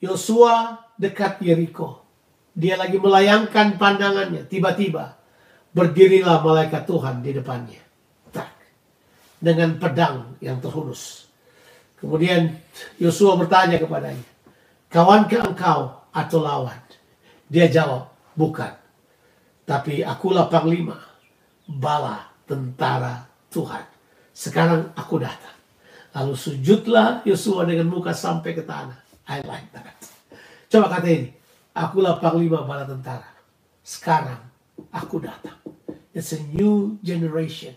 Yosua 0.00 0.80
dekat 0.96 1.40
Yeriko. 1.44 2.02
Dia 2.56 2.80
lagi 2.80 2.96
melayangkan 2.96 3.76
pandangannya. 3.76 4.48
Tiba-tiba 4.48 5.16
berdirilah 5.74 6.40
malaikat 6.40 6.88
Tuhan 6.88 7.20
di 7.20 7.36
depannya. 7.36 7.83
Dengan 9.44 9.76
pedang 9.76 10.40
yang 10.40 10.56
terhunus. 10.64 11.28
Kemudian 12.00 12.56
Yosua 12.96 13.36
bertanya 13.36 13.76
kepadanya. 13.76 14.24
Kawankah 14.88 15.52
engkau 15.52 16.00
atau 16.16 16.38
lawan? 16.40 16.80
Dia 17.52 17.68
jawab, 17.68 18.08
bukan. 18.32 18.72
Tapi 19.68 20.00
akulah 20.00 20.48
panglima. 20.48 20.96
Bala 21.68 22.24
tentara 22.48 23.28
Tuhan. 23.52 23.84
Sekarang 24.32 24.96
aku 24.96 25.20
datang. 25.20 25.56
Lalu 26.16 26.32
sujudlah 26.40 27.20
Yosua 27.28 27.68
dengan 27.68 27.92
muka 27.92 28.16
sampai 28.16 28.56
ke 28.56 28.64
tanah. 28.64 28.96
I 29.28 29.44
like 29.44 29.68
that. 29.76 29.92
Coba 30.72 30.88
kata 30.88 31.08
ini. 31.12 31.28
Akulah 31.76 32.16
panglima 32.16 32.64
bala 32.64 32.88
tentara. 32.88 33.28
Sekarang 33.84 34.40
aku 34.88 35.20
datang. 35.20 35.60
It's 36.16 36.32
a 36.32 36.40
new 36.48 36.96
generation 37.04 37.76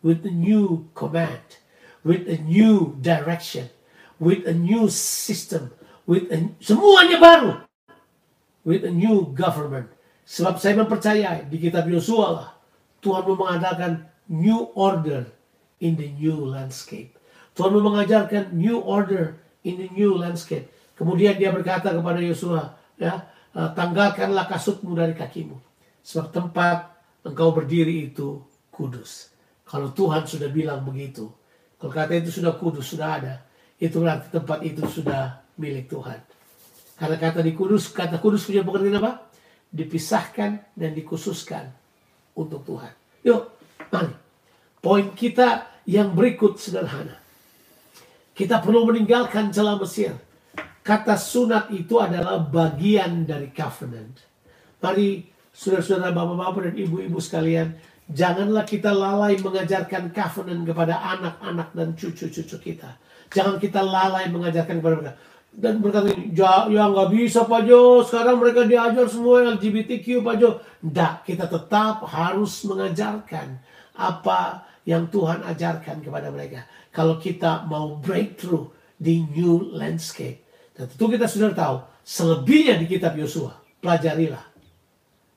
with 0.00 0.24
a 0.24 0.32
new 0.32 0.88
command, 0.92 1.60
with 2.04 2.28
a 2.28 2.40
new 2.42 2.96
direction, 3.00 3.70
with 4.18 4.44
a 4.48 4.52
new 4.52 4.88
system, 4.90 5.72
with 6.04 6.28
a, 6.32 6.52
semuanya 6.60 7.18
baru. 7.20 7.52
With 8.66 8.82
a 8.82 8.90
new 8.90 9.30
government. 9.30 9.92
Sebab 10.26 10.58
saya 10.58 10.74
mempercayai 10.74 11.46
di 11.46 11.56
kitab 11.62 11.86
Yosua 11.86 12.28
lah 12.34 12.56
Tuhan 13.06 13.22
mau 13.22 13.46
mengadakan 13.46 14.10
new 14.26 14.74
order 14.74 15.30
in 15.78 15.94
the 15.94 16.10
new 16.18 16.42
landscape. 16.42 17.14
Tuhan 17.54 17.70
mau 17.78 17.94
mengajarkan 17.94 18.50
new 18.50 18.82
order 18.82 19.38
in 19.62 19.78
the 19.78 19.88
new 19.94 20.18
landscape. 20.18 20.66
Kemudian 20.98 21.38
dia 21.38 21.54
berkata 21.54 21.94
kepada 21.94 22.18
Yosua, 22.18 22.74
ya, 22.98 23.30
eh, 23.54 23.70
tanggalkanlah 23.78 24.50
kasutmu 24.50 24.98
dari 24.98 25.14
kakimu. 25.14 25.54
Sebab 26.02 26.34
tempat 26.34 26.90
engkau 27.22 27.54
berdiri 27.54 28.10
itu 28.10 28.42
kudus. 28.74 29.30
Kalau 29.66 29.90
Tuhan 29.90 30.22
sudah 30.24 30.46
bilang 30.46 30.86
begitu, 30.86 31.26
kalau 31.76 31.92
kata 31.92 32.22
itu 32.22 32.30
sudah 32.30 32.54
kudus, 32.54 32.94
sudah 32.94 33.08
ada, 33.18 33.34
itu 33.76 33.98
berarti 33.98 34.30
tempat 34.32 34.58
itu 34.62 34.82
sudah 34.86 35.42
milik 35.58 35.90
Tuhan. 35.90 36.22
Karena 36.96 37.16
kata 37.20 37.44
di 37.44 37.52
kudus, 37.52 37.92
kata 37.92 38.16
kudus 38.22 38.48
punya 38.48 38.64
pengertian 38.64 39.02
apa? 39.02 39.28
Dipisahkan 39.68 40.72
dan 40.72 40.90
dikhususkan 40.96 41.68
untuk 42.38 42.64
Tuhan. 42.64 42.94
Yuk, 43.26 43.42
mari. 43.92 44.14
Poin 44.80 45.12
kita 45.12 45.66
yang 45.84 46.14
berikut 46.14 46.56
sederhana. 46.56 47.18
Kita 48.32 48.62
perlu 48.62 48.86
meninggalkan 48.88 49.50
celah 49.50 49.76
Mesir. 49.76 50.14
Kata 50.86 51.18
sunat 51.18 51.74
itu 51.74 51.98
adalah 51.98 52.38
bagian 52.38 53.26
dari 53.26 53.50
covenant. 53.50 54.22
Mari 54.78 55.26
saudara-saudara 55.50 56.14
bapak-bapak 56.14 56.70
dan 56.70 56.74
ibu-ibu 56.78 57.18
sekalian, 57.18 57.74
janganlah 58.10 58.62
kita 58.62 58.94
lalai 58.94 59.38
mengajarkan 59.38 60.14
covenant 60.14 60.62
kepada 60.66 60.94
anak-anak 61.16 61.68
dan 61.74 61.88
cucu-cucu 61.98 62.56
kita. 62.60 62.98
Jangan 63.30 63.58
kita 63.58 63.82
lalai 63.82 64.30
mengajarkan 64.30 64.78
kepada 64.78 64.94
mereka. 64.98 65.14
Dan 65.56 65.80
berkata 65.80 66.12
ya, 66.12 66.68
ya 66.68 66.84
nggak 66.92 67.10
bisa 67.16 67.48
Pak 67.48 67.62
Jo. 67.64 68.04
Sekarang 68.04 68.36
mereka 68.36 68.68
diajar 68.68 69.08
semua 69.08 69.40
LGBTQ 69.56 70.20
Pak 70.20 70.36
Jo. 70.36 70.60
Tidak 70.84 71.14
kita 71.24 71.48
tetap 71.48 72.04
harus 72.04 72.60
mengajarkan 72.68 73.56
apa 73.96 74.68
yang 74.84 75.08
Tuhan 75.08 75.42
ajarkan 75.42 76.04
kepada 76.04 76.28
mereka. 76.28 76.68
Kalau 76.92 77.16
kita 77.16 77.64
mau 77.66 77.96
breakthrough 77.98 78.68
di 79.00 79.24
new 79.32 79.72
landscape. 79.72 80.44
Dan 80.76 80.92
tentu 80.92 81.08
kita 81.08 81.24
sudah 81.24 81.56
tahu 81.56 81.76
selebihnya 82.04 82.76
di 82.76 82.86
kitab 82.86 83.16
Yosua. 83.16 83.56
Pelajarilah 83.80 84.55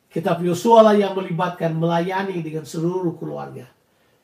kitab 0.10 0.42
Yosua 0.42 0.92
lah 0.92 0.96
yang 0.98 1.14
melibatkan 1.14 1.74
melayani 1.74 2.42
dengan 2.42 2.66
seluruh 2.66 3.16
keluarga 3.18 3.70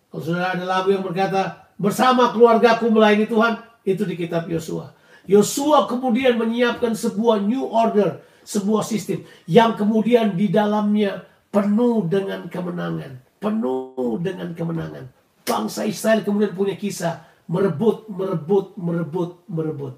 kalau 0.10 0.22
sudah 0.22 0.58
ada 0.58 0.66
lagu 0.66 0.92
yang 0.94 1.06
berkata 1.06 1.70
bersama 1.80 2.34
keluargaku 2.34 2.90
melayani 2.90 3.30
Tuhan 3.30 3.62
itu 3.86 4.04
di 4.06 4.16
kitab 4.18 4.50
Yosua 4.50 4.96
Yosua 5.26 5.90
kemudian 5.90 6.38
menyiapkan 6.38 6.94
sebuah 6.94 7.42
new 7.42 7.66
order, 7.66 8.22
sebuah 8.46 8.86
sistem 8.86 9.26
yang 9.50 9.74
kemudian 9.74 10.38
di 10.38 10.54
dalamnya 10.54 11.26
penuh 11.50 12.06
dengan 12.06 12.46
kemenangan, 12.46 13.42
penuh 13.42 14.22
dengan 14.22 14.54
kemenangan. 14.54 15.10
Bangsa 15.46 15.86
Israel 15.86 16.22
kemudian 16.26 16.54
punya 16.54 16.78
kisah 16.78 17.26
merebut, 17.50 18.10
merebut, 18.10 18.78
merebut, 18.78 19.32
merebut. 19.50 19.94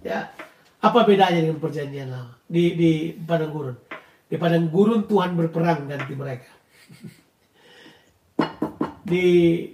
Ya, 0.00 0.32
apa 0.80 1.04
bedanya 1.04 1.44
dengan 1.44 1.60
perjanjian 1.60 2.08
lama 2.08 2.40
di 2.48 2.72
di 2.76 2.90
padang 3.12 3.52
gurun? 3.52 3.76
Di 4.30 4.38
padang 4.38 4.70
gurun 4.70 5.10
Tuhan 5.10 5.34
berperang 5.34 5.90
ganti 5.90 6.14
mereka. 6.14 6.50
di 9.10 9.26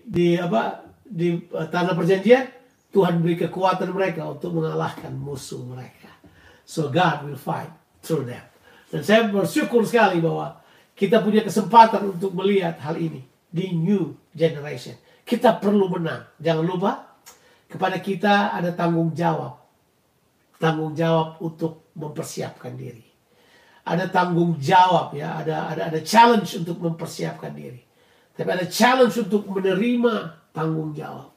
di 0.09 0.41
apa 0.41 0.89
di 1.05 1.37
uh, 1.53 1.69
tanah 1.69 1.93
perjanjian 1.93 2.49
Tuhan 2.89 3.21
beri 3.21 3.37
kekuatan 3.37 3.93
mereka 3.93 4.25
untuk 4.33 4.57
mengalahkan 4.57 5.13
musuh 5.13 5.61
mereka. 5.61 6.09
So 6.65 6.89
God 6.89 7.29
will 7.29 7.37
fight 7.37 7.69
through 8.01 8.25
them. 8.25 8.41
Dan 8.89 9.05
saya 9.05 9.29
bersyukur 9.29 9.85
sekali 9.85 10.25
bahwa 10.25 10.57
kita 10.97 11.21
punya 11.21 11.45
kesempatan 11.45 12.17
untuk 12.17 12.33
melihat 12.33 12.81
hal 12.81 12.97
ini 12.97 13.21
di 13.53 13.77
new 13.77 14.17
generation. 14.33 14.97
Kita 15.29 15.61
perlu 15.61 15.93
menang. 15.93 16.25
Jangan 16.41 16.65
lupa 16.65 16.93
kepada 17.69 18.01
kita 18.01 18.57
ada 18.57 18.73
tanggung 18.73 19.13
jawab. 19.13 19.61
Tanggung 20.57 20.97
jawab 20.97 21.37
untuk 21.45 21.93
mempersiapkan 21.93 22.73
diri. 22.73 23.06
Ada 23.87 24.11
tanggung 24.11 24.59
jawab 24.59 25.15
ya, 25.15 25.39
ada 25.39 25.71
ada 25.71 25.83
ada 25.95 26.01
challenge 26.03 26.59
untuk 26.59 26.83
mempersiapkan 26.83 27.55
diri. 27.55 27.79
Tapi 28.35 28.49
ada 28.51 28.67
challenge 28.67 29.15
untuk 29.23 29.47
menerima 29.47 30.35
tanggung 30.51 30.91
jawab. 30.91 31.31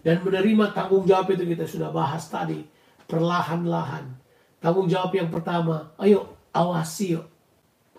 Dan 0.00 0.24
menerima 0.24 0.72
tanggung 0.72 1.04
jawab 1.04 1.28
itu 1.36 1.44
kita 1.44 1.68
sudah 1.68 1.92
bahas 1.92 2.24
tadi 2.32 2.64
perlahan-lahan. 3.04 4.16
Tanggung 4.64 4.88
jawab 4.88 5.12
yang 5.12 5.28
pertama 5.28 5.92
ayo 6.00 6.40
awasi 6.56 7.20
yuk. 7.20 7.28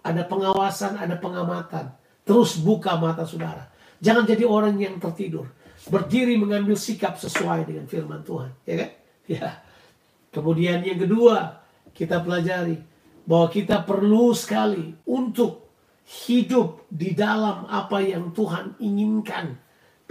Ada 0.01 0.25
pengawasan 0.25 0.97
ada 0.97 1.13
pengamatan. 1.21 1.93
Terus 2.25 2.57
buka 2.57 2.97
mata 2.97 3.21
saudara. 3.21 3.69
Jangan 4.01 4.25
jadi 4.25 4.49
orang 4.49 4.81
yang 4.81 4.97
tertidur. 4.97 5.45
Berdiri 5.93 6.41
mengambil 6.41 6.73
sikap 6.73 7.21
sesuai 7.21 7.69
dengan 7.69 7.85
firman 7.85 8.25
Tuhan 8.25 8.49
ya 8.65 8.75
kan? 8.81 8.91
Ya. 9.29 9.49
Kemudian 10.33 10.81
yang 10.81 10.97
kedua 10.97 11.61
kita 11.93 12.17
pelajari 12.25 12.90
bahwa 13.25 13.47
kita 13.49 13.83
perlu 13.83 14.33
sekali 14.33 14.97
untuk 15.05 15.69
hidup 16.25 16.85
di 16.91 17.13
dalam 17.13 17.69
apa 17.69 18.01
yang 18.03 18.33
Tuhan 18.35 18.75
inginkan 18.81 19.55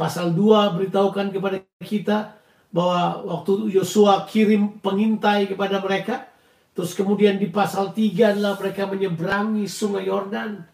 Pasal 0.00 0.32
2 0.32 0.80
beritahukan 0.80 1.28
kepada 1.28 1.60
kita 1.84 2.40
bahwa 2.72 3.20
waktu 3.20 3.68
Yosua 3.68 4.24
kirim 4.24 4.80
pengintai 4.80 5.44
kepada 5.44 5.76
mereka, 5.76 6.24
terus 6.72 6.96
kemudian 6.96 7.36
di 7.36 7.52
pasal 7.52 7.92
3 7.92 8.32
adalah 8.32 8.56
mereka 8.56 8.88
menyeberangi 8.88 9.68
sungai 9.68 10.08
Yordan. 10.08 10.64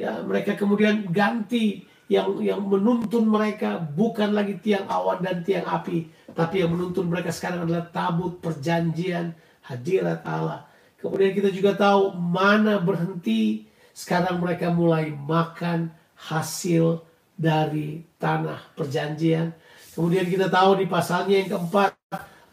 Ya, 0.00 0.16
mereka 0.24 0.56
kemudian 0.56 1.12
ganti 1.12 1.84
yang 2.08 2.40
yang 2.40 2.64
menuntun 2.64 3.28
mereka 3.28 3.84
bukan 3.84 4.32
lagi 4.32 4.56
tiang 4.64 4.88
awan 4.88 5.20
dan 5.20 5.44
tiang 5.44 5.68
api, 5.68 6.08
tapi 6.32 6.64
yang 6.64 6.72
menuntun 6.72 7.04
mereka 7.04 7.36
sekarang 7.36 7.68
adalah 7.68 7.84
tabut 7.92 8.40
perjanjian 8.40 9.36
hadirat 9.60 10.24
Allah. 10.24 10.64
Kemudian 11.04 11.36
kita 11.36 11.52
juga 11.52 11.76
tahu 11.76 12.16
mana 12.16 12.80
berhenti, 12.80 13.68
sekarang 13.92 14.40
mereka 14.40 14.72
mulai 14.72 15.12
makan 15.12 15.92
hasil 16.16 17.04
dari 17.36 18.00
tanah 18.16 18.72
perjanjian. 18.72 19.52
Kemudian 19.92 20.24
kita 20.24 20.48
tahu 20.48 20.80
di 20.80 20.88
pasalnya 20.88 21.44
yang 21.44 21.50
keempat, 21.52 21.92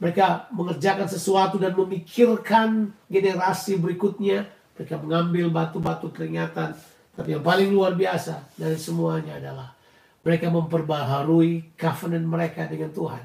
mereka 0.03 0.51
mengerjakan 0.51 1.07
sesuatu 1.07 1.55
dan 1.55 1.71
memikirkan 1.79 2.91
generasi 3.07 3.79
berikutnya. 3.79 4.51
Mereka 4.75 4.99
mengambil 4.99 5.47
batu-batu 5.47 6.11
peringatan 6.11 6.75
tapi 7.11 7.35
yang 7.35 7.43
paling 7.43 7.69
luar 7.69 7.93
biasa 7.93 8.55
dari 8.55 8.79
semuanya 8.79 9.35
adalah 9.35 9.75
mereka 10.23 10.47
memperbaharui 10.47 11.75
covenant 11.75 12.25
mereka 12.25 12.65
dengan 12.71 12.89
Tuhan 12.95 13.23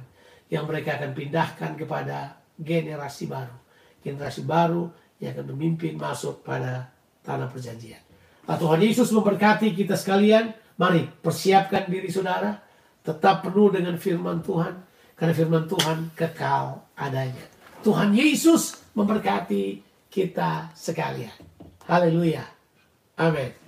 yang 0.50 0.66
mereka 0.66 0.98
akan 0.98 1.10
pindahkan 1.14 1.70
kepada 1.78 2.36
generasi 2.58 3.30
baru. 3.30 3.54
Generasi 4.02 4.42
baru 4.42 4.90
yang 5.20 5.32
akan 5.36 5.46
memimpin 5.56 5.96
masuk 5.96 6.44
pada 6.44 6.92
tanah 7.24 7.48
perjanjian. 7.48 8.00
Nah, 8.46 8.56
Tuhan 8.56 8.78
Yesus 8.78 9.10
memberkati 9.10 9.74
kita 9.74 9.98
sekalian. 9.98 10.54
Mari 10.76 11.08
persiapkan 11.20 11.88
diri 11.88 12.12
saudara. 12.12 12.62
Tetap 13.02 13.48
penuh 13.48 13.74
dengan 13.74 13.96
firman 13.98 14.44
Tuhan. 14.44 14.74
Karena 15.16 15.32
firman 15.32 15.64
Tuhan 15.66 16.12
kekal 16.12 16.84
adanya. 16.94 17.46
Tuhan 17.80 18.12
Yesus 18.12 18.92
memberkati 18.92 19.82
kita 20.12 20.70
sekalian. 20.76 21.34
Haleluya. 21.88 22.44
Amin. 23.16 23.65